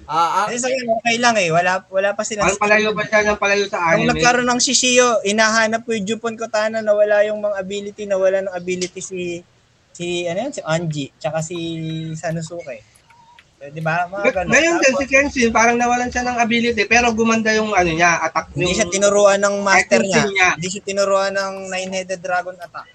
[0.08, 1.52] Ah, ah, Kasi sa akin, okay lang eh.
[1.52, 4.10] Wala, wala pa silang Ang palayo pa siya ng palayo sa Nung anime.
[4.16, 8.40] nagkaroon ng Shishio, inahanap ko yung Jupon Kotana na wala yung mga ability, na wala
[8.40, 9.44] ng ability si
[9.92, 11.58] si ano yan, si Anji, tsaka si
[12.16, 12.80] Sanosuke.
[13.58, 14.06] So, di ba?
[14.08, 14.54] Mga ganun.
[14.54, 18.54] Ngayon din si Kenshin, parang nawalan siya ng ability pero gumanda yung ano niya, attack
[18.54, 20.24] hindi yung siya tinuruan ng master niya.
[20.30, 20.50] niya.
[20.56, 22.86] Hindi siya tinuruan ng nine-headed dragon attack.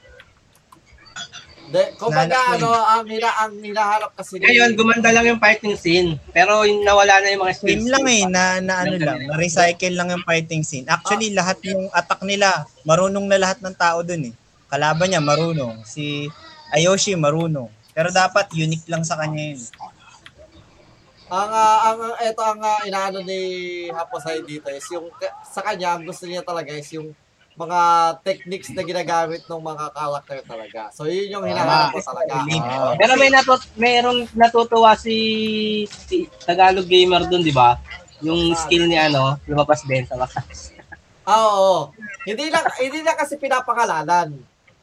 [1.72, 4.44] De, kumbaga, ano, ang, hina, ang hinahanap kasi ni...
[4.44, 6.20] Ngayon, gumanda lang yung fighting scene.
[6.30, 7.72] Pero yung nawala na yung mga skills.
[7.72, 9.28] Same lang eh, na, na ano lang, eh.
[9.32, 10.84] na recycle lang yung fighting scene.
[10.84, 14.34] Actually, lahat yung attack nila, marunong na lahat ng tao dun eh.
[14.68, 15.80] Kalaban niya, marunong.
[15.88, 16.28] Si
[16.76, 17.72] Ayoshi, marunong.
[17.96, 19.60] Pero dapat unique lang sa kanya yun.
[21.32, 23.40] Ang, ah, ang, ito ang ah, inaano ni
[23.88, 25.08] Haposay dito is yung,
[25.48, 27.16] sa kanya, ang gusto niya talaga is yung
[27.52, 27.80] mga
[28.24, 30.80] techniques na ginagamit ng mga character talaga.
[30.96, 32.40] So, yun yung hinahanap ko talaga.
[32.40, 32.96] Ah.
[32.96, 35.16] Pero may natut mayroong natutuwa si,
[36.08, 37.76] si Tagalog gamer dun, di ba?
[38.24, 40.72] Yung skill ni ano, lumabas din sa wakas.
[41.22, 41.94] Ah, oo.
[42.26, 44.34] Hindi na, hindi na kasi pinapangalanan.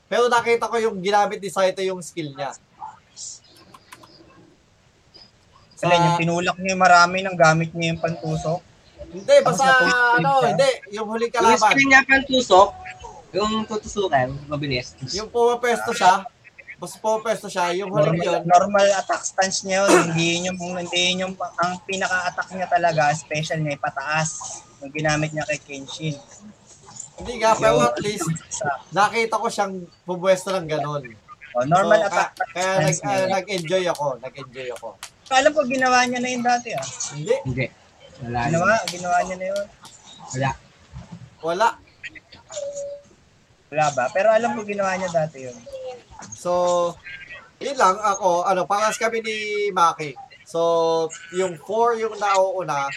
[0.07, 2.55] Pero nakita ko yung ginamit ni Saito yung skill niya.
[5.75, 8.63] Kasi yung pinulak niya marami ng gamit niya yung pantusok.
[9.09, 9.65] Hindi, basta
[10.15, 10.69] ano, hindi.
[10.91, 11.69] Yung huling Yung kalaban.
[11.69, 12.69] skill niya pang tusok,
[13.31, 14.93] yung tutusukan, mabilis.
[15.11, 16.25] Yung pumapesto siya.
[16.75, 17.73] Basta pumapesto siya.
[17.75, 18.41] Yung huling Normal, yun.
[18.45, 20.09] normal attack stance niya yun.
[20.09, 24.29] Hindi yun yung, hindi yun yung, ang pinaka-attack niya talaga, special niya, pataas.
[24.79, 26.15] Yung ginamit niya kay Kenshin.
[27.17, 28.23] Hindi nga, pero Yung- at least
[28.91, 29.73] nakita ko siyang
[30.05, 31.03] pumwesto ng ganun.
[31.51, 33.17] oh, normal So, attack ka- kaya nag, niya.
[33.27, 34.05] nag-enjoy ako.
[34.19, 34.87] Nag-enjoy ako.
[35.29, 36.85] Alam ko, ginawa niya na yun dati ah.
[37.11, 37.35] Hindi.
[37.43, 37.65] Hindi.
[38.19, 38.39] Wala.
[38.51, 39.65] Ginawa, ginawa niya na yun.
[40.35, 40.51] Wala.
[41.39, 41.69] Wala.
[43.69, 44.05] Wala ba?
[44.11, 45.57] Pero alam ko, ginawa niya dati yun.
[46.35, 46.51] So,
[47.63, 50.15] yun lang ako, ano, paras kami ni Maki.
[50.43, 52.91] So, yung 4 yung nauuna.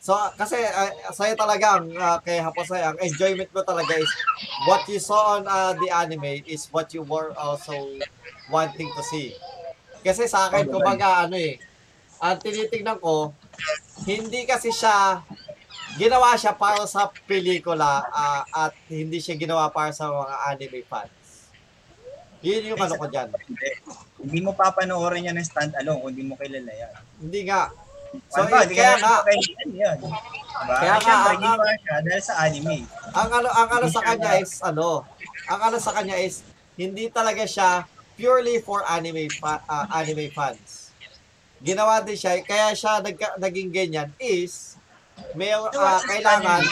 [0.00, 4.08] So, kasi uh, sa'yo talaga, ang, uh, kay Haposay, ang enjoyment mo talaga is
[4.64, 7.74] what you saw on uh, the anime is what you were also
[8.48, 9.36] wanting to see.
[10.00, 11.60] Kasi sa akin, Oh, kumbaga, ano eh,
[12.20, 13.32] ang tinitingnan ko,
[14.04, 15.20] hindi kasi siya,
[15.96, 21.12] ginawa siya para sa pelikula ah, at hindi siya ginawa para sa mga anime fans.
[22.40, 23.28] Yun yung ano ko dyan.
[24.20, 24.38] Hindi.
[24.40, 26.92] Mo papanoorin yan ng stand alone kung hindi mo kilala yan.
[27.20, 27.68] Hindi nga.
[28.32, 29.14] So, So, ba, yun, hindi kaya ka nga,
[29.70, 29.96] yan.
[30.00, 30.18] Diba?
[30.60, 32.76] Kaya nga, ang- siya dahil sa anime.
[33.12, 35.04] ang ano, ang ano sa kanya is, ano,
[35.46, 36.42] ang ano sa kanya is,
[36.74, 37.84] hindi talaga siya
[38.16, 40.89] purely for anime fa- ah, anime fans.
[41.60, 44.80] Ginawa din siya, kaya siya nagka, naging ganyan is,
[45.36, 46.64] may ah, kailangan,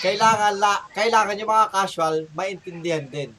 [0.00, 3.30] kailangan, la, kailangan yung mga casual maintindihan din.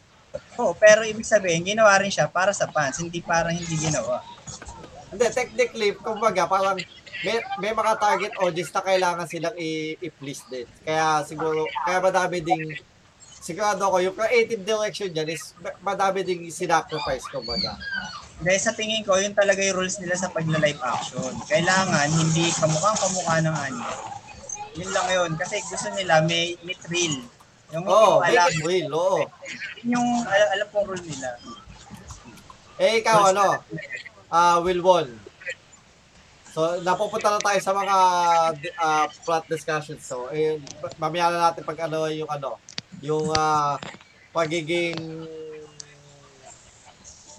[0.61, 4.21] Oo, pero ibig sabihin, ginawa rin siya para sa fans, hindi para hindi ginawa.
[5.09, 6.77] Hindi, technically, kumbaga, parang
[7.25, 10.69] may, may mga target audience na kailangan silang i- i-please din.
[10.85, 12.77] Kaya siguro, kaya madami ding,
[13.41, 17.73] sigurado ko, yung creative direction dyan is ma- madami ding sinacrifice, kumbaga.
[18.39, 21.33] Dahil sa tingin ko, yun talaga yung rules nila sa pagla-live action.
[21.51, 23.95] Kailangan hindi kamukhang kamukha ng anime.
[24.79, 25.31] Yun lang yun.
[25.35, 27.19] Kasi gusto nila may, may thrill.
[27.75, 28.49] Yung oh, make alam.
[28.65, 29.21] real, oo.
[29.85, 31.29] Yun yung alam, alam kong rule nila.
[32.79, 33.61] Eh, ikaw, ano,
[34.31, 35.09] ah Will Won.
[36.49, 37.95] So, napupunta na tayo sa mga
[38.81, 40.01] ah, plot discussions.
[40.01, 40.57] So, eh,
[40.97, 42.57] mamaya na natin pag ano yung ano,
[43.05, 43.77] yung ah,
[44.33, 44.97] pagiging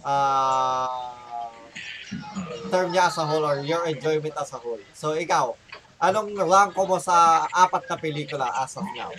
[0.05, 1.11] ah
[2.71, 4.81] term niya as a whole or your enjoyment as a whole.
[4.95, 5.55] So, ikaw,
[6.01, 9.11] anong rank mo sa apat na pelikula as of now?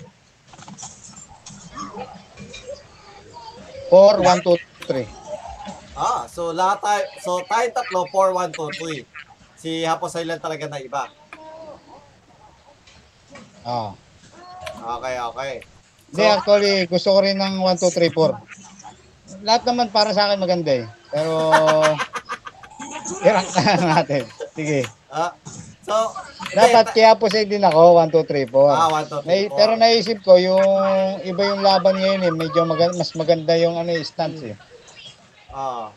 [3.92, 4.56] 4, 1, 2,
[4.88, 5.04] 3.
[6.00, 9.04] Ah, so lahat tayo, so tayo tatlo, 4, 1, 2, 3.
[9.60, 11.12] Si Hapos Island talaga na iba.
[13.62, 13.94] Ah.
[14.82, 15.54] Okay, okay.
[16.12, 18.51] Hindi, actually, gusto ko rin ng 1, 2, 3, 4.
[19.40, 20.86] Lahat naman para sa akin maganda eh.
[21.12, 21.34] Pero,
[23.28, 24.24] irang ka natin.
[24.52, 24.84] Sige.
[25.12, 25.32] Ah,
[25.84, 25.96] so,
[26.52, 28.72] Dapat kaya po din ako, 1, 2, 3, 4.
[28.72, 30.64] Ah, 1, 2, 3, Nay, pero naisip ko, yung
[31.24, 34.56] iba yung laban ngayon eh, medyo maga- mas maganda yung ano, eh, stance eh.
[35.52, 35.92] Ah.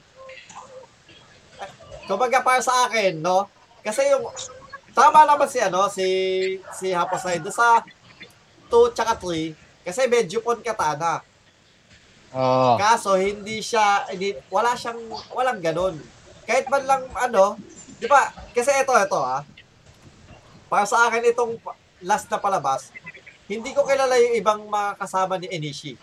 [1.63, 1.71] Eh,
[2.07, 3.47] Kumbaga para sa akin, no?
[3.83, 4.27] Kasi yung
[4.95, 6.07] tama naman si ano, si
[6.73, 7.83] si Haposay do sa
[8.71, 9.55] 2 tsaka 3
[9.85, 11.21] kasi medyo pon katana.
[12.35, 12.75] Oo.
[12.77, 14.99] Kaso hindi siya hindi, wala siyang
[15.31, 15.95] walang ganun.
[16.45, 17.55] Kahit man lang ano,
[17.97, 18.29] 'di ba?
[18.51, 19.47] Kasi ito ito ah.
[20.67, 21.55] Para sa akin itong
[22.03, 22.91] last na palabas,
[23.47, 25.95] hindi ko kilala yung ibang mga kasama ni Enishi.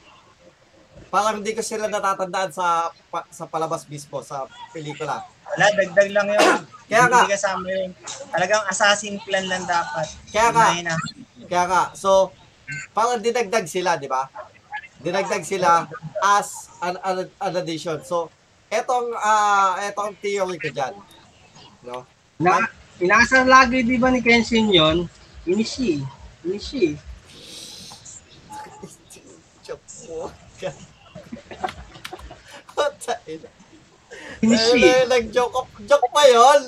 [1.12, 5.28] Parang hindi ko sila natatandaan sa pa- sa palabas mismo sa pelikula.
[5.52, 6.60] Wala, dagdag lang yun.
[6.88, 7.36] Kaya hindi nga.
[7.36, 7.92] kasama yun.
[8.32, 10.08] Talagang assassin plan lang dapat.
[10.32, 10.96] Kaya Unahin na.
[11.44, 11.84] kaya nga.
[11.92, 12.32] So,
[12.92, 14.32] parang dinagdag sila, di ba?
[15.02, 15.89] Dinagdag sila
[16.22, 17.97] as an, an, an addition.
[18.06, 18.30] So,
[18.70, 20.93] etong ah etong theory ko diyan.
[21.84, 22.06] No?
[22.38, 22.70] Na,
[23.02, 25.10] inaasar lagi di ba ni Kenshin yon?
[25.49, 26.06] Inishi.
[26.45, 26.93] Inishi.
[34.41, 34.82] Inishi.
[35.10, 36.62] Nag-joke joke pa 'yon.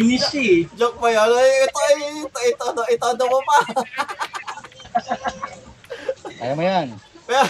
[0.00, 0.68] Inishi.
[0.76, 1.28] joke pa 'yon.
[1.32, 3.58] Ay, Ito ito ito ito, ito, ito, ito mo pa.
[6.40, 6.88] Kaya mo yan.
[7.28, 7.44] Pero,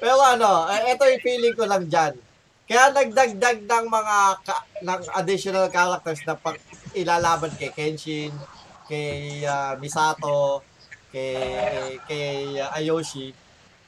[0.00, 2.14] pero ano, eh, ito yung feeling ko lang dyan.
[2.70, 4.16] Kaya nagdagdag ng mga
[4.46, 6.54] ka- ng additional characters na pag
[6.94, 8.30] ilalaban kay Kenshin,
[8.86, 10.62] kay ah, Misato,
[11.10, 13.34] kay kay ah, Ayoshi.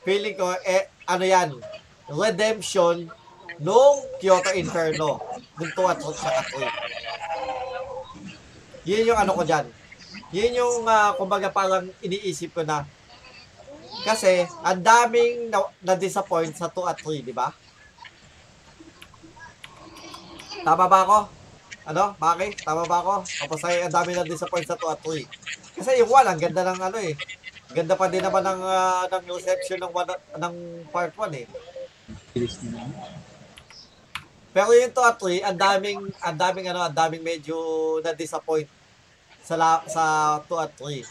[0.02, 1.54] Feeling ko eh ano yan,
[2.10, 3.06] redemption
[3.62, 5.22] nung Kyoto Inferno,
[5.62, 6.66] 2 at saka 3.
[8.82, 9.66] Yun yung ano ko dyan.
[10.32, 12.88] Yun yung ah, kumbaga parang iniisip ko na
[14.02, 17.52] kasi, ang daming na- na-disappoint sa 2 at 3, di ba?
[20.64, 21.18] Tama ba ako?
[21.86, 22.04] Ano?
[22.18, 22.56] Maki?
[22.66, 23.14] Tama ba ako?
[23.22, 25.22] Tapos ay ang daming na-disappoint sa 2 at 3.
[25.78, 27.14] Kasi yung 1, ang ganda ng ano eh.
[27.70, 30.10] Ganda pa din naman ng, ah, ng reception ng, one,
[30.40, 30.54] ng
[30.90, 31.46] part 1 eh.
[34.50, 37.54] Pero yung 2 at 3, ang daming, ang daming ano, ang daming medyo
[38.02, 38.66] na-disappoint
[39.42, 40.04] sa, la, sa
[40.46, 41.02] 2 at 3.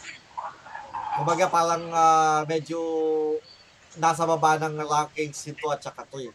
[1.20, 2.80] Kumbaga parang ah, medyo
[4.00, 6.32] nasa baba ng rankings yung 2 at saka 3.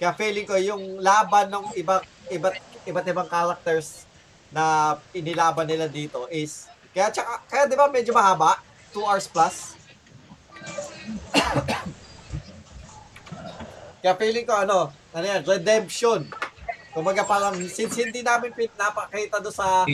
[0.00, 2.56] Kaya feeling ko yung laban ng iba, iba't,
[2.88, 4.06] iba't ibang characters
[4.50, 8.58] na inilaban nila dito is kaya tsaka, kaya di ba medyo mahaba?
[8.90, 9.78] 2 hours plus?
[14.02, 16.26] kaya feeling ko ano, ano yan, redemption.
[16.90, 19.86] Kumbaga parang since hindi namin pin- napakita do sa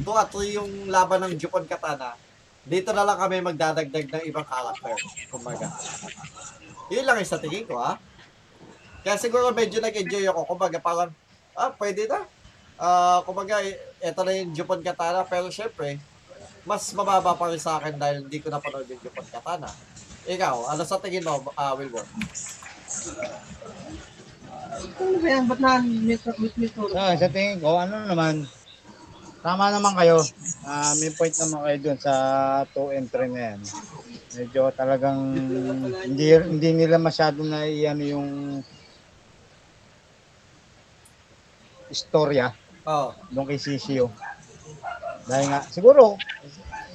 [0.00, 2.16] 2 at 3 yung laban ng Jupon Katana,
[2.64, 4.96] dito na lang kami magdadagdag ng ibang character.
[5.28, 5.68] Kumbaga.
[6.88, 8.00] Yun lang yung sa tingin ko, ha?
[9.00, 10.44] Kaya siguro medyo nag-enjoy ako.
[10.44, 11.12] Kumbaga, parang,
[11.52, 12.24] ah, pwede na.
[12.76, 13.60] Ah, kumbaga,
[14.00, 15.24] eto na yung Jupon Katana.
[15.24, 16.00] Pero syempre,
[16.64, 19.68] mas mababa pa rin sa akin dahil hindi ko napanood yung Jupon Katana.
[20.24, 22.04] Ikaw, ano sa tingin mo, ah, Wilbur?
[24.70, 25.44] Ano ba yan?
[25.50, 28.46] Ba't na mit mit mit Ah, sa tingin ko, ano naman,
[29.42, 30.22] tama naman kayo.
[30.62, 32.12] Ah, may point naman kayo dun sa
[32.70, 33.60] 2 and 3 na yan.
[34.30, 35.18] Medyo talagang
[36.06, 38.28] hindi, hindi nila masyado na ano yung
[41.90, 42.54] istorya
[42.86, 44.08] Oh, doon kay Sisio.
[45.28, 46.16] Dahil nga, siguro,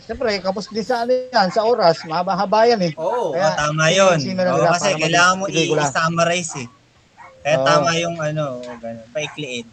[0.02, 2.94] siyempre, kapos din sa ano yan, sa oras, mahaba-haba yan eh.
[2.98, 3.30] oo.
[3.30, 4.18] Oo, Kaya, tama yun.
[4.18, 5.84] sino Oo, kasi para kailangan mo mag-pelikula?
[5.86, 6.68] i-summarize eh.
[7.46, 7.66] Kaya Oo.
[7.70, 9.70] tama yung ano, ganun, paikliin.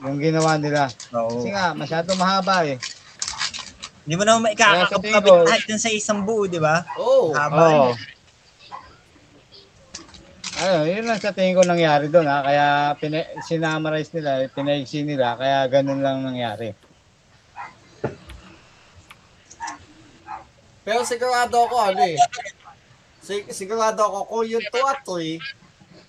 [0.00, 0.88] Yung ginawa nila.
[1.12, 1.36] Oo.
[1.36, 2.80] Kasi nga, masyado mahaba eh.
[4.02, 6.80] Hindi mo naman Kaya sa tingin maikakakabit ko- lahat dun sa isang buo, di ba?
[6.96, 7.36] Oo.
[7.36, 7.60] Haba.
[7.60, 7.90] Oo.
[10.58, 12.40] Ano, yun lang sa tingin ko nangyari doon ha.
[12.40, 12.66] Kaya
[12.96, 16.72] pina- sinamarize nila, pinaiksi nila, kaya ganun lang nangyari.
[20.82, 22.16] Pero sigurado ako ano eh.
[23.20, 25.36] Sig- sigurado ako kung yung 2 at 3,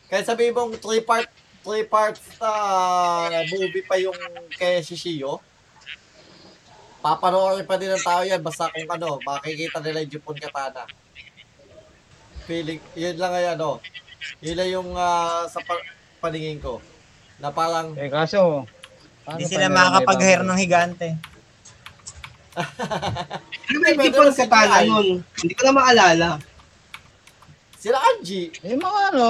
[0.10, 1.30] kaya sabihin mong 3 part
[1.62, 4.16] 3 parts ah, movie pa yung
[4.52, 5.38] kay Shishio,
[7.00, 10.88] papanoorin pa din ng tao yan basta kung ano, makikita nila yung Jupon Katana.
[12.44, 13.78] Feeling, yun lang ay ano,
[14.42, 15.86] yun lang yung ah, sa pa-
[16.18, 16.82] paningin ko.
[17.38, 18.66] Na parang, Eh kaso,
[19.30, 21.08] Hindi sila makakapag-hair ng higante.
[23.70, 25.08] Ano ba yung Jupon Katana nun?
[25.38, 26.30] Hindi ko na maalala.
[27.78, 29.28] sila Angie, Yung mga ano,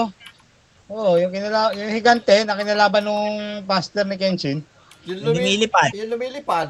[0.89, 4.59] oh, yung, kinala, yung higante na kinalaban nung pastor ni Kenshin.
[5.05, 5.89] yung, Yung lumi- lumilipad.
[5.93, 6.67] yung lumilipad.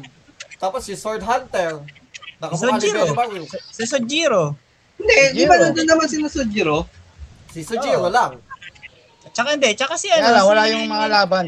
[0.56, 1.80] Tapos si Sword Hunter,
[2.38, 3.00] nakamukha ni Sojiro.
[3.02, 3.42] Benny Maru.
[3.48, 4.42] Si Sojiro.
[4.94, 6.84] Hindi, di ba nandun naman si Sojiro?
[7.48, 8.12] Si Sojiro Oo.
[8.12, 8.36] lang.
[9.30, 11.44] Tsaka hindi, tsaka si ano, lang, wala si- yung mga laban.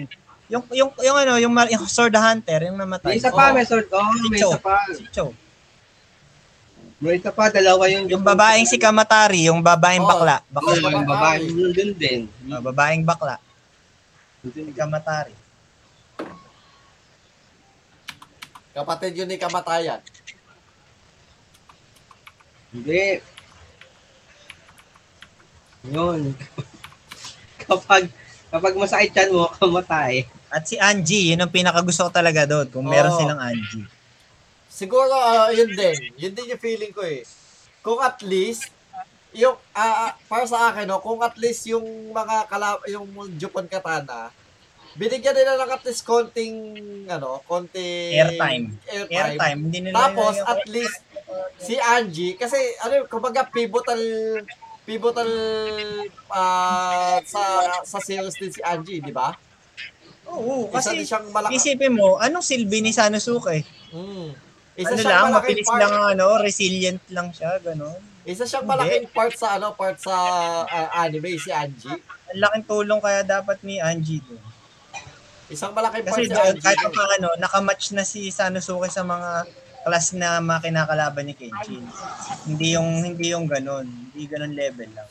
[0.48, 3.16] yung yung yung ano, yung, yung Sword Hunter, yung May namatay.
[3.16, 3.54] isa pa, Oo.
[3.54, 3.88] may sword.
[3.88, 4.80] Oh, may isa pa.
[4.90, 5.32] Si Cho.
[7.02, 10.10] May isa pa, dalawa yung Yung babaeng si Kamatari, yung babaeng Oo.
[10.14, 10.38] bakla.
[10.54, 10.86] Oh, Bakla.
[10.94, 11.42] yung babae.
[11.50, 12.20] Nandun din.
[12.46, 13.42] Oh, babaeng bakla.
[14.38, 14.70] Si din.
[14.70, 15.34] Kamatari.
[18.72, 19.98] Kapatid yun ni Kamatayan.
[22.70, 23.18] Hindi.
[25.90, 26.32] Yun.
[27.66, 28.08] kapag
[28.48, 30.22] kapag masakit yan mo, kamatay.
[30.48, 32.70] At si Angie, yun ang pinakagusto ko talaga doon.
[32.70, 33.18] Kung meron Oo.
[33.18, 33.90] silang Angie.
[34.82, 35.94] Siguro, ah, yun din.
[36.18, 37.22] Yun din yung feeling ko eh.
[37.86, 38.66] Kung at least,
[39.30, 43.06] yung, ah, para sa akin, no, kung at least yung mga kala, yung
[43.38, 44.34] Jupon Katana,
[44.98, 46.54] binigyan nila ng at least konting,
[47.06, 48.74] ano, konting Airtime.
[48.90, 49.38] airtime.
[49.38, 49.60] Airtime.
[49.70, 50.98] Hindi nila Tapos, yung- at least,
[51.62, 54.02] si Angie, kasi, ano, kumbaga, pivotal,
[54.82, 55.30] pivotal,
[56.26, 57.42] ah, sa,
[57.86, 59.30] sa series din si Angie, di ba?
[60.26, 63.62] Oo, kasi siyang malaki, isipin mo, anong silbi ni Sanosuke?
[63.94, 68.00] mm, isa Ano lang, mabilis part, lang, ano, resilient lang siya, gano'n.
[68.24, 68.72] isa siyang Hindi.
[68.78, 70.14] malaking part sa, ano, part sa
[70.64, 72.00] ah, anime, si Angie.
[72.32, 74.40] Ang laking tulong kaya dapat ni Angie doon.
[75.52, 76.64] Isang malaking part si Kasi doon, Angie.
[76.64, 79.44] kahit pa ano, nakamatch na si Sanosuke sa mga
[79.82, 81.82] class na mga kinakalaban ni Kenshin.
[82.46, 85.10] Hindi yung hindi yung ganun, hindi ganun level lang.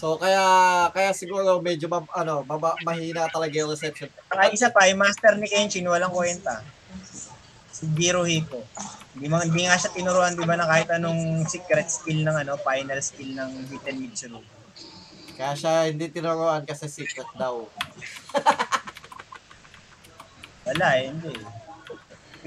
[0.00, 0.40] So kaya
[0.96, 4.08] kaya siguro medyo ma, ano, maba, mahina talaga yung reception.
[4.32, 6.64] Saka isa pa, yung master ni Kenshin walang kwenta.
[7.68, 8.64] Si Jiro Hiko.
[9.12, 12.56] Hindi, man, hindi nga siya tinuruan, di ba, na kahit anong secret skill ng ano,
[12.64, 14.40] final skill ng Hiten Mitsuru.
[15.36, 17.68] Kaya siya hindi tinuruan kasi secret daw.
[20.64, 21.36] Wala eh, hindi.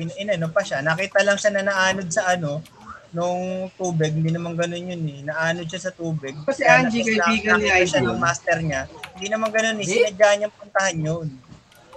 [0.02, 2.66] In, inano pa siya, nakita lang siya na naanod sa ano,
[3.14, 5.22] nung tubig, hindi naman ganun yun eh.
[5.22, 6.34] Naanod siya sa tubig.
[6.44, 8.10] Kasi Kaya Angie, kaibigan ni nakita siya Idol.
[8.10, 8.82] ng master niya.
[9.14, 9.86] Hindi naman ganun eh.
[9.86, 11.28] Sinadya niyang puntahan yun.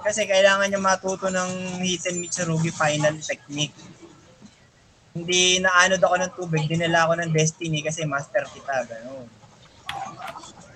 [0.05, 1.51] Kasi kailangan niya matuto ng
[1.83, 3.75] Hiten Mitsurugi final technique.
[5.17, 8.85] Hindi naanod ako ng tubig, dinala ako ng destiny kasi master kita.
[8.85, 9.25] Ganun.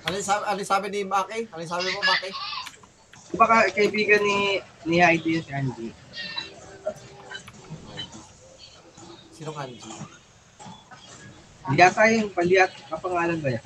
[0.09, 1.53] Ano yung sabi, ano sabi ni Maki?
[1.53, 2.31] Ano yung sabi mo, Maki?
[3.37, 5.93] Baka kaibigan ni ni Heidi yung si Angie.
[9.37, 10.20] Sinong Angie?
[11.69, 13.65] Hindi yata yung paliat, kapangalan ba yan?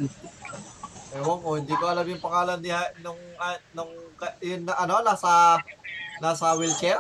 [1.14, 3.92] Ewan ko, hindi ko alam yung pangalan niya nung, ah, nung,
[4.42, 5.62] yun na, ano, nasa,
[6.18, 6.98] nasa wheelchair?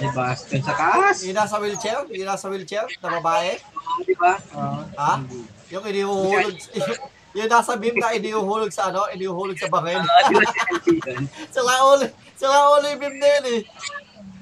[0.00, 0.34] Di ba?
[0.34, 1.16] Doon sa taas?
[1.22, 2.02] Yung nasa wheelchair?
[2.10, 3.54] Yung nasa wheelchair na babae?
[4.02, 4.34] Di ba?
[4.56, 4.80] Oo.
[4.98, 5.14] Ha?
[5.70, 6.56] Yung inihuhulog,
[7.38, 10.02] yung nasa beam na inihuhulog sa ano, inihuhulog sa bangin.
[11.54, 13.60] Sila ulo, sila ulo yung beam na yun eh.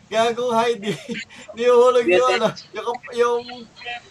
[0.09, 0.97] Gagong Heidi.
[1.57, 3.43] Nihuhulog yung ano, yung, yung,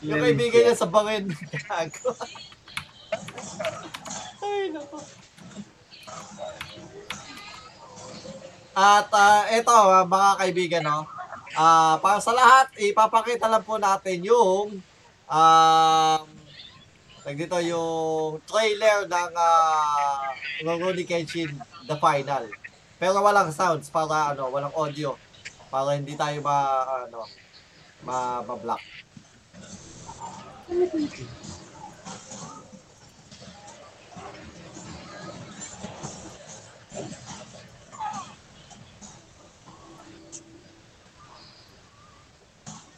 [0.06, 1.34] yung kaibigan niya sa bangin.
[1.66, 2.14] Gago.
[4.45, 4.98] Ay, nako.
[8.78, 11.10] At ah, ito, ah, mga kaibigan, no?
[11.58, 14.78] Ah, para sa lahat, ipapakita lang po natin yung
[15.26, 16.24] um,
[17.26, 20.30] tag dito yung trailer ng uh,
[20.62, 21.58] Rurouni Kenshin
[21.89, 22.54] The Final.
[23.02, 25.18] Pero walang sounds para ano, walang audio
[25.68, 27.28] para hindi tayo ma ano
[28.03, 28.82] ma, ma-block.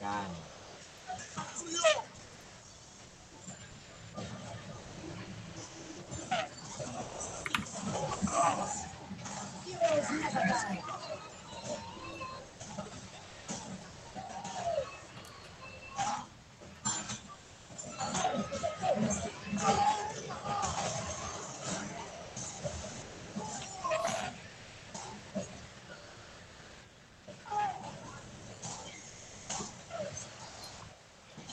[0.01, 0.31] Yan.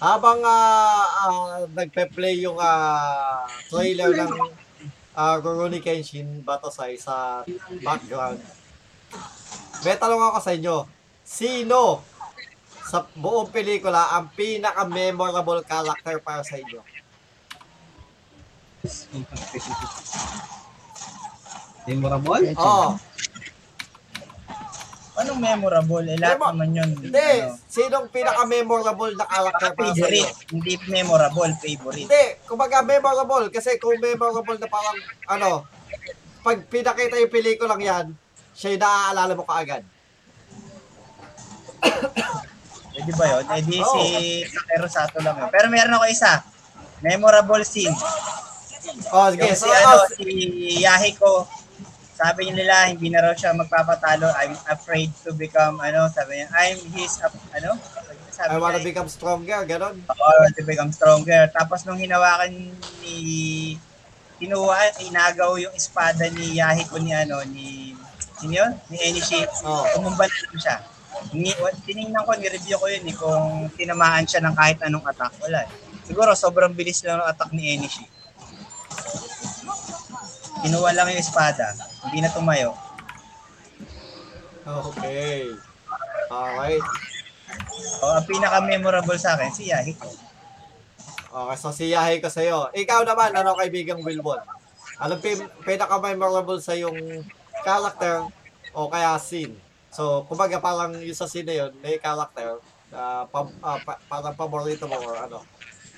[0.07, 4.33] Habang ah ah, nagpe-play yung ah, trailer ng
[5.19, 7.43] uh, Rurouni Kenshin Battosai sa
[7.83, 8.39] background,
[9.83, 10.87] may tanong ako sa inyo.
[11.27, 12.07] Sino
[12.87, 16.79] sa buong pelikula ang pinaka-memorable character para sa inyo?
[21.91, 22.55] Memorable?
[22.55, 22.95] Oh,
[25.17, 26.05] Anong memorable?
[26.05, 26.91] Eh, lahat Memo- naman yun.
[26.95, 27.17] hindi.
[27.41, 30.05] Ano, Sinong pinaka-memorable na character para sa inyo?
[30.05, 30.33] favorite.
[30.53, 32.05] Hindi memorable, favorite.
[32.05, 34.97] Hindi, kumbaga memorable kasi kung memorable na parang
[35.27, 35.65] ano,
[36.41, 38.07] pag pinakita yung pelikulang yan,
[38.53, 39.83] siya yung naaalala mo kaagad.
[42.93, 43.45] Pwede ba yun?
[43.47, 44.03] Eh di si
[44.47, 45.49] Takero Sato lang yun.
[45.49, 46.33] Pero meron ako isa.
[46.99, 47.93] Memorable scene.
[49.13, 49.45] Oh, sige.
[49.45, 50.27] Yung So, si, ano, oh, si
[50.81, 51.33] Yahiko,
[52.17, 54.33] sabi nila, hindi na raw siya magpapatalo.
[54.41, 57.77] I'm afraid to become, ano, sabi niya, I'm his, up- ano?
[58.33, 60.01] Sabi I wanna niya, become stronger, ganon.
[60.09, 61.53] or to become stronger.
[61.53, 62.73] Tapos nung hinawakan
[63.05, 63.17] ni
[64.41, 67.93] kinuha, inagaw yung espada ni Yahiko ni ano, ni
[68.41, 68.73] sino yun?
[68.89, 69.45] Ni Enishi.
[69.65, 69.85] Oh.
[69.97, 70.77] Tumumban lang siya.
[71.33, 71.53] Ni,
[71.85, 75.33] tiningnan ko, ni-review ko yun eh, kung tinamaan siya ng kahit anong attack.
[75.41, 75.65] Wala.
[76.05, 78.05] Siguro sobrang bilis lang ng attack ni Enishi.
[80.65, 81.77] Kinuha lang yung espada.
[82.09, 82.73] Hindi na tumayo.
[84.67, 85.53] Okay.
[86.27, 86.85] Alright.
[88.03, 90.11] O, ang pinaka-memorable sa akin, si Yahiko.
[91.37, 92.73] Okay, so siyahe ko sa'yo.
[92.73, 94.41] Ikaw naman, ano kaibigang Wilbon?
[94.97, 96.97] Anong pin- pinaka-memorable sa yung
[97.61, 98.25] character
[98.73, 99.53] o kaya scene?
[99.93, 104.35] So, kumbaga parang yung sa scene na yun, may character na pa, ah, pa- parang
[104.35, 105.45] paborito mo or ano.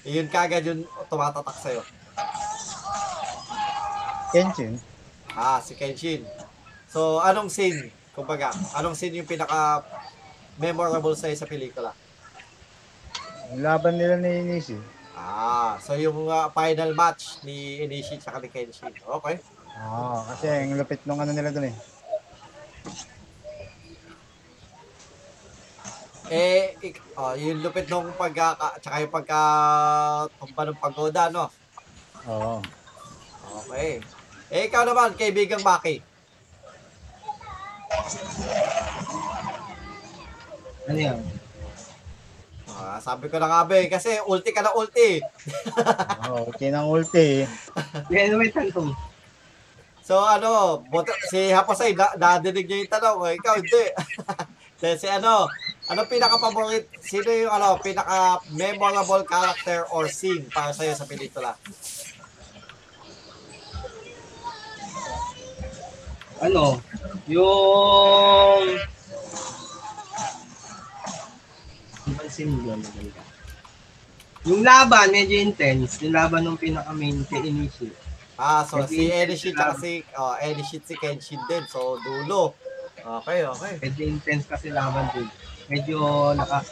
[0.02, 1.82] Yun kagad yung tumatatak sa'yo.
[4.33, 4.76] Kenshin.
[5.33, 6.24] Ah, si Kenshin.
[6.89, 7.93] So, anong scene?
[8.12, 9.85] Kumbaga, anong scene yung pinaka
[10.59, 11.95] memorable sa'yo sa pelikula?
[13.53, 14.76] Yung laban nila ni Inishi.
[15.16, 18.93] Ah, so yung ah, final match ni Inishi at ni Kenshin.
[18.93, 19.37] Okay.
[19.79, 21.76] Oo, kasi ang lupit nung ano nila dun eh.
[26.29, 28.53] Eh, ik- oh, yung lupit nung pagka,
[28.85, 29.41] tsaka yung pagka
[30.37, 31.49] tumba ng pagoda, no?
[32.29, 32.61] Oo.
[33.64, 34.05] Okay.
[34.49, 36.01] Eh, ikaw naman, kaibigang Maki.
[40.88, 41.20] Ano yan?
[42.72, 45.20] Ah, sabi ko na nga ba eh, kasi ulti ka na ulti.
[46.32, 47.44] Oo, okay ng ulti.
[48.09, 48.96] Yan, wait, tanong.
[50.01, 53.84] So, ano, buto, si Haposay, na, nadinig niya yung tanong, eh, ikaw hindi.
[54.80, 55.51] Then, si ano,
[55.92, 61.53] ano pinaka-favorite, sino yung ano, pinaka-memorable character or scene para sa'yo sa pelikula?
[66.39, 66.78] Ano?
[67.26, 68.64] Yung...
[72.18, 73.22] Pansin mo maganda.
[74.49, 76.01] Yung laban, medyo intense.
[76.01, 77.91] Yung laban ng pinaka-main kay Inishi.
[78.39, 79.74] Ah, so Medyo si lang.
[79.74, 81.66] at si oh, Enishit si Kenshin din.
[81.66, 82.55] So dulo.
[83.03, 83.72] Okay, okay.
[83.82, 85.26] Medyo intense kasi laban din.
[85.66, 86.62] Medyo naka...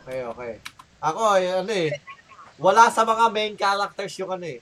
[0.00, 0.52] Okay, okay.
[1.00, 1.96] Ako, ano eh,
[2.60, 4.60] wala sa mga main characters yung ano eh.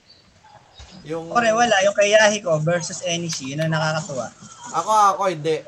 [1.07, 1.75] Yung Kore, wala.
[1.85, 4.27] Yung kay Yahiko versus Enishi, yun ang nakakatuwa.
[4.75, 5.63] Ako, ako hindi.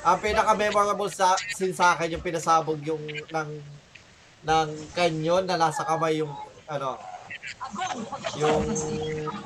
[0.00, 3.50] Ang pinaka-memorable sa scene sa akin yung pinasabog yung ng
[4.40, 6.32] ng kanyon na nasa kamay yung
[6.64, 6.96] ano
[8.40, 8.64] yung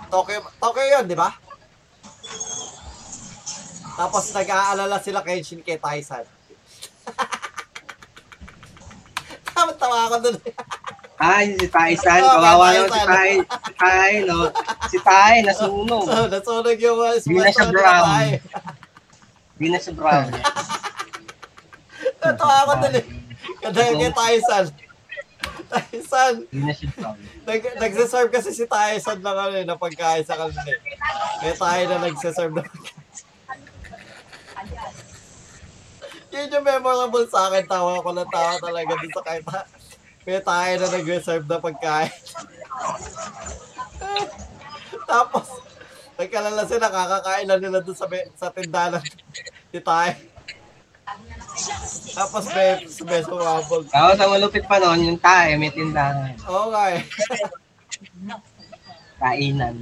[0.06, 1.34] Tokyo Tokyo yun, di ba?
[3.94, 6.26] Tapos nag-aalala sila kay Shin kay Tyson.
[9.54, 10.36] Tama tawa ako dun.
[11.14, 12.20] Ay, si Tyson.
[12.26, 13.14] Oo, Kawawa kay naman si Tyson.
[13.14, 13.74] Tyson.
[13.78, 14.38] Tay, no?
[14.90, 16.06] Si Tay, nasunog.
[16.10, 18.04] Oh, nasunog yung uh, Hindi na siya brown.
[18.04, 18.28] Tay.
[19.54, 20.26] Hindi na siya brown.
[22.18, 23.00] Natawa ako dali.
[23.62, 23.80] Kada
[25.94, 26.34] kay.
[26.50, 27.16] Hindi na siya brown.
[27.46, 30.80] Nag, nagsiserve kasi si Tyson ng ano eh, ng pagkain sa kanila eh.
[31.38, 33.02] Kaya tayo na nagsiserve ng pagkain.
[36.34, 37.62] Yun yung memorable sa akin.
[37.70, 39.70] Tawa ko na tawa talaga dun sa kaya, ta-
[40.24, 42.12] kaya tayo na nag-reserve ng pagkain.
[45.04, 45.46] Tapos,
[46.16, 49.04] nagkalala sila, kakakain na nila dun sa, sa tindahan
[49.68, 50.16] ni tayo.
[52.14, 53.84] Tapos may, may sumabog.
[53.92, 56.34] Tapos ang malupit pa noon, yung Tay, may tindahan.
[56.40, 56.92] Okay.
[59.20, 59.76] Kainan.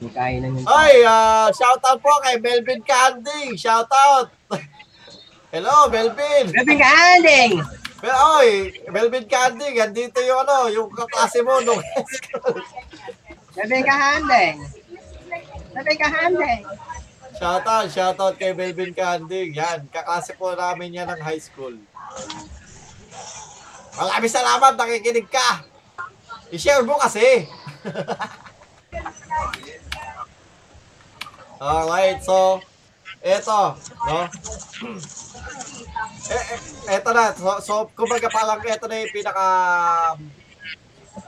[0.00, 3.58] May kainan yung Ay, ah, shout out po kay Melvin Candy.
[3.58, 4.32] Shout out.
[5.52, 6.46] Hello, Melvin.
[6.54, 7.79] Gabi ka, Anding!
[8.00, 12.56] Pero, oy, Melvin Candy, andito yung ano, yung kaklase mo nung high school.
[13.60, 14.56] Gabi ka, Anding!
[15.76, 16.64] Gabi ka, Anding!
[17.36, 19.52] Shout out, shout out kay Melvin Candy.
[19.52, 21.76] Yan, kaklase po namin yan ng high school.
[24.00, 25.64] Maraming salamat, nakikinig ka.
[26.48, 27.44] I-share mo kasi.
[31.60, 32.64] Alright, so,
[33.20, 33.76] eto,
[34.08, 34.18] no?
[36.30, 36.60] Eh, eh,
[36.94, 39.44] eto na, so, so kumbaga parang eto na yung pinaka,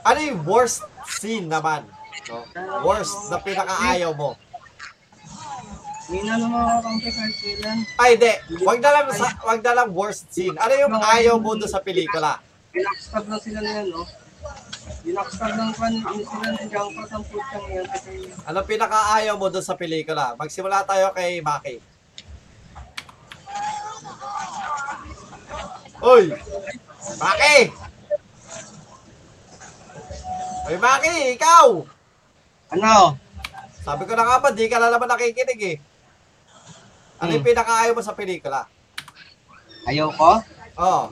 [0.01, 1.83] ano yung worst scene naman?
[2.31, 2.47] No?
[2.87, 4.39] Worst na pinaka-ayaw mo?
[6.07, 7.77] Hindi na naman ako kahit kailan.
[7.99, 8.33] Ay, hindi.
[8.63, 10.55] Wag na lang, sa, wag na lang worst scene.
[10.55, 12.39] Ano yung ayaw mo doon sa pelikula?
[12.75, 14.03] Pinakstab lang sila na yan, no?
[14.83, 18.11] Pinakstab lang pa yung sila ng jungkot ang putyang yan kasi
[18.43, 20.35] Ano pinaka-ayaw mo doon sa pelikula?
[20.35, 21.79] Magsimula tayo kay Maki.
[26.03, 26.23] Uy!
[27.19, 27.57] Maki!
[30.67, 31.67] Uy, Maki, ikaw!
[32.73, 33.17] ano?
[33.83, 35.77] Sabi ko na nga ba, di ka na naman nakikinig eh.
[37.19, 38.65] Ano yung pinaka-ayaw mo sa pelikula?
[39.87, 40.31] Ayaw ko?
[40.79, 41.11] Oh,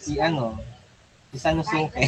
[0.00, 0.58] Si ano?
[1.32, 2.04] Si Sanusuke.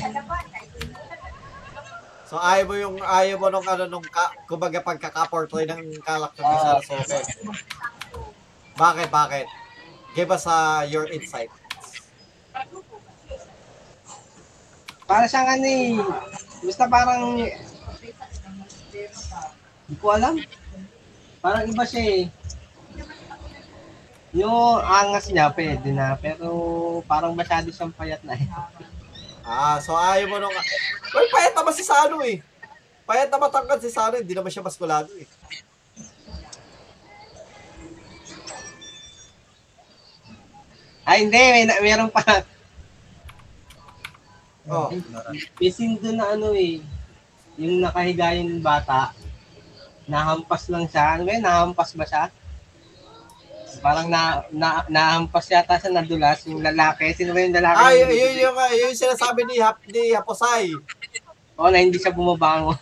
[2.28, 6.56] so ayaw mo yung ayaw mo nung ano nung ka, kumbaga pagkaka-portray ng character ni
[6.60, 7.20] Sarasoke.
[8.78, 9.46] Bakit, bakit?
[10.14, 11.50] Give us uh, your insight.
[15.08, 15.98] Para siyang ano eh.
[16.62, 17.42] Basta parang...
[19.88, 20.36] Hindi ko alam.
[21.40, 22.22] Parang iba siya eh.
[24.36, 26.16] Yung angas niya, pwede na.
[26.20, 26.48] Pero
[27.08, 28.48] parang masyado siyang payat na eh.
[29.48, 30.52] Ah, so ayaw mo nung...
[31.16, 32.44] Well, payat naman si Sano eh.
[33.08, 35.24] Payat na matangkad si Sano, hindi naman siya maskulado eh.
[41.08, 41.40] Ay, hindi.
[41.40, 42.20] May, meron pa.
[44.68, 44.92] Oh.
[45.56, 46.84] Scene doon na ano eh.
[47.56, 49.16] Yung nakahiga yung bata.
[50.04, 51.16] Nahampas lang siya.
[51.16, 51.44] Ano ba yun?
[51.48, 52.28] Nahampas ba siya?
[53.78, 57.14] Parang na, na, nahampas yata siya nadulas yung lalaki.
[57.14, 57.78] Sino ba yung lalaki?
[57.78, 60.74] Ah, yun, yun, yung, yun yung sinasabi ni, Hap, ni Haposay.
[61.58, 62.78] Oo, na hindi siya bumabangon.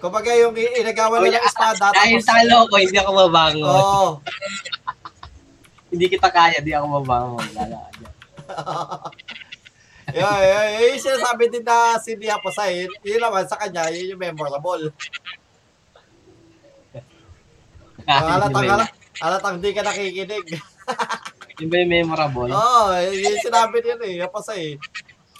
[0.00, 1.92] Kumbaga yung i- inagawa nila ng espada.
[1.96, 3.68] Dahil tapos- sa loko, hindi ako mabangon.
[3.68, 4.08] Oo.
[5.86, 7.46] Hindi kita kaya, hindi ako mabangon.
[7.54, 7.78] Lala
[10.18, 12.90] yun, yun, yun yung sinasabi din na si Ni Haposay.
[13.06, 14.90] Yun, naman sa kanya, yun yung memorable.
[18.02, 20.46] Halatang, halatang, halatang di ka nakikinig.
[21.56, 22.52] Yung ba yung memorable?
[22.52, 24.76] Oo, oh, yun yung sinabi niya eh, Haposay.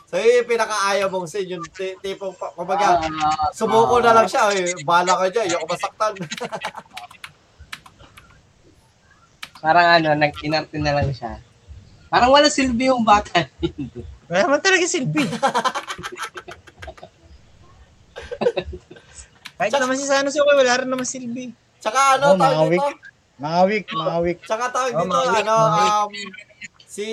[0.08, 4.48] So yun yung pinaka-ayaw mong scene, yung ti- tipong, kumbaga, Ah, Sumuko na lang siya,
[4.56, 4.72] eh.
[4.80, 6.16] Bahala ka dyan, yung masaktan.
[9.60, 11.36] Parang ano, nag-inarte na lang siya.
[12.08, 13.44] Parang wala silbi yung bata.
[14.26, 15.22] Wala naman talaga silbi.
[19.54, 21.54] Kahit naman si Sanosuke, wala rin naman silbi.
[21.78, 22.88] Tsaka ano, Oh, tawag dito?
[23.36, 24.38] Mga week, mga week.
[24.42, 25.92] Tsaka tawag Oh, dito, ano, mga weak.
[25.92, 26.12] um,
[26.86, 27.06] si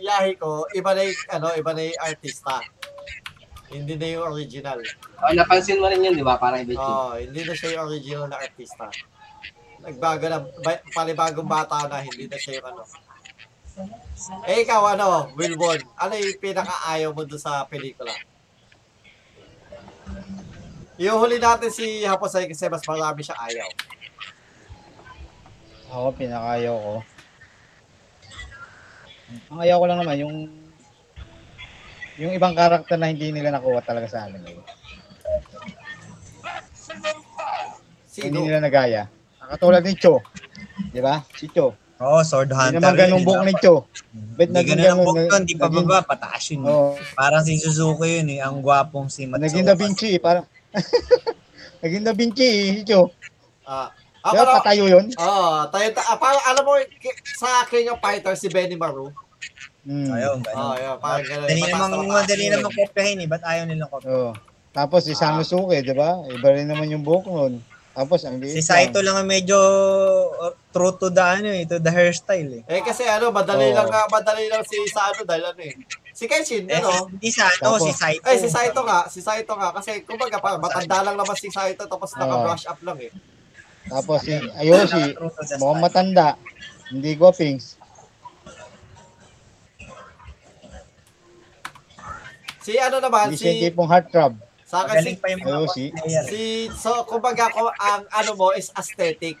[0.00, 2.64] Yahiko, iba na yung, ano, iba na yung artista.
[3.68, 4.80] Hindi na yung original.
[5.20, 6.40] oh, napansin mo rin yun, di ba?
[6.40, 6.80] Parang iba.
[6.80, 8.88] Oo, hindi na siya yung original na artista.
[9.80, 12.82] Nagbago na, ba- panibagong bata na, hindi na siya yung ano.
[14.44, 18.12] Eh, ikaw, ano, Wilbon, ano yung pinaka-ayaw mo doon sa pelikula?
[20.96, 23.68] Yung huli natin si Haposay kasi mas marami siya ayaw.
[25.90, 26.94] Ako, pinakayaw ko.
[29.50, 30.34] Ang ayaw ko lang naman, yung
[32.20, 34.60] yung ibang karakter na hindi nila nakuha talaga sa anime.
[38.10, 38.44] Hindi Sino?
[38.44, 39.02] nila nagaya.
[39.50, 40.22] Katulad ni Cho.
[40.94, 41.26] Di ba?
[41.34, 41.74] Si Cho.
[42.00, 42.80] Oo, Sword Hindi Hunter.
[42.80, 43.74] naman ganung yun, buhok eh, ni Cho.
[44.38, 45.06] Ba't Hindi ganun ang ganun?
[45.06, 46.60] buhok yun, di pa baba, pataas yun.
[46.64, 46.94] Oo.
[47.12, 49.42] Parang si Suzuki yun eh, ang gwapong si Matsuo.
[49.46, 50.20] Naging Da Vinci eh.
[50.22, 50.44] Parang...
[51.82, 53.10] naging Da Vinci eh, si Cho.
[53.64, 53.90] Ah,
[54.22, 55.06] ako ba na, patayo yun?
[55.14, 56.72] oh, tayo, ta, ah, parang alam mo,
[57.34, 59.08] sa King of Fighters, si Benny Maru.
[59.80, 60.12] Hmm.
[60.12, 60.76] Ayun, Oh, ganun.
[60.76, 61.48] yun, parang ganun.
[61.48, 64.12] Dali namang, madali namang kopyahin eh, ba't ayaw nilang kopyahin?
[64.12, 64.32] Oo.
[64.70, 65.20] Tapos si Ah.
[65.32, 66.20] Sanosuke, di ba?
[66.22, 67.54] Iba rin naman yung buhok nun.
[67.90, 69.58] Tapos ang liit Si Saito lang ang medyo
[70.30, 72.62] uh, true to the ano eh, to the hairstyle eh.
[72.70, 73.74] Eh kasi ano, madali Oo.
[73.74, 75.74] lang nga, madali lang si sa ano dahil ano eh.
[76.14, 77.08] Si Kenshin, Eh, ano?
[77.08, 78.22] hindi sa ano, Tapos- si Saito.
[78.22, 79.68] Eh, si Saito nga, si Saito nga.
[79.72, 82.20] Kasi, kumbaga, parang matanda lang naman si Saito, tapos Oo.
[82.20, 83.10] naka-brush up lang eh.
[83.88, 85.16] Tapos si Ayoshi,
[85.56, 86.36] mukhang matanda.
[86.90, 87.78] Hindi gwapings.
[92.60, 94.36] Si ano naman, Hindi si, tipong heartthrob.
[94.68, 98.52] sa akin, si, Magaling pa yung mga Ayun, si- so, kumbaga, ko, ang ano mo
[98.52, 99.40] is aesthetic.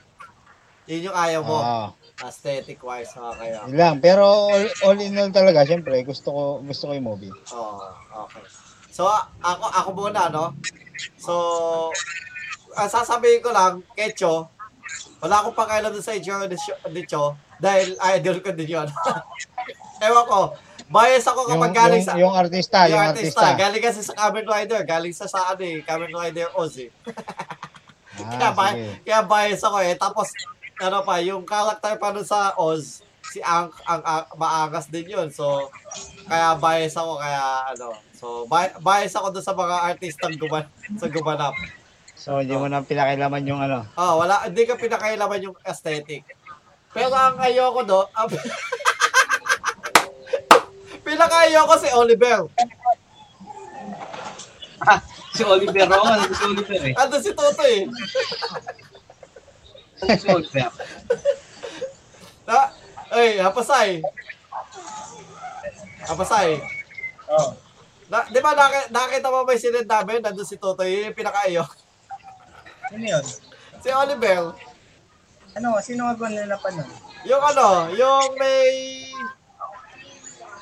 [0.88, 1.58] Yun yung ayaw mo.
[1.60, 1.88] Ah,
[2.20, 3.64] Aesthetic wise, ha, kaya.
[3.64, 3.96] yun lang.
[3.96, 7.32] Pero all, all in all talaga, syempre, gusto ko gusto ko yung movie.
[7.32, 7.80] Oo,
[8.26, 8.44] okay.
[8.92, 9.08] So,
[9.40, 10.52] ako, ako muna, no?
[11.16, 11.32] So,
[12.74, 14.46] ang sasabihin ko lang, kay Cho,
[15.20, 18.88] wala akong pakialam dun sa itsura ni Cho- ni Cho, dahil idol ko din yun.
[20.04, 20.40] Ewan ko,
[20.88, 22.14] bias ako Yung, kapag galing yung, sa...
[22.16, 23.46] yung artista, yung, artista.
[23.54, 26.90] Galing kasi sa Kamen Rider, galing sa sa ano eh, Kamen Rider Oz eh.
[28.16, 29.04] kaya, Ah, sige.
[29.04, 29.94] kaya bias ako eh.
[29.94, 30.28] Tapos,
[30.80, 35.28] ano pa, yung character pa nun sa Oz, si Ang, ang, ang maangas din yun.
[35.30, 35.68] So,
[36.26, 37.88] kaya bias ako, kaya ano.
[38.16, 40.64] So, bi- bias ako dun sa mga artistang guman,
[40.96, 41.54] sa gumanap.
[42.20, 43.88] So, hindi mo na pinakilaman yung ano.
[43.96, 46.20] Oh, wala, hindi ka pinakailaman yung aesthetic.
[46.92, 48.28] Pero ang ayoko do, ang,
[51.08, 52.44] pinaka-ayoko si Oliver.
[55.30, 56.94] Si Oliver Ron, si Oliver eh.
[56.98, 57.86] Ando si Toto eh.
[60.18, 60.68] Si Oliver.
[62.44, 62.74] Na,
[63.14, 64.02] ay, hapasay.
[66.02, 66.58] Hapasay.
[67.30, 67.54] Oh.
[68.10, 68.58] Na, di ba
[68.90, 70.18] nakita, mo ba yung sinend namin?
[70.18, 71.62] Nandun si Toto, yun yung pinaka-ayo.
[72.90, 73.24] Ano yun?
[73.76, 74.52] Si Oliver,
[75.50, 76.86] Ano, sino nga ba nila pa nun?
[77.22, 78.70] yung ano, yung may...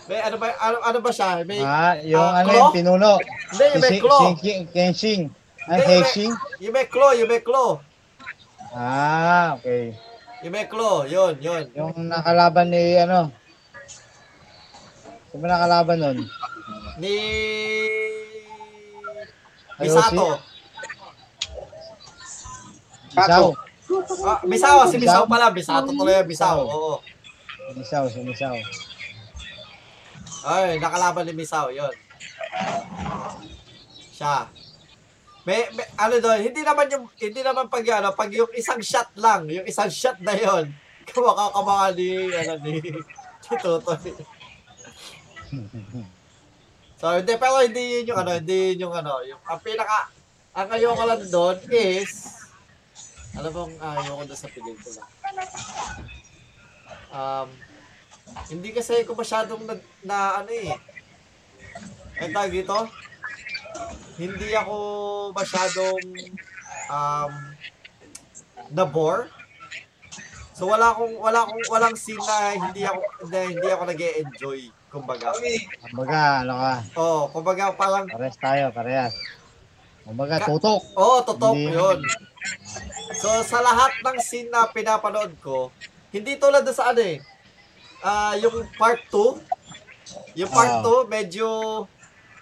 [0.08, 1.44] May ano ba, ano, ano ba siya?
[1.44, 2.58] May, Ah, yung Ah, ano claw?
[2.58, 3.12] yung pinuno.
[3.20, 4.20] hindi, yung may Si, claw.
[4.34, 5.20] si, Kenshin.
[5.60, 6.32] Ah, Hindi, yung may- Hexing?
[6.58, 7.70] Yung may claw, yung may claw.
[8.70, 9.92] Ah, okay.
[10.40, 11.64] Yung may claw, yun, yun.
[11.74, 13.28] Yung nakalaban ni ano?
[15.28, 16.18] Sino ba nakalaban nun?
[16.96, 17.14] Ni...
[19.76, 19.92] Ayoshi?
[19.92, 20.40] Misato.
[23.12, 23.46] Isaw.
[24.28, 25.24] Ah, Misawa, si Misaw?
[25.24, 25.48] pala.
[25.48, 26.60] Misato tuloy yung Misaw.
[26.60, 27.00] Oo.
[27.72, 28.56] Misaw, si Misaw.
[30.44, 31.92] Ay, nakalaban ni Misaw, yun.
[34.12, 34.48] Siya.
[35.48, 39.08] May, may ano doon, hindi naman yung, hindi naman pag ano, pag yung isang shot
[39.16, 40.68] lang, yung isang shot na yun,
[41.08, 43.00] kamakakamakan ni, ano, ni, ni
[43.56, 44.12] Tutoy.
[47.00, 50.12] So, hindi, pero hindi yun yung ano, hindi yun yung ano, yung, ang pinaka,
[50.52, 52.37] ang ayoko lang doon is,
[53.36, 55.02] ano bang ayoko doon sa pelikula?
[57.08, 57.48] Um,
[58.52, 59.74] hindi kasi ako masyadong na,
[60.04, 60.72] na ano eh.
[62.20, 62.76] Ang tawag dito?
[64.18, 64.76] Hindi ako
[65.32, 66.02] masyadong
[66.90, 67.32] um,
[68.72, 69.30] na-bore.
[70.58, 72.98] So wala akong wala akong walang scene na hindi ako
[73.30, 74.60] na hindi ako nag-enjoy
[74.90, 75.30] kumbaga.
[75.86, 76.74] Kumbaga, ano ka?
[76.98, 79.14] Oh, kumbaga parang Parehas tayo, parehas.
[80.02, 80.82] Kumbaga, tutok.
[80.96, 81.70] oh, totoo Hindi.
[81.70, 81.98] 'yun.
[83.18, 85.72] So sa lahat ng scene na pinapanood ko,
[86.12, 87.18] hindi tulad sa ano eh.
[87.98, 89.42] Ah, yung part 2,
[90.38, 90.84] yung part Ah.
[90.84, 91.48] 2 medyo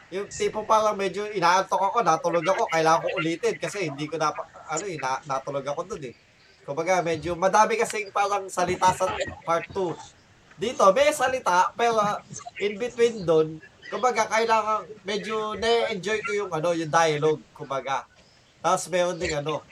[0.06, 4.30] yung tipo parang medyo inaantok ako, natulog ako, kailangan ko ulitin kasi hindi ko na
[4.70, 6.14] ano eh, na, natulog ako doon eh.
[6.62, 9.10] Kumbaga medyo madami kasi parang salita sa
[9.42, 9.94] part 2.
[10.58, 11.98] Dito may salita pero
[12.62, 13.58] in between doon,
[13.90, 18.06] kumbaga kailangan medyo na-enjoy ko yung ano, yung dialogue, kumbaga.
[18.62, 19.62] Tapos meron ding ano,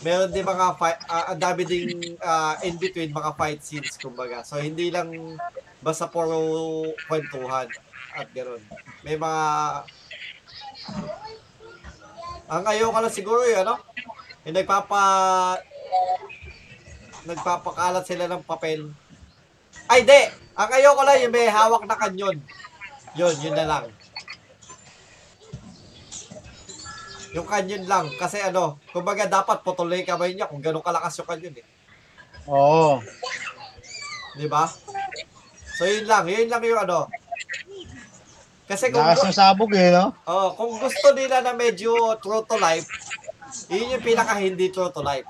[0.00, 4.40] meron din mga fight, ah, ang dami ding ah, in between mga fight scenes, kumbaga.
[4.44, 5.12] So, hindi lang
[5.80, 7.68] basta puro kwentuhan
[8.16, 8.62] at gano'n.
[9.04, 9.44] May mga...
[12.50, 13.74] Ang ayaw ka lang siguro yung ano,
[14.48, 15.02] yung nagpapa...
[17.20, 18.90] Nagpapakalat sila ng papel.
[19.84, 20.22] Ay, di!
[20.56, 22.40] Ang ayaw ko lang yung may hawak na kanyon.
[23.12, 23.84] Yun, yun na lang.
[27.34, 28.10] Yung kanyon lang.
[28.18, 31.66] Kasi ano, kumbaga dapat putulay kamay niya kung gano'ng kalakas yung kanyon eh.
[32.50, 32.98] Oo.
[34.34, 34.66] Di ba?
[35.78, 37.06] So yun lang, yun lang yung ano.
[38.70, 40.14] Kasi kung, Lakas ng sabog eh, no?
[40.30, 41.90] oh, kung gusto nila na medyo
[42.22, 42.86] true to life,
[43.66, 45.26] yun yung pinaka hindi true to life.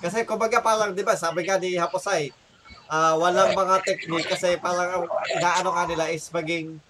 [0.00, 2.32] Kasi kumbaga parang, di ba, sabi nga ni Haposay,
[2.90, 6.82] ah walang mga technique kasi parang ang inaano nga nila is maging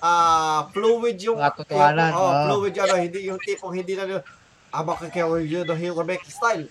[0.00, 2.42] ah fluid yung Katotohanan, yung, oh, oo.
[2.48, 4.22] fluid yung ano, hindi yung tipong hindi na nila
[4.70, 6.64] ah makakawin yun the hero make style.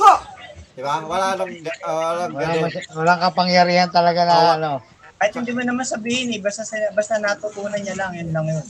[0.00, 0.12] Ha!
[0.72, 1.02] Di ba?
[1.02, 2.70] Wala nang uh, walang Walang, ganun.
[2.70, 4.50] mas- walang kapangyarihan talaga na Oo.
[4.56, 4.70] ano.
[5.18, 6.62] Kahit hindi mo naman sabihin eh, basta,
[6.94, 8.62] basta natutunan niya lang, yun lang yun.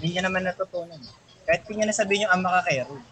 [0.00, 0.96] Hindi niya naman natutunan.
[1.44, 3.04] Kahit hindi niya nasabihin yung ama ka kay Rude.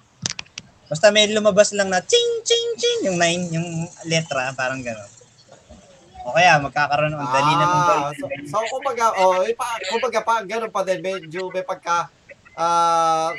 [0.89, 3.69] Basta may lumabas lang na ching, ching, ching, yung nine, yung
[4.09, 5.09] letra, parang gano'n.
[6.23, 10.21] O kaya, magkakaroon ng dali na ng Ah, so, so kumbaga, oh, eh, pa, kumbaga
[10.23, 12.07] pa, ganun pa din, medyo may pagka
[12.55, 13.33] ah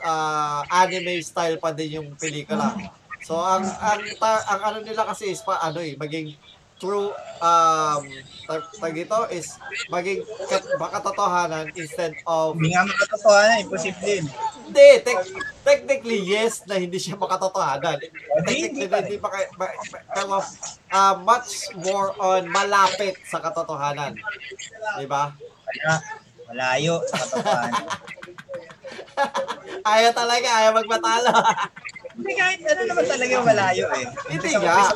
[0.00, 2.72] ah, anime style pa din yung pelikula.
[3.20, 6.32] So ang ang ta, ang ano nila kasi is pa ano eh, maging
[6.80, 7.12] true
[7.44, 8.02] um
[8.48, 9.60] tag, tag dito is
[9.92, 14.26] maging kat, makatotohanan instead of Hindi nga makatotohanan, imposible yun.
[14.70, 17.98] Hindi, tec- technically yes na hindi siya makatotohanan.
[18.46, 20.38] Technically hindi pa hindi pa kay- ma- ma- pero
[20.88, 24.14] ah, much more on malapit sa katotohanan.
[24.94, 25.34] 'Di ba?
[26.46, 27.84] Malayo sa katotohanan.
[29.90, 31.30] Ayaw talaga, ayaw magmatalo.
[32.16, 34.06] Hindi kahit ano naman talaga yung malayo eh.
[34.28, 34.92] Hindi nga.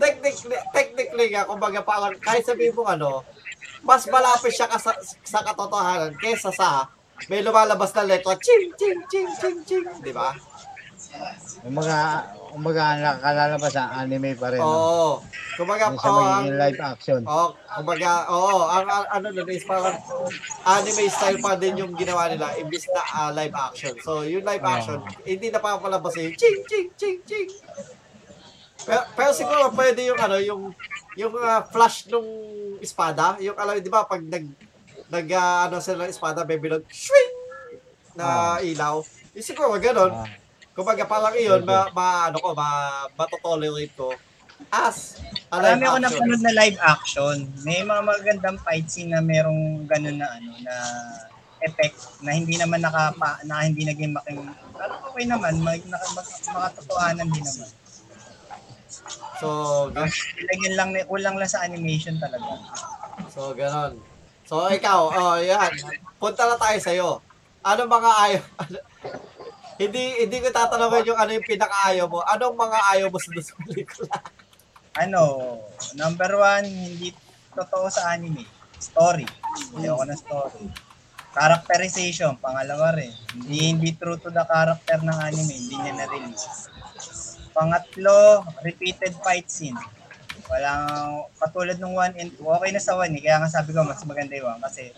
[0.00, 3.20] technically, technically nga, kumbaga parang kahit sabihin mo ano,
[3.82, 6.88] mas malapit siya ka sa, sa katotohanan kesa sa
[7.30, 10.34] may lumalabas na letra, ching, ching, ching, ching, ching, di ba?
[11.62, 12.26] Umaga,
[12.56, 14.60] umaga nakakalabas ang anime pa rin.
[14.64, 15.20] Oo.
[15.54, 17.20] Kumbaga, oo, ang, magiging live action.
[17.28, 19.94] oo, kumbaga, oo, ang, ang ano nun is parang
[20.64, 23.94] anime style pa din yung ginawa nila, imbis na ah, live action.
[24.00, 27.50] So, yung live action, hindi na papalabas yung ching, ching, ching, ching.
[28.82, 30.62] Pero, pero siguro pwede yung ano, yung
[31.14, 32.26] yung ah, flash nung
[32.80, 34.71] espada, yung alam, di ba, pag nag
[35.12, 37.32] nag ah, ano sila ng espada, may bilog, swing
[38.16, 39.04] na ilaw.
[39.36, 40.12] Yung siguro ganun.
[40.12, 40.28] Ah.
[40.72, 42.68] Kumbaga parang iyon, ma, ma ano ko, ma,
[43.12, 44.16] matotolerate ko
[44.72, 45.18] as
[45.50, 47.36] a live Marami ako napanood na live action.
[47.66, 50.74] May mga magagandang fight scene na merong ganun na ano na
[51.62, 54.38] effect na hindi naman nakapa na hindi naging making
[54.74, 57.70] pero okay naman mag, naka, mag, makatotohanan din naman.
[59.38, 59.48] So,
[59.94, 60.10] gan-
[60.42, 62.62] Ilagyan lang kulang lang sa animation talaga.
[63.30, 64.11] so ganon.
[64.46, 65.72] So ikaw, oh yan.
[66.18, 66.92] Punta na tayo sa
[67.62, 68.44] Ano mga ayaw?
[69.82, 72.20] hindi hindi ko tatanungin yung ano yung pinakaayaw mo.
[72.26, 74.16] Anong mga ayaw mo sa sa pelikula?
[74.92, 75.56] Ano,
[75.96, 77.16] number one, hindi
[77.56, 78.44] totoo sa anime.
[78.76, 79.24] Story.
[79.72, 80.68] Hindi ako ng story.
[81.32, 83.08] Characterization, pangalawa rin.
[83.32, 85.48] Hindi, hindi true to the character ng anime.
[85.48, 86.68] Hindi niya na-release.
[87.56, 89.80] Pangatlo, repeated fight scene.
[90.52, 90.84] Walang,
[91.40, 93.22] katulad ng 1 and 2, okay na sa 1 eh.
[93.24, 94.92] Kaya nga sabi ko, mas maganda yung 1 kasi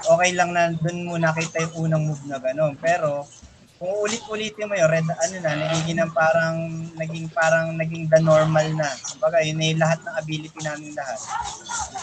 [0.00, 2.72] okay lang na dun mo nakita yung unang move na gano'n.
[2.80, 3.28] Pero,
[3.76, 6.56] kung ulit-ulitin mo yun, red, ano na, nagiging ng parang,
[6.96, 8.88] naging parang, naging the normal na.
[9.12, 11.20] Kumbaga, yun na yung lahat ng ability namin lahat.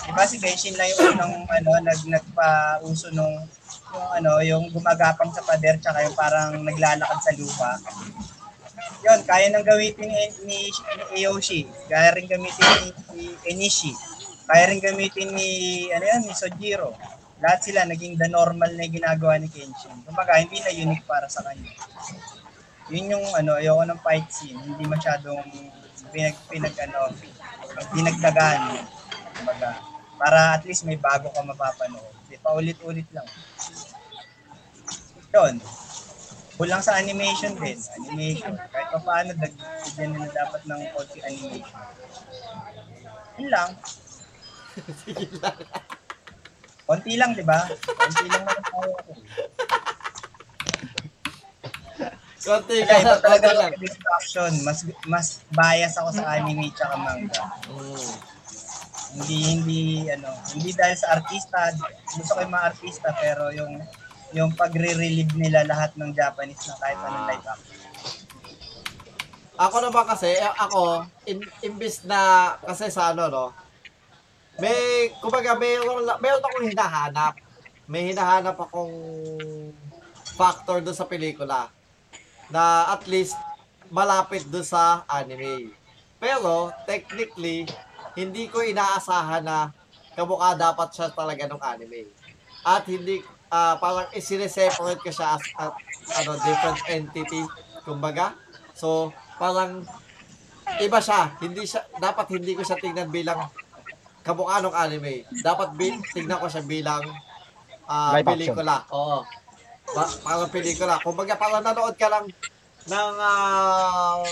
[0.06, 3.34] Diba si Genshin lang yung unang, ano, nag, nagpa-uso nung,
[3.98, 7.72] yung ano, yung gumagapang sa pader, tsaka yung parang naglalakad sa lupa.
[9.02, 10.58] Yun, kaya nang gamitin ni, ni,
[11.16, 11.66] ni Aoshi.
[11.88, 13.96] Kaya rin gamitin ni, ni Enishi.
[14.46, 15.50] Kaya rin gamitin ni,
[15.90, 16.94] ano yan, ni Sojiro.
[17.42, 19.98] Lahat sila naging the normal na ginagawa ni Kenshin.
[20.06, 21.74] Kumbaga, hindi na unique para sa kanya.
[22.94, 24.62] Yun yung ano, ayoko ng fight scene.
[24.62, 25.42] Hindi masyadong
[26.14, 27.10] pinag, pinag ano,
[27.98, 28.86] dinagdagan.
[29.34, 29.82] Kumbaga,
[30.22, 32.14] para at least may bago ka mapapanood.
[32.42, 33.26] Paulit-ulit lang.
[35.34, 35.56] Yun.
[36.62, 37.74] Kulang sa animation din.
[38.06, 38.54] Animation.
[38.70, 41.82] Kahit pa paano, dagdagan na dapat ng konti animation.
[43.42, 43.70] Yun lang.
[45.02, 45.58] Sige lang.
[46.86, 47.66] Konti lang, di ba?
[47.66, 48.94] Konti lang naman tayo.
[52.46, 53.74] Konti ka, iba konti lang.
[53.74, 54.52] ang distraction.
[54.62, 54.80] Mas
[55.10, 57.46] mas bias ako sa anime tsaka manga.
[57.74, 58.06] Mm.
[59.18, 59.82] Hindi hindi
[60.14, 61.74] ano, hindi dahil sa artista,
[62.06, 63.82] gusto ko yung mga artista pero yung
[64.32, 67.80] yung pagre-relieve nila lahat ng Japanese na kahit anong live action.
[69.62, 73.46] Ako naman kasi, eh, ako, in, imbis na, kasi sa ano, no,
[74.58, 77.34] may, kumbaga, mayroon, mayroon akong hinahanap.
[77.86, 78.96] May hinahanap akong
[80.34, 81.70] factor doon sa pelikula
[82.50, 83.38] na at least
[83.92, 85.72] malapit doon sa anime.
[86.18, 87.68] Pero, technically,
[88.18, 89.72] hindi ko inaasahan na
[90.14, 92.10] kamukha dapat siya talaga ng anime.
[92.62, 95.72] At hindi, ah parang isineseparate ko siya as, as
[96.24, 97.44] ano, different entity,
[97.84, 98.34] kumbaga.
[98.72, 99.84] So, parang
[100.80, 101.36] iba siya.
[101.44, 103.52] Hindi siya, dapat hindi ko siya tingnan bilang
[104.24, 105.28] kamukha ng anime.
[105.44, 107.04] Dapat bi, tingnan ko siya bilang
[107.92, 108.56] ah, Live action.
[108.56, 108.76] pelikula.
[108.96, 109.28] Oo.
[109.92, 110.96] Pa, parang pelikula.
[111.04, 112.26] Kumbaga, parang nanood ka lang
[112.88, 114.24] ng ah,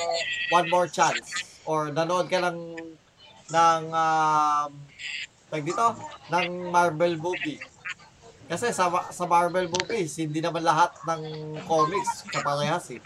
[0.49, 2.57] one more chance or nanood ka ng
[3.49, 4.71] ng um,
[5.49, 5.87] tag dito
[6.29, 7.57] ng Marvel movie.
[8.49, 11.21] Kasi sa sa Marvel movies, hindi naman lahat ng
[11.69, 13.01] comics kaparehas eh.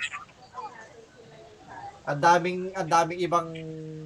[2.03, 3.47] Ang daming ang daming ibang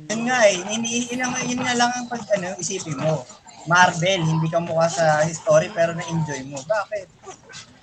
[0.09, 3.21] Yun nga eh, yun, ang- yun nga lang ang pag, ano, isipin mo.
[3.67, 6.57] Marvel, hindi ka mukha sa history pero na-enjoy mo.
[6.63, 7.07] Bakit?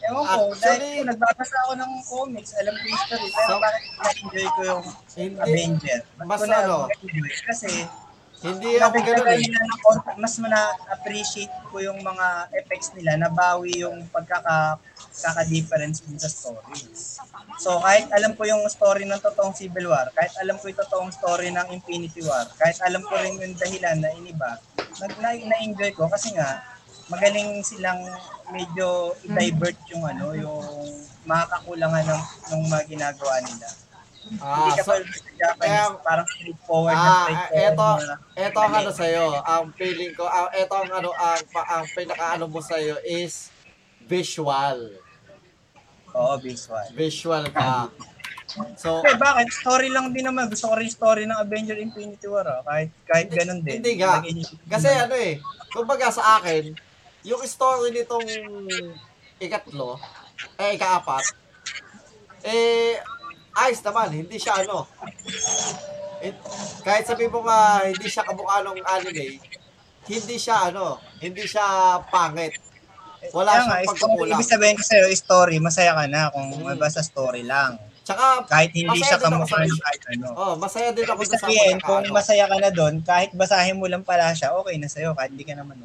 [0.05, 4.47] Ewan ko, Actually- dahil nagbabasa ako ng comics, alam ko history, pero So- bakit na-enjoy
[4.49, 4.83] ko yung
[5.15, 6.01] hindi Avenger?
[6.25, 6.77] Mas ano?
[7.45, 7.69] Kasi,
[8.45, 9.41] hindi ako ganun eh.
[9.81, 12.27] konti- mas na-appreciate ko yung mga
[12.61, 14.77] effects nila, nabawi yung pagkaka
[15.15, 16.75] kaka-difference din sa story.
[17.57, 21.11] So, kahit alam ko yung story ng totoong Civil War, kahit alam ko yung totoong
[21.15, 24.59] story ng Infinity War, kahit alam ko rin yung dahilan na iniba,
[24.99, 26.67] nag- na- na-enjoy ko kasi nga,
[27.07, 28.01] magaling silang
[28.51, 30.59] medyo i-divert yung ano, yung
[31.25, 32.23] mga kakulangan ng,
[32.53, 33.69] ng mga ginagawa nila.
[34.25, 34.97] Hindi Ah, ka so, pa
[35.37, 36.29] Japanese, kaya- parang
[36.89, 37.29] na Ah,
[38.01, 38.15] na.
[38.35, 42.49] eto ang ano sa'yo, ang feeling ko, ang, eto ang ano, ang, pa- ang pinaka-ano
[42.49, 43.53] mo sa'yo is
[44.01, 44.97] visual.
[46.11, 46.89] Oo, visual.
[46.93, 47.93] Visual ka.
[48.77, 49.51] So, Eh, bakit?
[49.53, 50.47] Story lang din naman.
[50.47, 52.63] Gusto ko rin story ng Avenger Infinity War, ah.
[52.63, 53.83] Kahit, kahit ganun din.
[53.83, 53.99] Hindi.
[53.99, 56.71] Naging- kasi ano eh, kumbaga sa akin,
[57.25, 58.25] yung story nitong
[59.37, 59.99] ikatlo,
[60.57, 61.25] eh, ikaapat,
[62.45, 63.01] eh,
[63.57, 64.87] ayos naman, hindi siya ano,
[66.21, 66.35] it,
[66.81, 69.39] kahit sabi mo nga, hindi siya kamukha ng anime,
[70.05, 71.65] hindi siya ano, hindi siya
[72.05, 72.59] pangit.
[73.31, 74.37] Wala Kaya siyang pagkukulang.
[74.37, 76.77] ibig sabihin ko sa'yo, story, masaya ka na kung Mm.
[76.77, 77.81] basta story lang.
[78.05, 80.29] Tsaka, Kahit hindi siya kamukha sa- ng kahit ano.
[80.35, 82.13] oh, masaya din ako sa sabihin, kung pagkakaano.
[82.13, 85.41] masaya ka na doon, kahit basahin mo lang pala siya, okay na sa'yo, kahit hindi
[85.43, 85.81] ka naman.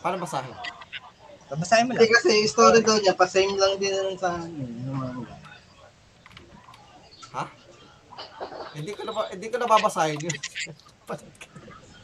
[0.00, 0.56] Paano basahin?
[1.50, 2.14] Basahin mo Hindi lang.
[2.14, 4.48] kasi yung story daw niya, pa-same lang din sa ano.
[4.48, 5.36] yung mga-
[8.78, 10.36] Hindi ko na ba, hindi ko na babasahin yun.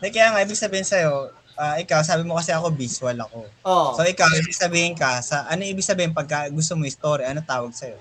[0.05, 3.49] Eh, kaya nga, ibig sabihin sa'yo, ah, ikaw, sabi mo kasi ako, visual ako.
[3.65, 7.25] oh, So, ikaw, ibig sabihin ka, sa, ano ibig sabihin pagka gusto mo yung story,
[7.25, 7.97] ano tawag sa'yo?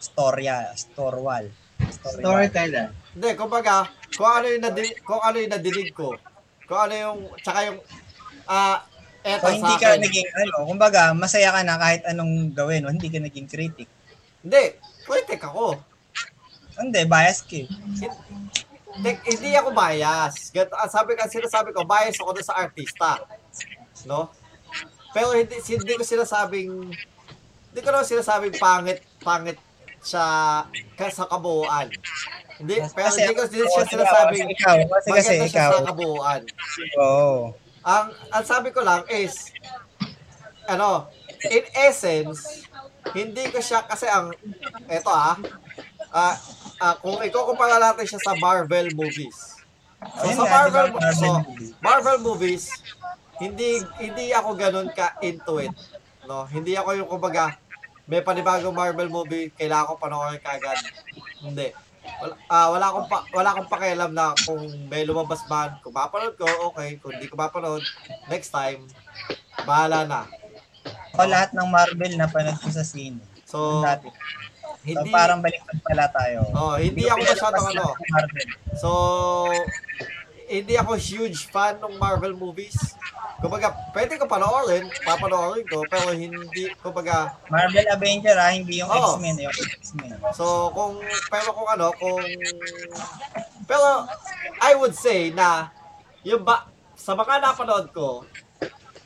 [0.00, 1.52] Storya, storwal.
[1.92, 2.24] Story.
[2.24, 2.88] Storyteller.
[3.12, 3.84] Hindi, kumbaga,
[4.16, 6.16] kung ano yung nadinig, kung ano yung nadinig ko,
[6.64, 7.78] kung ano yung, tsaka yung,
[8.48, 8.80] ah,
[9.20, 10.00] eto So, hindi sa ka akin.
[10.00, 12.94] naging, ano, kumbaga, masaya ka na kahit anong gawin, no?
[12.96, 13.88] hindi ka naging critic.
[14.40, 14.62] Hindi,
[15.04, 15.76] critic ako.
[16.80, 17.60] Hindi, bias ka.
[18.96, 20.50] Hindi, hindi ako bias.
[20.50, 23.20] Ganito, ah, sabi ka, sinasabi ko, bias ako dun sa artista.
[24.08, 24.32] No?
[25.12, 26.70] Pero hindi, hindi ko sinasabing,
[27.70, 29.58] hindi ko naman sinasabing pangit, pangit
[30.00, 30.66] ka-
[31.12, 31.92] sa kabuuan.
[32.60, 35.70] Hindi, pero hindi ko hindi siya kasi sinasabing ikaw, kasi kasi ikaw.
[35.72, 36.40] sa kabuuan.
[37.00, 37.56] Oo.
[37.80, 39.48] ang ang sabi ko lang is
[40.68, 41.08] ano,
[41.48, 42.68] in essence,
[43.16, 44.28] hindi ko siya kasi ang
[44.92, 45.40] eto ah,
[46.10, 46.36] ah,
[46.82, 49.62] ah, kung ikukumpara natin siya sa Marvel movies.
[50.00, 51.30] So, sa Marvel, di ba, Marvel so.
[51.80, 52.64] Marvel movies,
[53.40, 55.74] hindi hindi ako ganun ka into it.
[56.24, 57.56] No, hindi ako yung kumbaga
[58.10, 60.82] may panibagong Marvel movie, kailangan ko panoorin kagad.
[61.38, 61.70] Hindi.
[62.18, 66.34] Wala, ah, wala akong pa, wala akong pakialam na kung may lumabas man, kung mapanood
[66.34, 66.98] ko, okay.
[66.98, 67.86] Kung hindi ko mapanood,
[68.26, 68.82] next time,
[69.62, 70.20] bahala na.
[71.14, 73.22] Ako lahat ng Marvel na panood ko sa scene.
[73.46, 73.86] So, Yung
[74.80, 74.96] dati.
[74.96, 76.38] So, hindi, parang baliktad pala tayo.
[76.56, 77.86] oh, hindi ko ako masyadong ano.
[78.76, 78.88] So,
[80.50, 82.98] hindi ako huge fan ng Marvel movies.
[83.40, 89.16] Kumbaga, pwede ko panoorin, papanoorin ko, pero hindi, kumbaga, Marvel Avenger ah, hindi yung Oo.
[89.16, 90.12] X-Men, yung X-Men.
[90.36, 91.00] So, kung,
[91.32, 92.20] pero kung ano, kung,
[93.64, 94.04] pero,
[94.60, 95.72] I would say na,
[96.20, 96.68] yung ba,
[97.00, 98.28] sa mga napanood ko,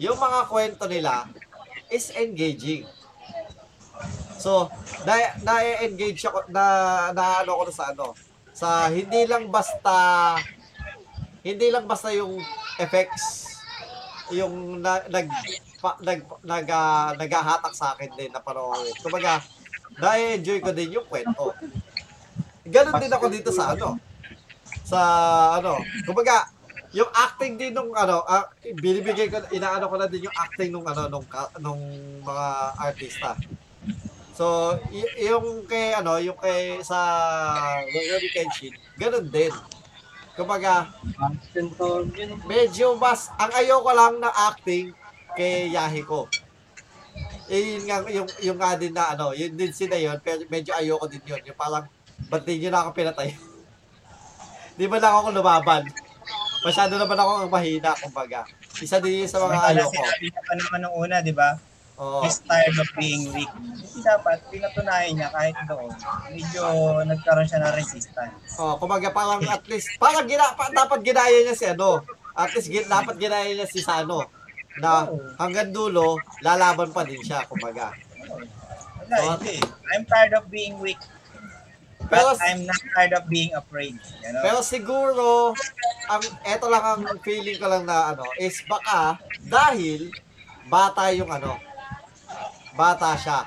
[0.02, 1.30] yung mga kwento nila
[1.86, 2.82] is engaging.
[4.38, 4.70] So,
[5.06, 6.64] na, na-engage ako, na,
[7.14, 8.06] na ano ko na sa ano,
[8.54, 9.94] sa hindi lang basta,
[11.42, 12.38] hindi lang basta yung
[12.78, 13.58] effects,
[14.30, 15.26] yung na, nag,
[15.82, 18.94] pa, nag, nag, ah, naghahatak sa akin din na panoorin.
[19.04, 19.42] Kumbaga,
[20.00, 21.52] na-enjoy ko din yung kwento.
[22.64, 24.00] Ganon din ako dito sa ano.
[24.84, 25.00] Sa
[25.60, 25.76] ano,
[26.08, 26.48] kumbaga,
[26.94, 30.86] yung acting din nung ano, ah, binibigay ko inaano ko na din yung acting nung
[30.86, 31.26] ano nung
[31.60, 31.82] nung
[32.22, 32.46] mga
[32.78, 33.36] artista.
[34.34, 36.98] So, y- yung kay ano, yung kay sa
[37.86, 39.54] Rurouni Kenshin, ganun din.
[40.34, 40.90] Kumbaga,
[42.42, 44.90] medyo mas ang ayoko lang na acting
[45.38, 46.26] kay Yahiko.
[47.46, 50.74] Eh, yun nga, yung, yung nga din na ano, yun din sila yun, pero medyo
[50.74, 51.38] ayoko din yun.
[51.46, 51.86] Yung parang,
[52.26, 53.30] ba't di nyo na ako pinatay?
[54.78, 55.86] di ba lang ako lumaban?
[56.66, 58.42] Masyado naman ako ang mahina, kumbaga.
[58.82, 59.94] Isa din yun sa mga ayoko.
[59.94, 61.54] Sinabi niya pa naman nung una, di ba?
[61.94, 62.26] Oo.
[62.26, 63.50] he's tired of being weak.
[63.54, 65.94] Hindi dapat, pinatunayan niya kahit doon.
[66.34, 66.62] Medyo
[67.06, 68.58] nagkaroon siya ng resistance.
[68.58, 72.02] Oh, kumbaga parang at least parang gina, pa, dapat ginaya niya si ano.
[72.34, 74.26] At least gin, dapat ginaya niya si Sano
[74.82, 75.06] na
[75.38, 77.94] hanggang dulo lalaban pa din siya kumbaga.
[78.26, 79.30] Wala, Oo.
[79.38, 79.62] hindi.
[79.94, 80.98] I'm tired of being weak.
[82.10, 83.96] Pero But I'm not tired of being afraid.
[84.20, 84.42] You know?
[84.42, 85.54] pero siguro
[86.10, 89.16] ang eto lang ang feeling ko lang na ano is baka
[89.46, 90.10] dahil
[90.68, 91.56] bata yung ano
[92.74, 93.46] bata siya.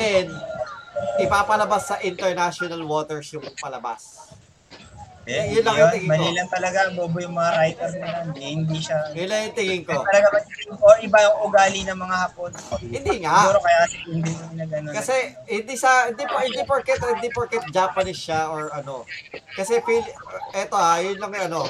[0.00, 0.32] And
[1.20, 4.32] ipapalabas sa international waters yung palabas.
[5.24, 6.12] eh, yun lang yun, yung tingin ko.
[6.12, 8.16] mali lang talaga, bobo yung mga writer nila.
[8.28, 8.98] Hindi, hindi siya.
[9.16, 10.04] Yun lang yung tingin ko.
[10.04, 10.38] Talaga ba,
[10.84, 12.52] or iba yung ugali ng mga Hapon.
[12.84, 13.36] Hindi nga.
[13.40, 14.92] Siguro kaya hindi na gano'n.
[14.92, 15.14] Kasi
[15.48, 19.08] hindi sa hindi po hindi porket hindi porket Japanese siya or ano.
[19.56, 20.04] Kasi feel
[20.52, 21.60] eto ah, yun lang yung ano.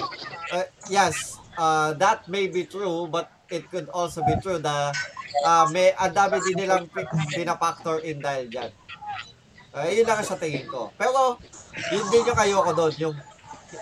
[0.51, 4.90] Uh, yes, uh, that may be true but it could also be true na
[5.43, 8.70] uh, may ang dami din nilang pi- pinapactor in dahil dyan.
[9.74, 10.94] Uh, yun lang sa tingin ko.
[10.94, 11.43] Pero
[11.90, 13.16] yun din yung kayo ko doon, yung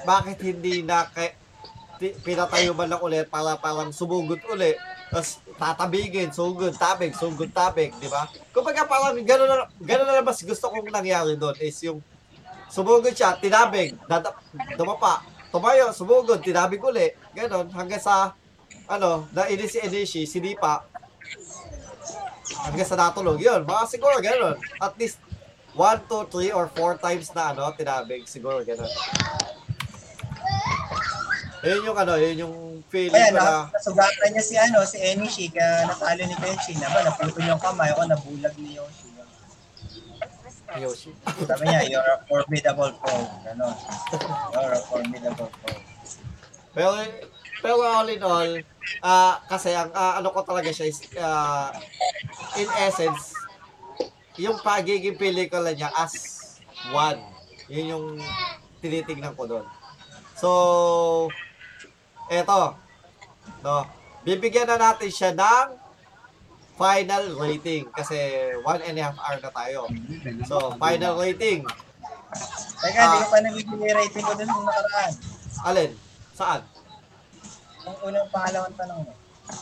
[0.09, 1.37] bakit hindi na kay,
[2.24, 4.74] pinatayo man lang ulit para parang sumugod ulit
[5.12, 8.24] tapos tatabigin, sugod, tabig, sugod, tabig, di ba?
[8.49, 12.01] Kumbaga parang gano'n na, gano'n na mas gusto kong nangyari doon is yung
[12.73, 14.33] sumugod siya, tinabig, dada,
[14.73, 15.20] dumapa,
[15.53, 18.33] tumayo, sumugod, tinabig uli, gano'n, hanggang sa,
[18.89, 20.89] ano, nainis si Enishi, sinipa,
[22.66, 25.18] hanggang sa natulog, yun, mga siguro gano'n, at least,
[25.72, 28.92] 1, 2, 3, or 4 times na, ano, tinabig, siguro gano'n.
[31.62, 32.56] Yun yung ano, yun yung
[32.90, 36.82] feeling Kaya ko na, na, nasugatan niya si ano, si Enishi, kaya natalo ni Kenshin.
[36.82, 39.09] Aba, naputol yung kamay ko, nabulag ni Yoshi.
[40.82, 41.10] Yoshi.
[41.46, 43.28] Sabi niya, you're a formidable foe.
[43.46, 43.76] Ganon.
[44.50, 45.80] You're a formidable foe.
[46.74, 46.88] Pero,
[47.62, 48.51] pero all in all,
[49.06, 51.70] ah kasi ang ah, ano ko talaga siya is, ah,
[52.59, 53.39] in essence,
[54.36, 56.12] yung pagiging pelikula niya as
[56.90, 57.22] one.
[57.70, 58.06] Yun yung
[58.82, 59.66] tinitignan ko doon.
[60.34, 60.51] So,
[62.26, 62.74] eto,
[63.62, 63.86] no,
[64.26, 65.78] bibigyan na natin siya ng
[66.74, 68.18] final rating kasi
[68.66, 69.86] one and a half hour na tayo.
[70.51, 71.62] So, final rating.
[72.82, 75.12] Teka, hindi ko pa nabibigay rating ko dun nung nakaraan.
[75.68, 75.90] Alin?
[76.34, 76.60] Saan?
[77.82, 79.12] Yung unang pangalawang tanong mo.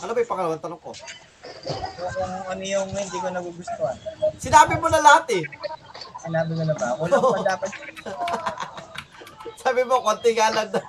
[0.00, 0.90] Ano ba yung pangalawang tanong ko?
[0.92, 3.96] Kung, kung ano yung hindi ko nagugustuhan.
[4.36, 5.44] Sinabi mo na lahat eh.
[6.20, 6.88] Sinabi ko na ba?
[6.96, 7.70] Kulang pa dapat
[9.56, 10.68] Sabi mo, konti nga lang.
[10.68, 10.88] na-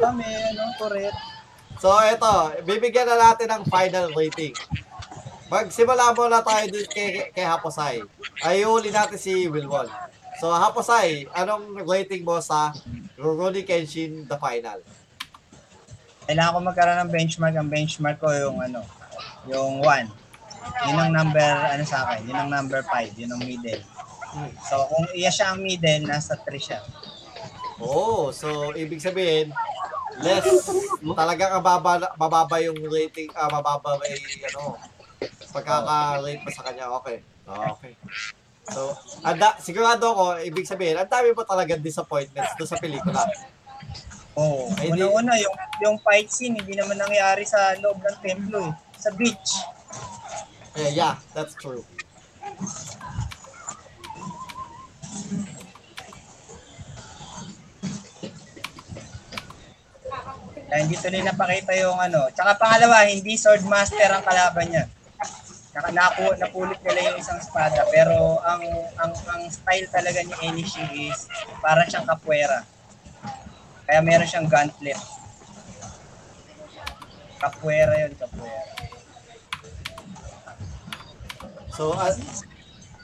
[0.00, 1.18] kami, ano, correct.
[1.76, 2.32] So, eto,
[2.62, 4.54] bibigyan na natin ng final rating.
[5.50, 8.00] Magsimula muna tayo din kay, kay Haposay.
[8.40, 9.90] Ayuli natin si Wilwon.
[10.38, 12.70] So, Haposay, anong rating mo sa
[13.18, 14.80] Rurouni Kenshin The Final?
[16.30, 17.58] Kailangan ko magkaroon ng benchmark.
[17.58, 18.86] Ang benchmark ko yung ano,
[19.50, 20.06] yung 1.
[20.86, 23.82] Yun ang number, ano sa akin, yun ang number 5, yun ang middle.
[24.62, 26.78] So, kung iya siya ang middle, nasa 3 siya.
[27.82, 29.50] Oh, so ibig sabihin,
[30.22, 30.46] less
[31.02, 34.14] talagang mababa, mababa yung rating, ah, mababa may
[34.46, 34.78] ano,
[35.50, 36.86] pagkaka-rate mo sa kanya.
[37.02, 37.18] Okay.
[37.50, 37.92] Okay.
[38.70, 38.94] So,
[39.26, 43.26] anda, sigurado ko, ibig sabihin, ang dami mo talaga disappointments doon sa pelikula.
[44.40, 44.72] Oo.
[44.72, 48.74] Oh, di- Una-una, yung, yung fight scene, hindi naman nangyari sa loob ng templo eh.
[48.96, 49.52] Sa beach.
[50.80, 51.84] Eh, yeah, that's true.
[60.70, 62.30] Kaya hindi tuloy napakita yung ano.
[62.30, 64.84] Tsaka pangalawa, hindi sword master ang kalaban niya.
[65.74, 67.82] Tsaka napu, napulit nila yung isang espada.
[67.90, 68.62] Pero ang
[69.02, 71.26] ang ang style talaga ni Enishi is
[71.58, 72.62] para siyang capoeira.
[73.90, 74.94] Kaya meron siyang gauntlet.
[77.42, 78.62] Capoeira yun, capoeira.
[81.74, 82.14] So, ah,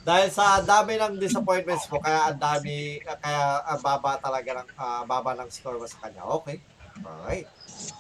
[0.07, 5.03] dahil sa dami ng disappointments mo, kaya ang dami, kaya ang baba talaga ng, ah,
[5.03, 6.23] baba ng score mo sa kanya.
[6.39, 6.63] Okay.
[7.03, 7.51] Alright.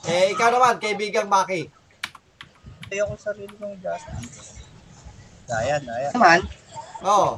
[0.07, 1.67] Eh, ikaw naman, kaibigang Maki.
[2.87, 4.63] Ayoko sa sarili kong justice.
[5.51, 6.15] Daya, daya.
[6.15, 6.47] Naman,
[7.03, 7.35] Oh.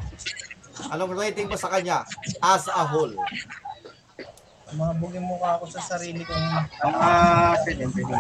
[0.93, 2.05] Anong rating mo sa kanya
[2.45, 3.16] as a whole?
[4.69, 6.45] Mga buging mukha ako sa sarili kong
[6.85, 7.09] Mga
[7.65, 8.15] 7, pwede.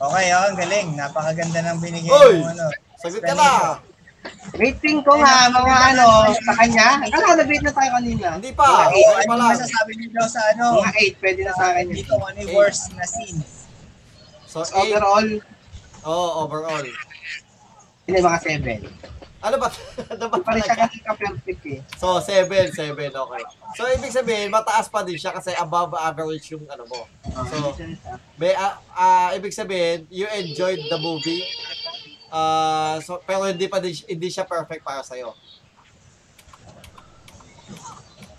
[0.00, 0.88] Okay, oh, ang galing.
[0.96, 2.40] Napakaganda ng binigay Oy!
[2.40, 2.66] mo ano.
[2.96, 3.76] Sagot ka na.
[4.52, 6.06] Rating ko nga, mga ano,
[6.36, 6.88] sa kanya.
[7.04, 8.26] Akala ko nag-rate na tayo kanina.
[8.36, 8.64] Hindi pa.
[8.64, 9.50] Mga Okay eight, ano lang.
[9.52, 10.64] masasabi niyo daw sa ano?
[10.80, 11.96] Mga 8, pwede na sa akin yun.
[11.96, 13.40] Dito, ano yung worst na scene?
[14.44, 14.88] So, So, 8.
[14.88, 15.28] overall,
[16.00, 16.84] Oh, overall.
[18.10, 18.42] Hindi, mga
[19.40, 19.68] Ano ba?
[20.12, 21.78] ano ba Pa rin siya kasi ka-perfect eh.
[21.96, 23.42] So, 7, 7, okay.
[23.78, 27.06] So, ibig sabihin, mataas pa din siya kasi above average yung ano mo.
[27.48, 27.72] So,
[28.36, 31.46] may, ah, ah, ibig sabihin, you enjoyed the movie.
[32.28, 35.32] Ah, so, pero hindi pa din, hindi siya perfect para sa'yo.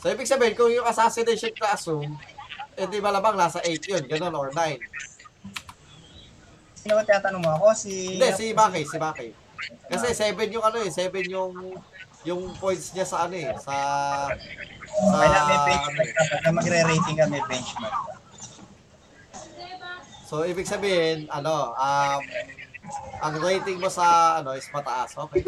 [0.04, 2.14] So, ibig sabihin, kung yung assassination classroom,
[2.78, 4.78] hindi malamang nasa 8 yun, ganun, or 9.
[6.82, 7.68] Sino ba tinatanong mo ako?
[7.78, 8.18] Si...
[8.18, 9.28] Hindi, si Maki, si Maki.
[9.92, 11.54] Kasi 7 yung ano eh, 7 yung
[12.22, 13.76] yung points niya sa ano eh, sa
[14.92, 16.24] sa Kailangan may benchmark ka.
[16.44, 17.96] Pag magre-rating ka, may benchmark.
[20.30, 22.22] So ibig sabihin, ano, um
[23.22, 25.14] ang rating mo sa ano is mataas.
[25.30, 25.46] Okay.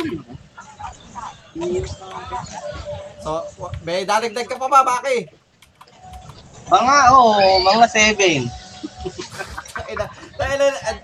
[3.24, 3.46] So,
[3.86, 5.30] may dadagdag ka pa ba, Maki?
[6.68, 8.44] Mga, oo, mga 7.
[10.34, 10.60] Dahil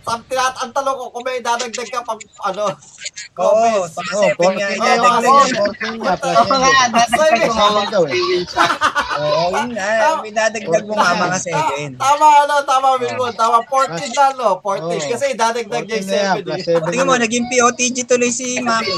[0.10, 2.73] ang tinat ang tanong ko kung may dadagdag ka pang ano,
[3.38, 3.93] Oo, comments.
[4.10, 5.60] Oh, seven nga 14 idadagdag nga, niya.
[5.61, 8.14] 14 nga, plus Oo nga, dadagdag ko mga daw eh.
[8.18, 9.22] 7.
[9.22, 9.89] Oo, yun nga.
[10.19, 11.89] May dadagdag mo nga mga seven.
[11.93, 13.34] Ta- Tama, ano, tama, Wilmon.
[13.34, 14.49] Tama, 14 na, no?
[14.57, 14.81] 14.
[14.81, 15.10] Oo.
[15.14, 16.43] Kasi dadagdag niya 14 yung na yan, 7.
[16.43, 16.73] plus eh.
[16.73, 16.89] 7.
[16.89, 18.97] Tingnan mo, naging POTG tuloy si Maki.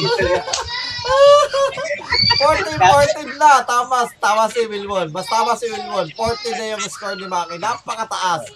[2.39, 3.51] 14, 14 na.
[3.63, 5.11] Tama, tama si Wilmon.
[5.11, 6.07] Mas tama si Wilmon.
[6.09, 6.15] 14
[6.55, 7.59] na yung score ni Maki.
[7.59, 8.47] Napakataas.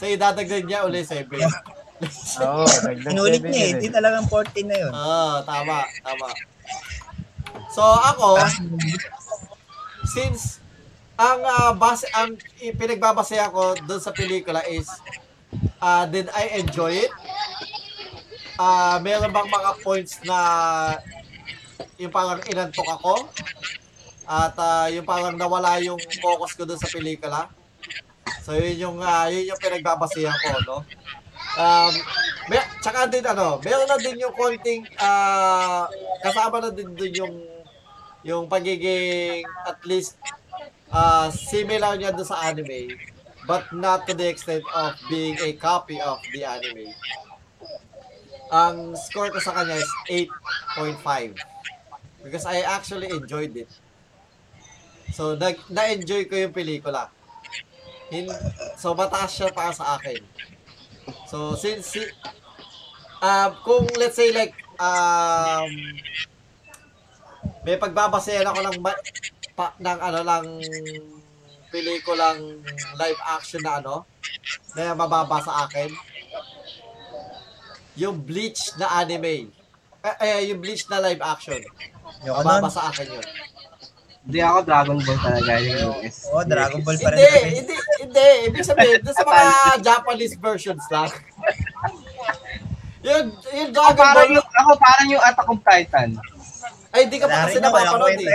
[0.00, 1.28] So, idadagdag niya uli 7.
[2.40, 3.72] Oo, dagdag Inulit seven niya eh.
[3.76, 4.92] Hindi talagang 14 na yun.
[4.96, 6.28] Oo, tama, tama.
[7.68, 8.40] So, ako,
[10.08, 10.64] since
[11.20, 14.88] ang ah, base ang pinagbabase ako doon sa pelikula is
[15.76, 17.12] ah did I enjoy it?
[18.56, 20.38] Ah, meron bang mga points na
[22.00, 23.28] yung parang inantok ako?
[24.24, 27.52] At ah, yung parang nawala yung focus ko doon sa pelikula?
[28.42, 30.78] So yun yung ah, yun yung pinagbabasehan ko, no?
[31.58, 31.92] Um,
[32.46, 35.90] may, tsaka din ano, meron na din yung konting ah
[36.22, 37.34] kasama na din dun yung
[38.22, 40.14] yung pagiging at least
[40.92, 42.94] ah similar niya doon sa anime
[43.50, 46.94] but not to the extent of being a copy of the anime.
[48.50, 51.38] Ang score ko sa kanya is 8.5
[52.22, 53.70] because I actually enjoyed it.
[55.10, 57.10] So, nag, na-enjoy ko yung pelikula.
[58.10, 58.26] Hin,
[58.74, 60.18] so, mataas siya para sa akin.
[61.30, 62.02] So, since, si,
[63.22, 65.70] ah, kung let's say like, um,
[67.62, 69.02] may pagbabasehan ako ng, ma-
[69.54, 70.46] pa, ng ano, ng
[71.70, 72.58] pelikulang
[72.98, 74.02] live action na ano,
[74.74, 75.94] na mababa sa akin.
[77.94, 79.54] Yung Bleach na anime.
[80.00, 81.60] Eh, eh, yung Bleach na live action.
[82.26, 82.72] Yung Mababa ano?
[82.72, 83.26] sa akin yun.
[84.20, 86.16] Hindi ako Dragon Ball talaga yung US.
[86.28, 87.18] Oo, Dragon Ball pa rin.
[87.18, 88.28] Hindi, hindi, hindi.
[88.52, 89.44] Ibig sabihin, doon sa mga
[89.88, 91.10] Japanese versions lang.
[93.00, 96.10] yung, yung Ako Dragon parang Ball, yung, ako parang yung Attack of Titan.
[96.90, 98.28] ay, hindi ka pa kasi napapanood eh.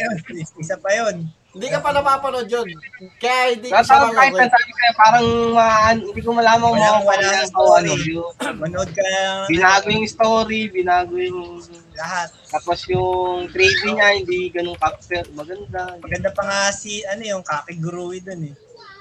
[0.57, 1.15] Isa pa yun.
[1.55, 2.67] Hindi ka pa napapanood yun.
[3.15, 6.67] Kaya hindi ko Attack siya of Titan, mga sabi ko parang ma- hindi ko malaman
[6.67, 7.89] kung Walang- mga wala ano, ang story.
[7.89, 8.29] ano, yung,
[8.59, 9.39] Manood ka lang.
[9.47, 11.63] binago yung story, binago yung
[11.95, 12.27] Lahat.
[12.51, 15.95] tapos yung 3D niya hindi ganun capture, maganda.
[15.97, 18.55] Maganda pa nga si, ano yung Kakigurui dun eh.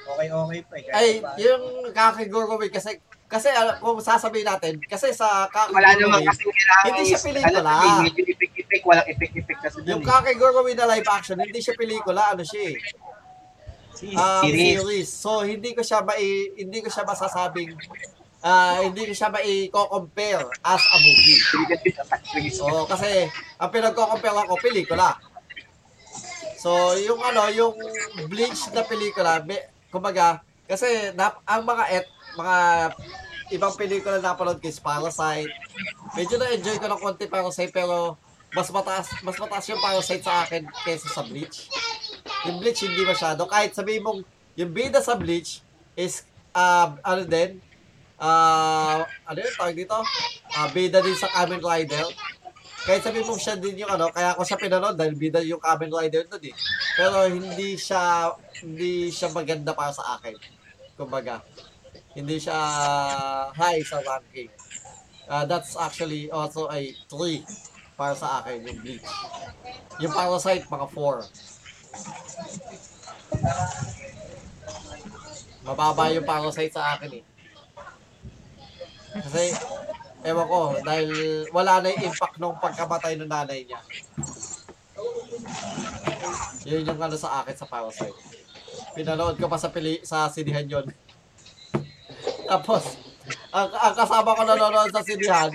[0.07, 0.85] Okay, okay pa eh.
[0.85, 1.31] Kahit Ay, pa.
[1.37, 6.43] yung Kakigurumi kasi kasi alam- kung sasabihin natin, kasi sa Wala naman Kakigurumi, kasi
[6.85, 7.73] Hindi siya is- pelikula.
[7.75, 10.07] Ano, ipik-ipik, walang ipik-ipik kasi dun yung eh.
[10.07, 12.77] Kakigurumi na live action, hindi siya pelikula, ano siya eh.
[13.95, 14.75] Si, um, Series.
[14.75, 15.09] series.
[15.09, 16.27] So hindi ko siya mai
[16.59, 17.79] hindi ko siya masasabing
[18.43, 21.41] ah hindi ko siya mai-compare as a movie.
[22.51, 25.15] So kasi ang pinagko-compare ko pelikula.
[26.59, 27.77] So yung ano, yung
[28.27, 29.41] Bleach na pelikula,
[29.89, 32.57] kumbaga, kasi nap, ang mga et, mga
[33.53, 35.53] ibang pelikula na napanood is Parasite.
[36.17, 38.17] Medyo na-enjoy ko ng konti Parasite pero
[38.55, 41.69] mas mataas mas mataas yung Parasite sa akin kaysa sa Bleach.
[42.49, 43.45] Yung Bleach hindi masyado.
[43.51, 44.21] Kahit sabihin mong
[44.55, 45.61] yung bida sa Bleach
[45.99, 46.25] is
[46.55, 47.59] uh, ano din
[48.17, 49.99] ah ano yun tawag dito?
[50.55, 52.07] Ah, bida din sa Kamen Rider.
[52.85, 55.91] Kahit sabihin mong siya din yung ano, kaya ako siya pinanood dahil bida yung Kamen
[55.91, 56.55] Rider doon eh.
[56.95, 58.33] Pero hindi siya
[58.63, 60.37] hindi siya maganda para sa akin.
[60.95, 61.43] Kumbaga,
[62.15, 62.59] hindi siya
[63.51, 64.51] high sa ranking.
[65.27, 66.81] Ah, that's actually also a
[67.11, 67.43] 3
[67.99, 69.11] para sa akin yung Bleach.
[70.03, 71.27] Yung Parasite mga 4.
[75.65, 77.25] Mababa yung Parasite sa akin eh.
[79.15, 79.55] Kasi,
[80.27, 81.09] ewan ko, dahil
[81.55, 83.79] wala na yung impact nung pagkamatay ng nanay niya.
[86.67, 88.19] Yun yung ano sa akin sa Parasite.
[88.95, 90.87] Pinanood ko pa sa pili sa sinihan yun.
[92.45, 92.83] Tapos,
[93.51, 95.51] ang, ang kasama ko nanonood sa sinihan,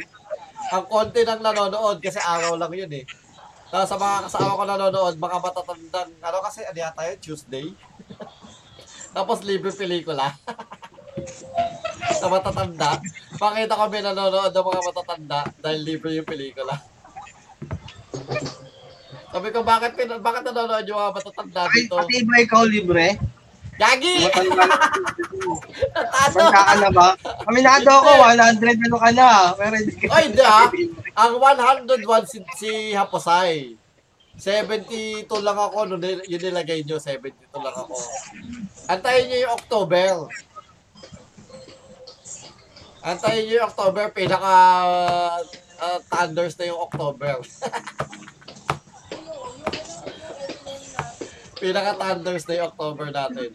[0.69, 3.05] ang konti ng nanonood kasi araw lang yun eh.
[3.69, 7.67] Tapos sa mga kasama ko nanonood, mga matatandang, ano kasi, ano yata yun, Tuesday.
[9.15, 10.33] Tapos libre pelikula.
[12.19, 12.99] sa matatanda.
[13.39, 16.75] Pakita kami nanonood ng mga matatanda dahil libre yung pelikula.
[19.29, 21.95] Sabi ko, bakit, bakit nanonood yung mga matatanda Ay, dito?
[21.95, 23.07] pati ba ikaw libre?
[23.79, 24.27] Gagi!
[24.27, 24.51] Natalo!
[25.95, 27.07] Matanda ka na ba?
[27.47, 29.55] Aminado ako, 100 ano ka na.
[29.55, 30.05] Pero hindi ka.
[30.11, 30.67] Ay, hindi ah.
[31.23, 33.79] Ang 101 si, si Haposay.
[34.39, 37.95] 72 lang ako, no, yun nilagay nyo, 72 lang ako.
[38.87, 40.11] Antayin nyo yung October.
[43.03, 44.55] Antayin nyo yung October, pinaka
[45.79, 47.35] uh, thunders na yung October.
[51.59, 53.51] pinaka thunders na yung October natin.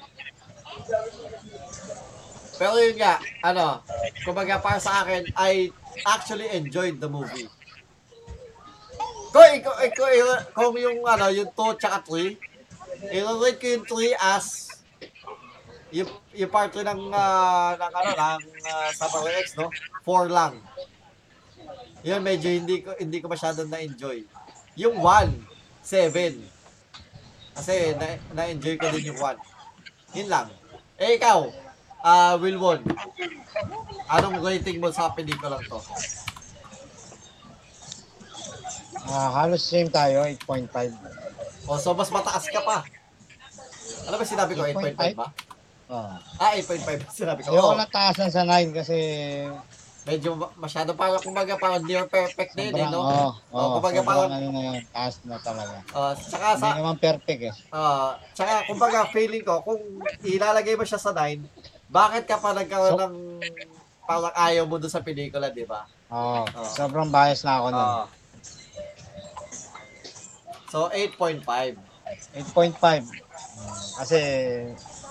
[2.54, 3.82] Pero yun nga, ano,
[4.22, 5.74] kumbaga para sa akin, I
[6.06, 7.50] actually enjoyed the movie.
[9.34, 10.10] Kung, kung, kung,
[10.54, 12.38] kung yung, ano, yung 2 tsaka 3,
[13.10, 13.84] i-rate ko yung
[14.14, 14.46] 3 as
[15.94, 19.70] yung, yung part 3 ng, ah, ng, ano, ng uh, Samurai X, no?
[20.02, 20.58] 4 lang.
[22.02, 24.26] Yun, medyo hindi ko, hindi ko masyadong na-enjoy.
[24.74, 25.30] Yung 1,
[25.86, 26.34] 7.
[27.54, 30.18] Kasi na, na-enjoy ko din yung 1.
[30.18, 30.50] Yun lang.
[30.94, 31.50] Eh, ikaw,
[32.06, 32.78] ah Wilwon,
[34.06, 35.82] anong rating mo sa pelikulang to?
[39.04, 40.94] Ah, halos same tayo, 8.5.
[41.66, 42.86] O, so mas mataas ka pa.
[44.06, 44.62] Ano ba sinabi ko?
[44.64, 45.28] 8.5 ba?
[45.90, 46.16] Oh.
[46.40, 47.52] Ah, 8.5 sinabi ko.
[47.52, 48.96] Ayoko Oo, na taasan sa 9 kasi
[50.04, 53.00] medyo ma- masyado parang kumbaga parang near perfect din eh, sobrang, no?
[53.00, 55.80] oh, Oh, oh, kumbaga parang- ano na yun, taas na talaga.
[55.90, 57.54] Uh, tsaka Hindi sa naman perfect eh.
[57.70, 59.80] uh, tsaka kumbaga feeling ko kung
[60.22, 61.40] ilalagay mo siya sa 9,
[61.86, 63.14] bakit ka pa nagkaroon So- ng
[64.04, 65.88] parang ayaw mo doon sa pelikula, di ba?
[66.10, 66.68] Oo, Oh.
[66.68, 67.80] sobrang bias na ako nun.
[67.80, 68.04] Oo.
[70.66, 71.80] so 8.5.
[72.34, 73.08] 8.5.
[73.96, 74.18] Kasi,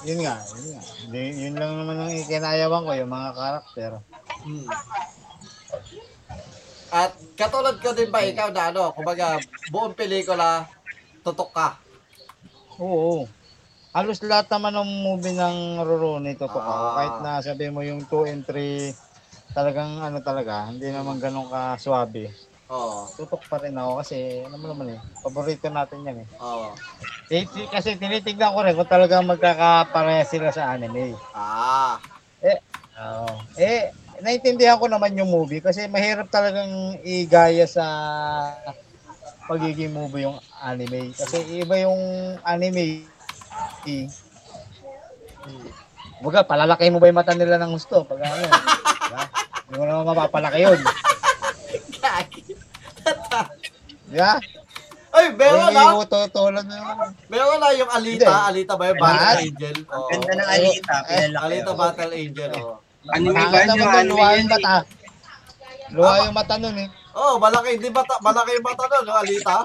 [0.04, 0.84] yun nga, yun nga.
[1.10, 3.92] Di- yun lang naman ang ikinayawan ko, yung mga karakter.
[4.44, 4.68] Hmm.
[6.94, 9.42] At katulad ko din ba ikaw na ano, kumbaga
[9.74, 10.70] buong pelikula
[11.26, 11.68] tutok ka.
[12.78, 13.26] Oo.
[13.94, 16.86] Halos lahat naman ng movie ng Rurouni totoo ako.
[16.86, 16.94] Ah.
[16.98, 18.94] Kahit na sabi mo yung 2 and 3,
[19.54, 22.30] talagang ano talaga, hindi naman ganun ka swabe.
[22.74, 23.06] Oo.
[23.14, 26.28] Tutok pa rin ako kasi, ano mo naman eh, paborito natin yan eh.
[26.42, 26.74] Oo.
[27.30, 31.14] Eh, Kasi tinitignan ko rin kung talagang magkakapareha sila sa anime.
[31.38, 32.02] Ah.
[32.98, 33.30] Oo.
[33.62, 33.94] Eh,
[34.26, 37.86] naintindihan ko naman yung movie kasi mahirap talagang igaya sa
[39.46, 41.14] pagiging movie yung anime.
[41.14, 42.00] Kasi iba yung
[42.42, 43.06] anime.
[43.86, 44.10] Eh.
[46.24, 48.08] Baga, palalaki mo ba yung mata nila ng gusto?
[48.08, 49.24] Pag ano, diba?
[49.68, 50.80] Hindi mo naman mapapalaki yun.
[54.14, 54.34] Ba?
[55.14, 55.94] Ay, meron Hindi na.
[55.94, 57.10] mo tutulad na naman.
[57.28, 58.26] Meron na yung Alita.
[58.26, 58.48] Hindi.
[58.50, 58.98] Alita ba yung?
[58.98, 59.78] Battle Angel?
[59.86, 60.08] Oo.
[60.10, 61.78] Ganda ng Alita, pinalaki Alita ako.
[61.78, 62.76] Battle Angel, oh.
[63.06, 63.84] Anime ba Bakit yun?
[63.84, 64.54] anime luha yung eh.
[64.54, 64.76] mata.
[65.92, 66.90] Luha yung mata nun eh.
[67.14, 69.58] Oh, malaki, di ba ta- malaki yung mata nun, no, Alita?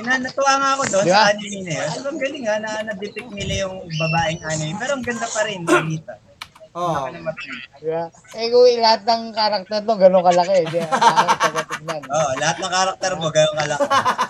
[0.00, 1.18] Ina, natuwa nga ako doon Di ba?
[1.18, 1.88] sa anime na yun.
[2.00, 4.72] Ang galing nga na na-depict nila yung babaeng anime.
[4.78, 6.14] Pero ang ganda pa rin, Alita.
[6.70, 6.94] Oh.
[7.02, 7.50] Laki ng mata.
[7.76, 8.04] Di ba?
[8.38, 10.56] Eh kung lahat ng karakter doon, gano'ng kalaki.
[10.64, 10.88] Di ba?
[12.06, 13.80] Oh, lahat ng karakter mo, gano'n ka lang.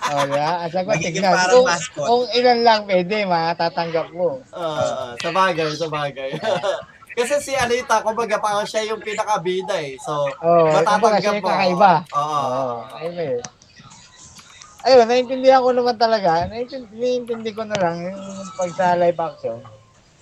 [0.09, 0.49] Oh, di ba?
[0.59, 1.37] At sa Magiging tignan.
[1.47, 2.01] Kung, mascot.
[2.01, 4.41] kung ilan lang pwede, matatanggap mo.
[4.49, 6.29] Ah, sa bagay, sa bagay.
[7.17, 9.99] Kasi si Alita, kumbaga parang siya yung pinakabida eh.
[9.99, 11.37] So, Oh, matatanggap siya mo.
[11.37, 11.93] yung kakaiba.
[12.09, 12.39] Oo.
[12.41, 13.37] Oo, ayun eh.
[14.81, 16.49] Ayun, naiintindihan ko naman talaga.
[16.49, 18.17] Naiintindi, naiintindi ko na lang yung
[18.57, 19.61] pag sa live action,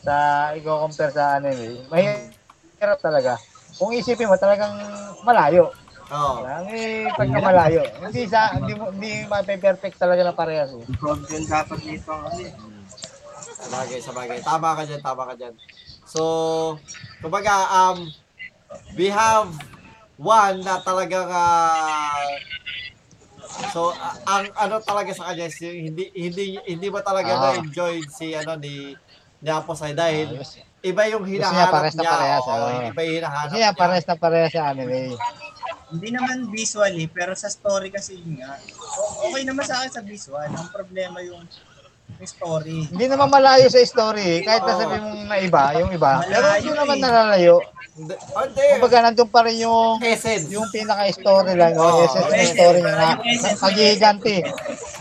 [0.04, 0.16] sa
[0.56, 3.36] i-compare sa anime, mahirap talaga.
[3.80, 4.76] Kung isipin mo, talagang
[5.24, 5.72] malayo.
[6.10, 6.42] Oo.
[6.42, 7.86] Ang eh, pagka malayo.
[8.02, 10.86] Hindi sa, hindi mo, hindi mape-perfect talaga na parehas eh.
[10.98, 12.10] Gold yun dapat dito.
[12.10, 12.52] ano eh.
[13.40, 14.38] Sa bagay, sa bagay.
[14.42, 15.54] Tama ka dyan, tama ka dyan.
[16.10, 16.22] So,
[17.22, 18.10] kumbaga, um,
[18.98, 19.54] we have
[20.18, 22.26] one na talagang, ah,
[23.70, 23.94] so,
[24.26, 27.42] ang ano talaga sa kanya, yung hindi, hindi, hindi ba talaga Ah.
[27.54, 28.98] na-enjoy si, ano, ni,
[29.40, 30.60] ni Aposay dahil Ayos.
[30.84, 32.12] iba yung niya hinahanap pares na niya.
[32.12, 32.68] parehas, oo.
[32.92, 33.72] iba yung hinahanap niya.
[33.72, 35.16] parehas na parehas sa anime.
[35.90, 38.60] Hindi naman visually, pero sa story kasi yun nga.
[39.26, 40.46] Okay naman sa akin sa visual.
[40.46, 41.42] Ang problema yung,
[42.14, 42.86] yung story.
[42.94, 44.40] Hindi naman malayo sa story, eh.
[44.46, 46.22] kahit na sabi mong na iba, yung iba.
[46.30, 47.04] Pero hindi Malayo naman eh.
[47.04, 47.56] nalalayo.
[47.58, 48.46] Oh.
[48.80, 50.48] Kumbaga nandun pa rin yung essence.
[50.48, 52.06] yung pinaka-story lang, yung Oo.
[52.06, 54.36] essence ng story niya na, na paghihiganti.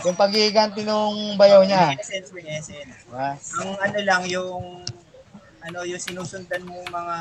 [0.07, 1.91] Yung paghihiganti nung bayaw niya.
[1.91, 2.95] Yung essence, yung essence.
[3.03, 3.29] Diba?
[3.35, 4.63] Ang ano lang, yung
[5.59, 7.17] ano yung sinusundan mo mga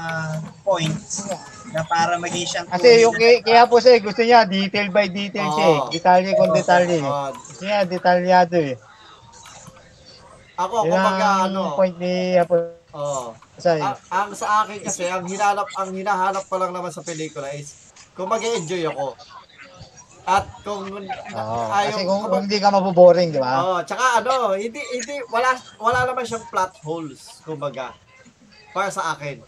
[0.63, 1.27] points
[1.75, 5.49] na para maging siyang Kasi yung kaya, kaya po siya, gusto niya detail by detail
[5.53, 5.79] siya eh.
[5.83, 5.91] Oo.
[5.91, 7.03] Detalye kung detalye.
[7.03, 8.79] Oh, Gusto niya detalyado eh.
[10.59, 12.59] ako, Yun kumbaga, ano, point ni Apo
[12.91, 13.31] oh,
[13.63, 13.79] Say.
[13.79, 17.95] ang, ang sa akin kasi, ang hinanap, ang hinahanap ko lang naman sa pelikula is,
[18.19, 19.15] kung mag-enjoy ako.
[20.29, 21.59] At kung Oo.
[21.73, 23.65] ayaw, Kasi kung, kung- kung hindi ka maboboring, di ba?
[23.65, 27.97] Oh, tsaka ano, hindi hindi wala wala naman siyang plot holes, kumbaga.
[28.77, 29.41] Para sa akin.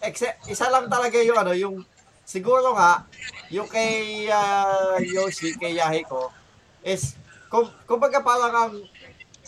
[0.00, 1.84] Except isa lang talaga yung ano, yung
[2.24, 3.04] siguro nga
[3.52, 6.32] yung kay ah, Yoshi, kay Yahiko
[6.80, 7.12] is
[7.52, 8.72] kum, kumbaga parang ang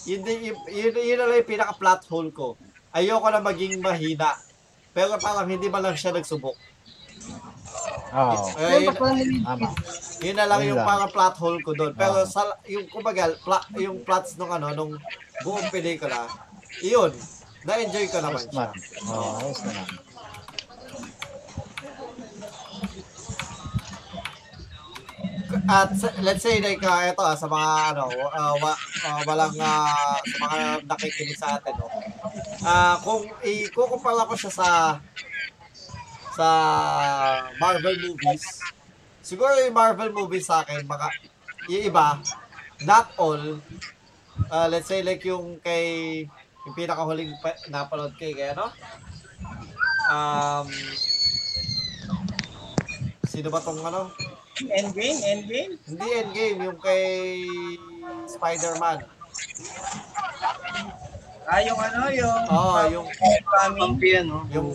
[0.05, 2.61] yun, yun, yun, yun lang yung pinaka plot hole ko.
[2.93, 4.37] Ayoko na maging mahina.
[4.93, 6.57] Pero parang hindi man lang siya nagsubok.
[8.12, 8.35] Oo.
[8.57, 8.94] Eh, yun,
[9.44, 9.69] Tama.
[10.23, 10.89] yun na lang Yun yung lang.
[10.89, 11.93] parang plot hole ko doon.
[11.93, 12.28] Pero Ah.
[12.28, 14.93] sa yung kumbaga pla, yung plots nung ano nung
[15.43, 16.24] buong pelikula,
[16.81, 17.12] iyon,
[17.62, 18.66] na-enjoy ko naman Ayos siya.
[19.05, 19.86] Oo, ayos naman.
[25.70, 28.73] At let's say like uh, ito ah, sa mga ano uh, wa,
[29.07, 30.59] ah, walang ah, sa mga
[30.90, 31.86] nakikinig sa atin no.
[32.66, 34.69] Ah, kung ikukumpara ko siya sa
[36.37, 36.49] sa
[37.57, 38.61] Marvel movies,
[39.25, 41.09] siguro yung Marvel movies sa akin baka
[41.67, 42.21] yung iba
[42.85, 43.59] not all
[44.53, 46.23] ah, let's say like yung kay
[46.69, 48.69] yung pinakahuling pa- napanood kay kay ano
[50.13, 50.69] um
[53.27, 54.13] sino ba tong ano
[54.57, 55.73] Endgame, endgame.
[55.85, 57.05] Hindi endgame, yung kay
[58.25, 59.05] Spider-Man.
[61.45, 63.07] Ah, yung ano, yung Oo, yung,
[63.45, 64.01] coming.
[64.01, 64.49] Pampi, ano?
[64.49, 64.73] yung,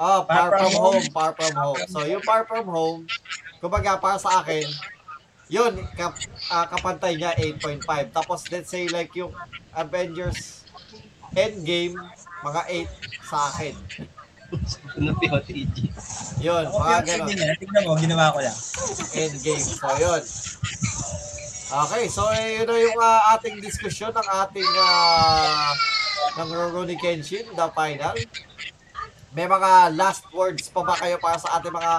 [0.00, 1.82] oh, Far From Home, Far From Home.
[1.88, 3.00] So, yung Far From Home,
[3.62, 4.66] kumbaga, para sa akin,
[5.48, 6.16] yun, kap,
[6.50, 8.10] ah, kapantay niya 8.5.
[8.10, 9.30] Tapos, let's say, like, yung
[9.76, 10.64] Avengers
[11.34, 11.98] Endgame,
[12.42, 13.74] mga 8 sa akin.
[15.00, 15.90] Ano POTG?
[16.38, 17.58] Yun, Ako mga yung ganun.
[17.58, 18.58] Tignan mo, ginawa ko lang.
[19.18, 19.64] Endgame.
[19.64, 20.22] So, yun.
[21.74, 25.72] Okay, so eh, yun na yung ah, ating diskusyon ng ating uh,
[26.38, 28.14] ng Rurouni Kenshin, the final.
[29.34, 31.92] May mga last words pa ba kayo para sa ating mga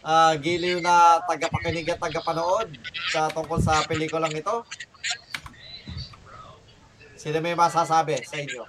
[0.00, 2.72] ah, giliw na tagapakinig at tagapanood
[3.12, 4.64] sa tungkol sa pelikulang ito?
[7.20, 8.64] Sino may masasabi sa inyo?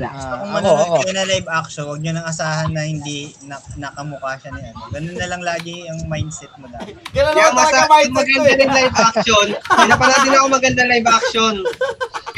[0.00, 0.96] Ah, Kung ako, manonood ako.
[1.04, 4.88] kayo na live action, huwag nyo nang asahan na hindi na, nakamukha siya ni ano.
[4.88, 6.96] Ganun na lang lagi ang mindset mo dahil.
[7.12, 8.56] Ganun Kaya naman talaga mindset ko maganda eh.
[8.56, 9.46] din live action.
[9.76, 11.54] May napanood din ako maganda live action.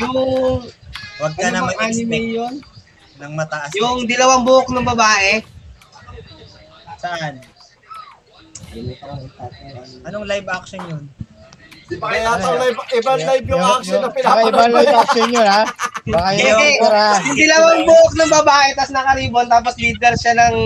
[0.02, 0.18] Yung,
[1.14, 2.54] Huwag ka ano na anime mag-expect yun?
[3.20, 3.70] Ng mataas.
[3.70, 5.42] na Yung dilawang buhok ng babae.
[6.98, 7.38] Saan?
[10.02, 11.04] Anong live action yun?
[11.84, 15.62] Kaya ito, live, ibang live yung action na pinapanood ibang live action yun, ha?
[16.04, 17.02] Baka yung para...
[17.28, 20.56] yung dilawang buhok ng babae, tapos nakaribon, tapos leader siya ng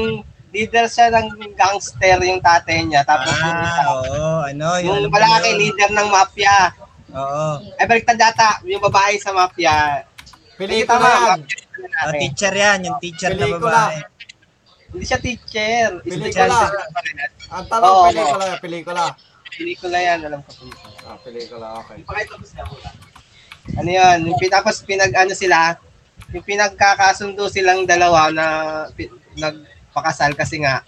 [0.49, 3.05] leader siya ng gangster yung tatay niya.
[3.05, 5.05] Tapos yung isa, Ah, oo, ano, yun.
[5.05, 5.59] yung malaki, yun.
[5.61, 6.73] leader ng mafia.
[7.13, 7.61] Oo.
[7.77, 10.07] Ay, baliktad data, yung babae sa mafia.
[10.57, 11.41] Pelikula yan.
[11.79, 13.71] Oh, teacher yan, yung teacher na Pelikula.
[13.89, 13.99] babae.
[14.89, 15.89] Hindi siya teacher.
[16.01, 16.59] Pelikula.
[17.49, 19.05] Ang tanong, Oo, pelikula, pelikula.
[19.49, 20.51] Pelikula yan, alam ko.
[21.05, 22.03] Ah, pelikula, okay.
[23.75, 25.77] Ano yan, yung tapos pinag ano sila,
[26.33, 28.47] yung pinagkakasundo silang dalawa na
[28.93, 30.81] pi- nagpakasal kasi nga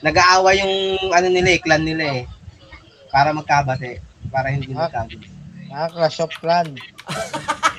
[0.00, 0.74] nag-aawa yung
[1.12, 2.24] ano nila eh, clan nila eh.
[3.08, 4.88] Para magkabate, para hindi Ah.
[4.88, 5.28] magkabate.
[5.68, 6.70] Ah, Clash of Clan.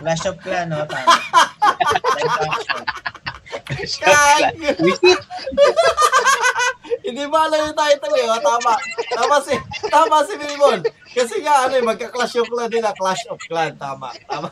[0.00, 0.88] Clash of Clan, no?
[0.88, 1.12] Tama.
[2.16, 2.82] live action.
[4.00, 4.56] Kag!
[7.04, 8.74] Hindi ba alam yung title eh, oh, tama.
[9.12, 9.54] Tama si,
[9.92, 10.80] tama si Milmon.
[11.12, 14.08] Kasi nga, ano eh, magka-clash of clan nila, clash of clan, tama.
[14.24, 14.48] Tama.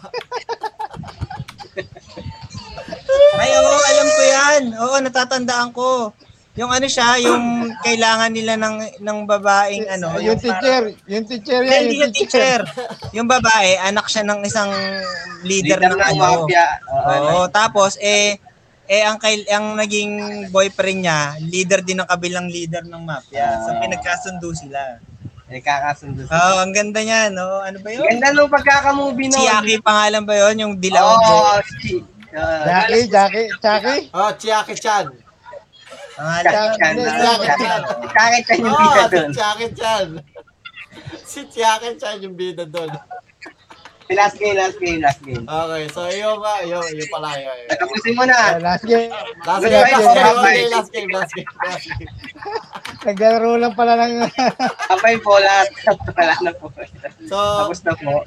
[3.39, 4.63] Ay, oo, alam ko yan.
[4.85, 6.13] Oo, natatandaan ko.
[6.59, 7.45] Yung ano siya, yung
[7.81, 10.83] kailangan nila ng ng babaeng ano, yung parang- teacher.
[11.07, 11.81] Yung teacher Hindi, yan.
[11.81, 12.61] hindi Yung yung teacher.
[13.15, 14.71] Yung babae, anak siya ng isang
[15.41, 16.23] leader, Leader ng, ng ano.
[16.43, 16.67] mafia.
[16.85, 18.43] Oo, Oo, tapos eh
[18.85, 20.13] eh ang kay ang naging
[20.49, 23.63] boyfriend niya, leader din ng kabilang leader ng mafia.
[23.63, 23.79] So Ah.
[23.79, 24.99] pinagkasundo sila.
[25.49, 26.61] eh, kakasundo Oo, sila.
[26.61, 27.63] ang ganda niya, no?
[27.63, 28.05] Ano ba 'yun?
[28.05, 29.49] Ganda nung pagkakamovie Si nun.
[29.49, 31.09] Aki pangalan ba 'yon, yung dilaw?
[31.09, 32.05] Oo, si...
[32.29, 34.03] Uh, Jackie, Jackie, Jackie.
[34.13, 35.09] Oh, Chiaki Chan.
[36.19, 36.51] Pangalan.
[36.51, 36.95] Kakichan.
[36.99, 37.81] Chiaki Chan.
[38.11, 39.31] Kakichan yung Oh, bida si dun.
[39.31, 40.09] Chiaki Chan.
[41.23, 42.91] Si Chiaki Chan yung bida doon.
[44.09, 45.45] Si last game, last game, last game.
[45.45, 47.53] Okay, so yung, uh, yung, yung pala, yun.
[47.69, 48.73] Tapusin mo Ah, na.
[48.73, 49.13] Last game.
[49.45, 52.09] Last game, last game, okay, last game, last game, last game.
[53.05, 54.25] Naglaro lang pala ng...
[54.89, 55.69] Kapay po lahat.
[56.17, 56.73] Wala na po.
[57.29, 58.25] So, Tapos na po.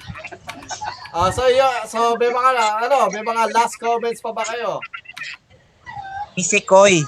[1.11, 2.49] Ah, so yun, so may mga
[2.85, 4.77] ano, may mga last comments pa ba kayo?
[6.38, 7.01] Isikoy.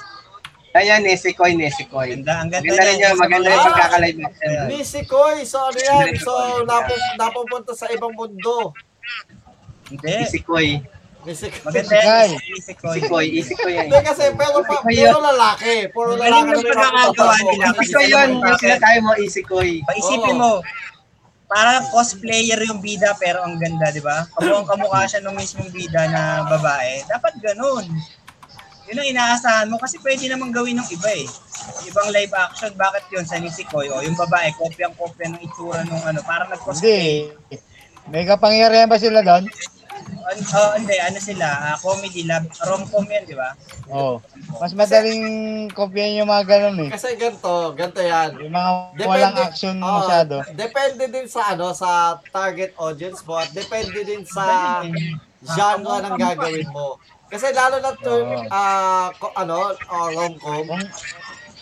[0.74, 2.18] Ayan, Nesikoy, Nesikoy.
[2.18, 3.10] Ganda, ang ganda Maganda rin niya.
[3.14, 4.66] yun, maganda yung pagkakalive action.
[4.66, 6.06] Ni si Koy, so ano yan?
[6.18, 6.32] So
[6.66, 8.74] napu napupunta sa ibang mundo.
[9.86, 10.14] Hindi.
[10.26, 10.82] Isikoy.
[11.22, 11.62] Ni si Koy.
[11.62, 12.30] Maganda yan.
[12.58, 12.94] Isikoy.
[12.98, 13.86] Isikoy, Isikoy yan.
[13.86, 15.74] Hindi kasi pero pa, puro lalaki.
[15.94, 17.64] Puro lalaki yung pagkakagawa nila.
[17.78, 19.70] Isikoy yun, yung sinatayo mo, Isikoy.
[19.86, 20.52] Paisipin mo,
[21.46, 24.26] parang cosplayer yung bida pero ang ganda, di ba?
[24.34, 27.06] Kamukhang kamukha siya nung mismong bida na babae.
[27.06, 27.86] Dapat ganun.
[28.84, 31.24] Yun ang inaasahan mo kasi pwede namang gawin ng iba eh.
[31.88, 33.88] Ibang live action, bakit yun sa Nisikoy?
[33.88, 37.32] O yung babae, kopyang-kopya ng itsura nung ano, parang nag-cosplay.
[37.32, 37.56] Hindi.
[38.04, 39.48] May kapangyarihan ba sila doon?
[40.24, 43.56] Oh, hindi, ano sila, ah, comedy, love, rom-com yan, di ba?
[43.88, 44.20] Oo.
[44.56, 45.24] Mas madaling
[45.70, 46.90] kopyahin yung mga ganun eh.
[46.92, 48.36] Kasi ganito, ganito yan.
[48.38, 50.34] Yung mga Depende- walang action Oo, masyado.
[50.52, 51.90] depende din sa ano sa
[52.28, 54.44] target audience mo at depende din sa
[55.42, 56.96] genre ng gagawin mo.
[57.26, 58.46] Kasi lalo na to Oo.
[58.48, 60.68] ah, ko- ano, uh, rom-com,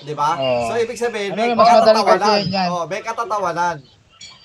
[0.02, 0.36] 'di ba?
[0.36, 0.68] Oo.
[0.68, 2.42] So ibig sabihin Ano may yung mas madaling katatawanan.
[2.48, 2.68] yan?
[2.68, 3.76] Oh, may katatawanan.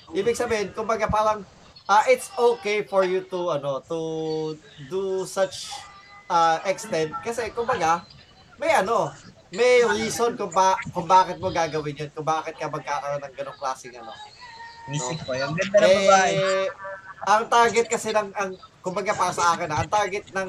[0.08, 1.44] Ibig sabihin, kumbaga parang
[1.84, 3.98] ah, it's okay for you to ano to
[4.86, 5.68] do such
[6.26, 8.04] ah, extent kasi kumbaga
[8.56, 9.12] may ano,
[9.48, 13.56] may reason kung, ba, kung bakit mo gagawin yun, kung bakit ka magkakaroon ng ganong
[13.56, 14.10] klaseng ano.
[14.90, 16.32] Nisikoy, ang ganda ng babae.
[16.34, 16.66] Eh,
[17.22, 18.50] ang target kasi ng, ang,
[18.88, 20.48] kumbaga para sa akin, ah, ang target ng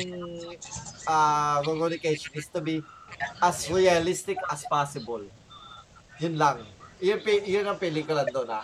[1.04, 2.80] uh, communication is to be
[3.44, 5.20] as realistic as possible.
[6.24, 6.64] Yun lang.
[7.04, 8.64] Yun, yun ang pelikula doon ah.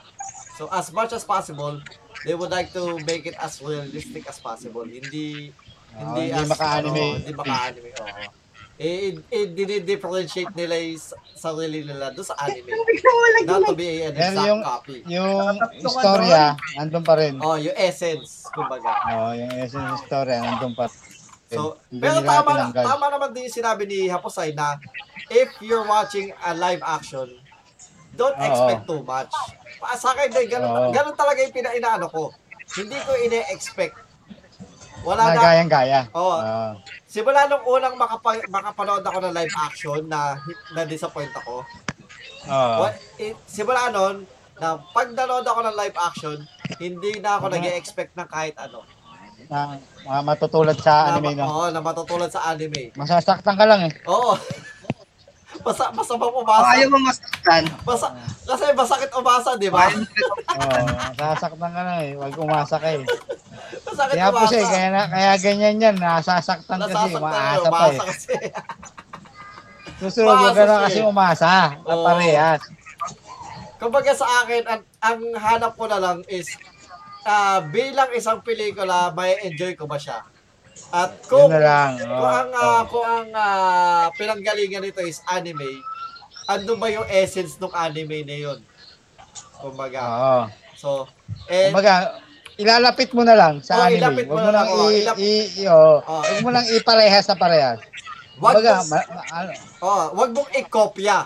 [0.56, 1.84] So as much as possible,
[2.24, 4.88] they would like to make it as realistic as possible.
[4.88, 5.52] Hindi
[5.96, 6.96] hindi, hindi as, maka-anime.
[6.96, 7.90] ano, hindi maka-anime.
[8.00, 8.24] Oo.
[8.76, 12.68] Eh, eh, dinidifferentiate nila yung sa- sarili nila doon sa anime.
[13.48, 14.96] Not to be an Pero exact yung- copy.
[15.08, 15.32] Yung
[15.80, 16.44] istorya,
[16.76, 17.34] nandun pa rin.
[17.40, 18.92] Oh, yung essence, kumbaga.
[19.10, 21.00] Oo, yung essence ng istorya, nandun pa rin.
[21.48, 22.84] So, Hindi pero tama, tinanggal.
[22.84, 24.76] tama naman din yung sinabi ni Haposay na
[25.32, 27.32] if you're watching a live action,
[28.12, 28.44] don't Oo.
[28.44, 29.32] expect too much.
[29.96, 30.92] Sa akin din, ganun, Oo.
[30.92, 32.36] ganun talaga yung pinainaano ko.
[32.76, 33.96] Hindi ko ine-expect.
[35.06, 35.42] Wala Na na.
[35.44, 36.00] gayang-gaya.
[36.12, 36.36] Oo.
[36.36, 36.70] Oo.
[37.06, 40.36] Simula nung unang makapa, makapanood ako ng live action na
[40.74, 41.62] na-disappoint ako.
[42.46, 42.76] Oo.
[42.82, 44.26] What, eh, simula nun,
[44.56, 46.38] na pag nanood ako ng live action,
[46.78, 47.54] hindi na ako Mhm.
[47.56, 48.82] nag-expect ng kahit ano.
[49.46, 51.46] Na, mga matutulad sa Na, anime, no?
[51.46, 52.90] Oo, na matutulad sa anime.
[52.98, 53.94] Masasaktan ka lang eh.
[54.06, 54.34] Oo.
[55.64, 56.68] Basta bang Kung umasa.
[56.76, 58.08] ayaw mo masaktan, Basta,
[58.44, 59.88] kasi masakit umasa, di ba?
[59.88, 62.12] Oo, masasaktan ka lang eh.
[62.18, 63.02] Huwag umasa ka eh.
[63.86, 64.50] Masakit Kaya po umasa.
[64.52, 65.96] siya, eh, kaya, na, kaya ganyan yan.
[65.98, 68.00] Nasasaktan kasi, Nasasaktan umaasa yun, pa eh.
[68.04, 68.36] kasi.
[69.96, 71.08] Susunod, ka na kasi eh.
[71.08, 71.54] umasa.
[71.82, 72.04] Na Oo.
[72.04, 72.62] parehas.
[73.76, 76.52] Kumbaga sa akin, ang, ang hanap ko na lang is,
[77.24, 80.20] ah, bilang isang pelikula, may enjoy ko ba siya?
[80.92, 81.92] At kung, Yun na lang.
[82.00, 82.08] Oo.
[82.16, 85.82] kung ang, ah, kung ang ah, pinanggalingan nito is anime,
[86.46, 88.60] ando ba yung essence ng anime na yun?
[89.58, 90.00] Kumbaga.
[90.02, 90.40] Oo.
[90.76, 90.90] So,
[91.48, 92.20] eh, Kumbaga,
[92.56, 94.00] ilalapit mo na lang sa Oo, anime.
[94.00, 95.68] ilapit mo na mo lang oo, i, ilap- i, i-.
[95.68, 95.96] Oo.
[96.04, 97.80] Huwag mo lang iparehas na parehas.
[98.36, 101.18] wag Kumbaga, mong, ma, ma, ano, oh, wag mong i-kopya.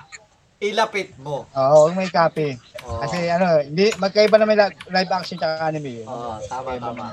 [0.59, 1.47] Ilapit mo.
[1.47, 2.59] oo, huwag mo i-copy.
[2.83, 2.99] Oo.
[2.99, 6.03] Kasi ano, hindi, magkaiba naman la- live action at anime.
[6.03, 7.07] Oo, tama, tama.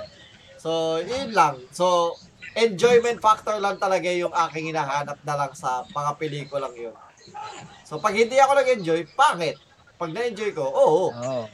[0.58, 1.62] So, yun lang.
[1.70, 2.16] So,
[2.56, 6.96] enjoyment factor lang talaga yung aking hinahanap na lang sa mga pelikulang yun.
[7.84, 9.60] So, pag hindi ako nag-enjoy, pangit.
[10.00, 11.12] Pag na-enjoy ko, oo.
[11.12, 11.44] Oo.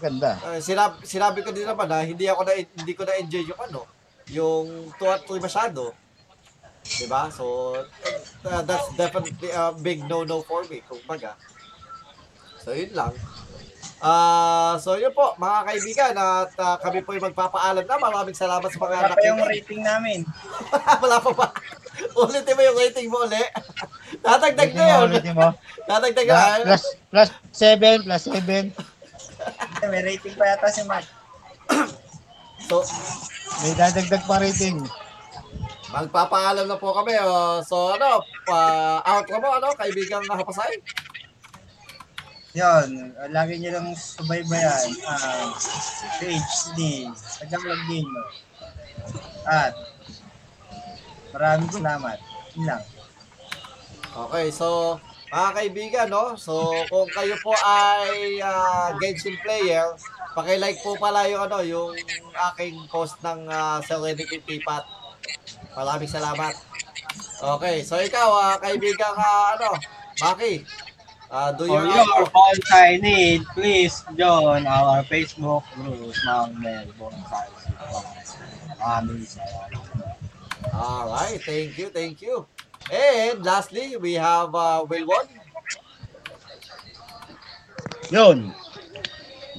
[0.00, 0.32] Ganda.
[0.40, 3.80] Uh, sinabi, sinabi ko din naman na hindi ako na hindi ko na-enjoy yung ano,
[4.32, 4.66] yung
[4.96, 5.92] tuwa tuwa masyado.
[6.80, 7.28] 'Di ba?
[7.28, 7.76] So
[8.48, 11.36] uh, that's definitely a big no-no for me, kumbaga.
[12.64, 13.12] So yun lang.
[14.00, 18.00] Ah, so yun po, mga kaibigan, at ah, kami po yung magpapaalam na.
[18.00, 20.24] Maraming salamat sa mga Wala pa yung rating namin.
[21.04, 21.46] Wala pa ba?
[22.16, 23.44] Ulitin mo yung rating mo uli.
[24.24, 25.06] Tatagdag na yun.
[25.12, 25.52] Ulitin mo.
[25.84, 28.72] Tatagdag Na, plus, plus 7, plus 7.
[29.92, 31.06] May rating pa yata si Mark.
[32.70, 32.86] So,
[33.66, 34.78] May dadagdag pa rating.
[35.90, 37.18] Magpapaalam na po kami.
[37.18, 37.58] Oh.
[37.66, 38.58] So ano, pa
[39.02, 40.78] outro mo ano, kaibigang hapasay?
[42.50, 45.54] Yun, lagi nyo lang subaybayan ang
[46.18, 47.06] page ni
[47.38, 48.26] Tagalog Gamer.
[49.46, 49.74] At
[51.30, 52.18] maraming salamat.
[52.58, 52.82] Yun lang.
[54.10, 54.98] Okay, so
[55.30, 56.34] mga kaibigan, no?
[56.34, 59.94] So kung kayo po ay uh, Genshin player,
[60.34, 61.94] paki-like po pala yung ano, yung
[62.50, 64.82] aking post ng uh, Serenity Tipat.
[65.78, 66.58] Maraming salamat.
[67.40, 69.78] Okay, so ikaw, ah, kaibigang ah, ano,
[70.20, 70.66] Maki,
[71.30, 77.46] Uh, do For your your bonsai need, please join our Facebook group, Mang Mel Bonsai.
[78.74, 80.10] Maraming salamat.
[80.74, 82.50] Alright, thank you, thank you.
[82.90, 85.30] And lastly, we have uh, Wilwon.
[88.10, 88.50] Yun.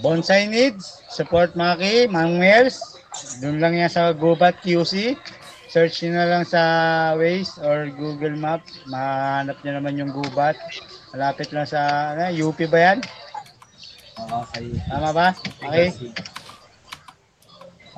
[0.04, 3.00] Bonsai needs, support Maki, Manuels.
[3.40, 5.16] Doon lang yan sa Gubat QC.
[5.72, 6.62] Search nyo na lang sa
[7.16, 8.84] Waze or Google Maps.
[8.92, 10.60] Mahanap nyo naman yung Gubat.
[11.12, 11.80] Malapit lang sa
[12.16, 12.98] ano, UP ba yan?
[14.20, 14.44] Oo.
[14.88, 15.28] Tama ba?
[15.60, 15.92] Okay?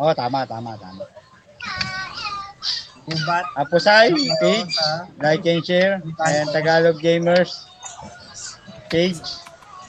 [0.02, 1.03] Oo, tama, tama, tama.
[3.03, 3.45] Gubat.
[3.60, 4.73] Apusay, page,
[5.19, 5.99] like and share.
[6.23, 7.68] Ayan, Tagalog Gamers
[8.88, 9.22] page.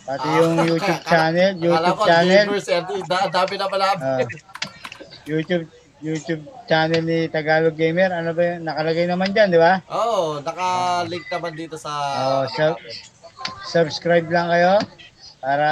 [0.04, 2.44] Pati yung YouTube channel, YouTube channel.
[2.44, 3.86] gamers, eh, da- dami na pala.
[3.96, 4.20] Ah,
[5.24, 5.64] YouTube
[6.04, 8.12] YouTube channel ni Tagalog Gamer.
[8.12, 8.68] Ano ba yun?
[8.68, 9.80] Nakalagay naman dyan, di ba?
[9.88, 11.88] oh, naka-link naman dito sa...
[12.20, 12.76] Oh, sub-
[13.64, 14.78] subscribe lang kayo
[15.40, 15.68] para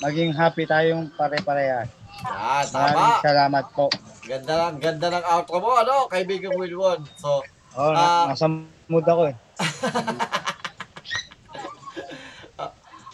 [0.00, 1.88] maging happy tayong pare-parehas.
[2.70, 3.20] Maraming tama.
[3.20, 3.86] salamat po.
[4.22, 7.04] Ganda lang, ganda ng outro mo, ano, kaibigang Wilwon.
[7.16, 7.44] So,
[7.74, 8.30] Oh, Ah.
[8.30, 8.46] na- nasa
[8.86, 9.36] mood ako eh.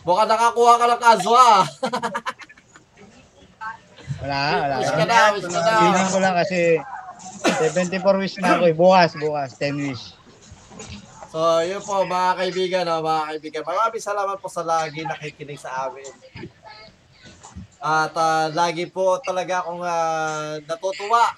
[0.00, 1.44] baka nakakuha ka ng kaswa.
[4.20, 4.74] Wala, wala.
[4.84, 5.72] Wish ka na, wish ka na.
[5.80, 6.76] Feeling ko lang kasi
[7.40, 8.76] 74 wish na ako eh.
[8.76, 9.56] Bukas, bukas.
[9.56, 10.12] 10 wish.
[11.30, 13.62] So, yun po, mga kaibigan, no, mga kaibigan.
[13.62, 16.10] Maraming salamat po sa lagi nakikinig sa amin.
[17.78, 21.32] At ah, lagi po talaga akong ah, natutuwa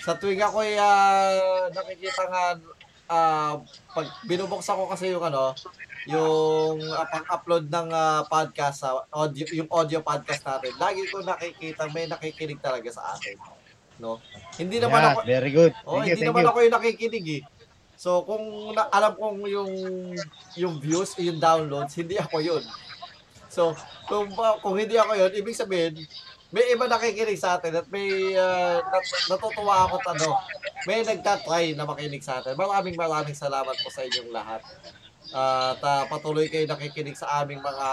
[0.00, 2.44] sa tuwing ako ay ah, nakikita nga
[3.06, 3.54] ah,
[3.94, 5.54] pag binubuksan ko kasi yung ano,
[6.10, 10.74] yung ah, pang-upload ng ah, podcast sa audio, yung audio podcast natin.
[10.74, 13.38] Lagi ko nakikita may nakikinig talaga sa atin.
[14.00, 14.18] No?
[14.58, 15.72] Hindi naman Yeah, ako very good.
[15.86, 16.48] Oh, Thank you, hindi naman you.
[16.50, 17.42] ako yung nakikinig eh.
[18.00, 19.72] So, kung na, alam kong yung
[20.56, 22.64] yung views, yung downloads, hindi ako yun.
[23.52, 23.76] So,
[24.08, 24.32] kung,
[24.64, 26.00] kung hindi ako yun, ibig sabihin,
[26.48, 30.32] may iba nakikinig sa atin at may uh, nat- natutuwa ako at ano,
[30.88, 32.56] may nagtatry na makinig sa atin.
[32.56, 34.64] Maraming maraming salamat po sa inyong lahat.
[35.30, 37.88] at ah, patuloy kayo nakikinig sa aming mga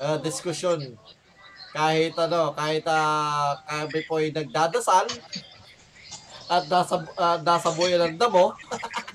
[0.00, 0.96] ah, diskusyon.
[1.76, 5.06] Kahit ano, kahit uh, kami po ay nagdadasal,
[6.50, 8.50] at nasa uh, nasa buhay ng damo.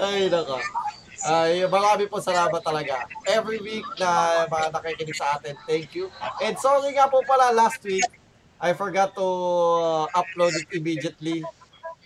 [0.00, 0.58] Ay, nako.
[1.20, 3.04] Ay, marami po salamat talaga.
[3.28, 6.08] Every week na mga nakikinig sa atin, thank you.
[6.40, 8.08] And sorry nga po pala, last week,
[8.56, 11.44] I forgot to uh, upload it immediately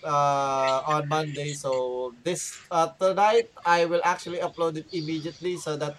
[0.03, 1.55] uh, on Monday.
[1.55, 5.95] So, this, uh, tonight, I will actually upload it immediately so that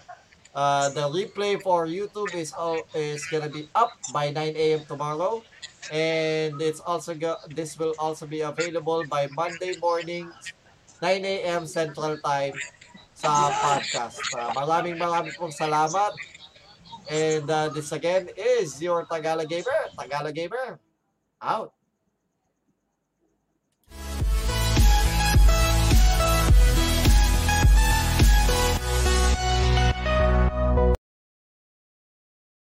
[0.56, 4.80] Uh, the replay for YouTube is all is gonna be up by 9 a.m.
[4.88, 5.44] tomorrow,
[5.92, 10.30] and it's also go, this will also be available by Monday morning,
[11.02, 11.66] 9 a.m.
[11.66, 12.54] Central Time
[13.16, 14.20] sa podcast.
[14.32, 16.12] Uh, maraming maraming pong salamat.
[17.06, 19.94] And uh, this again is your Tagalog Gamer.
[19.94, 20.82] Tagalog Gamer,
[21.38, 21.75] out.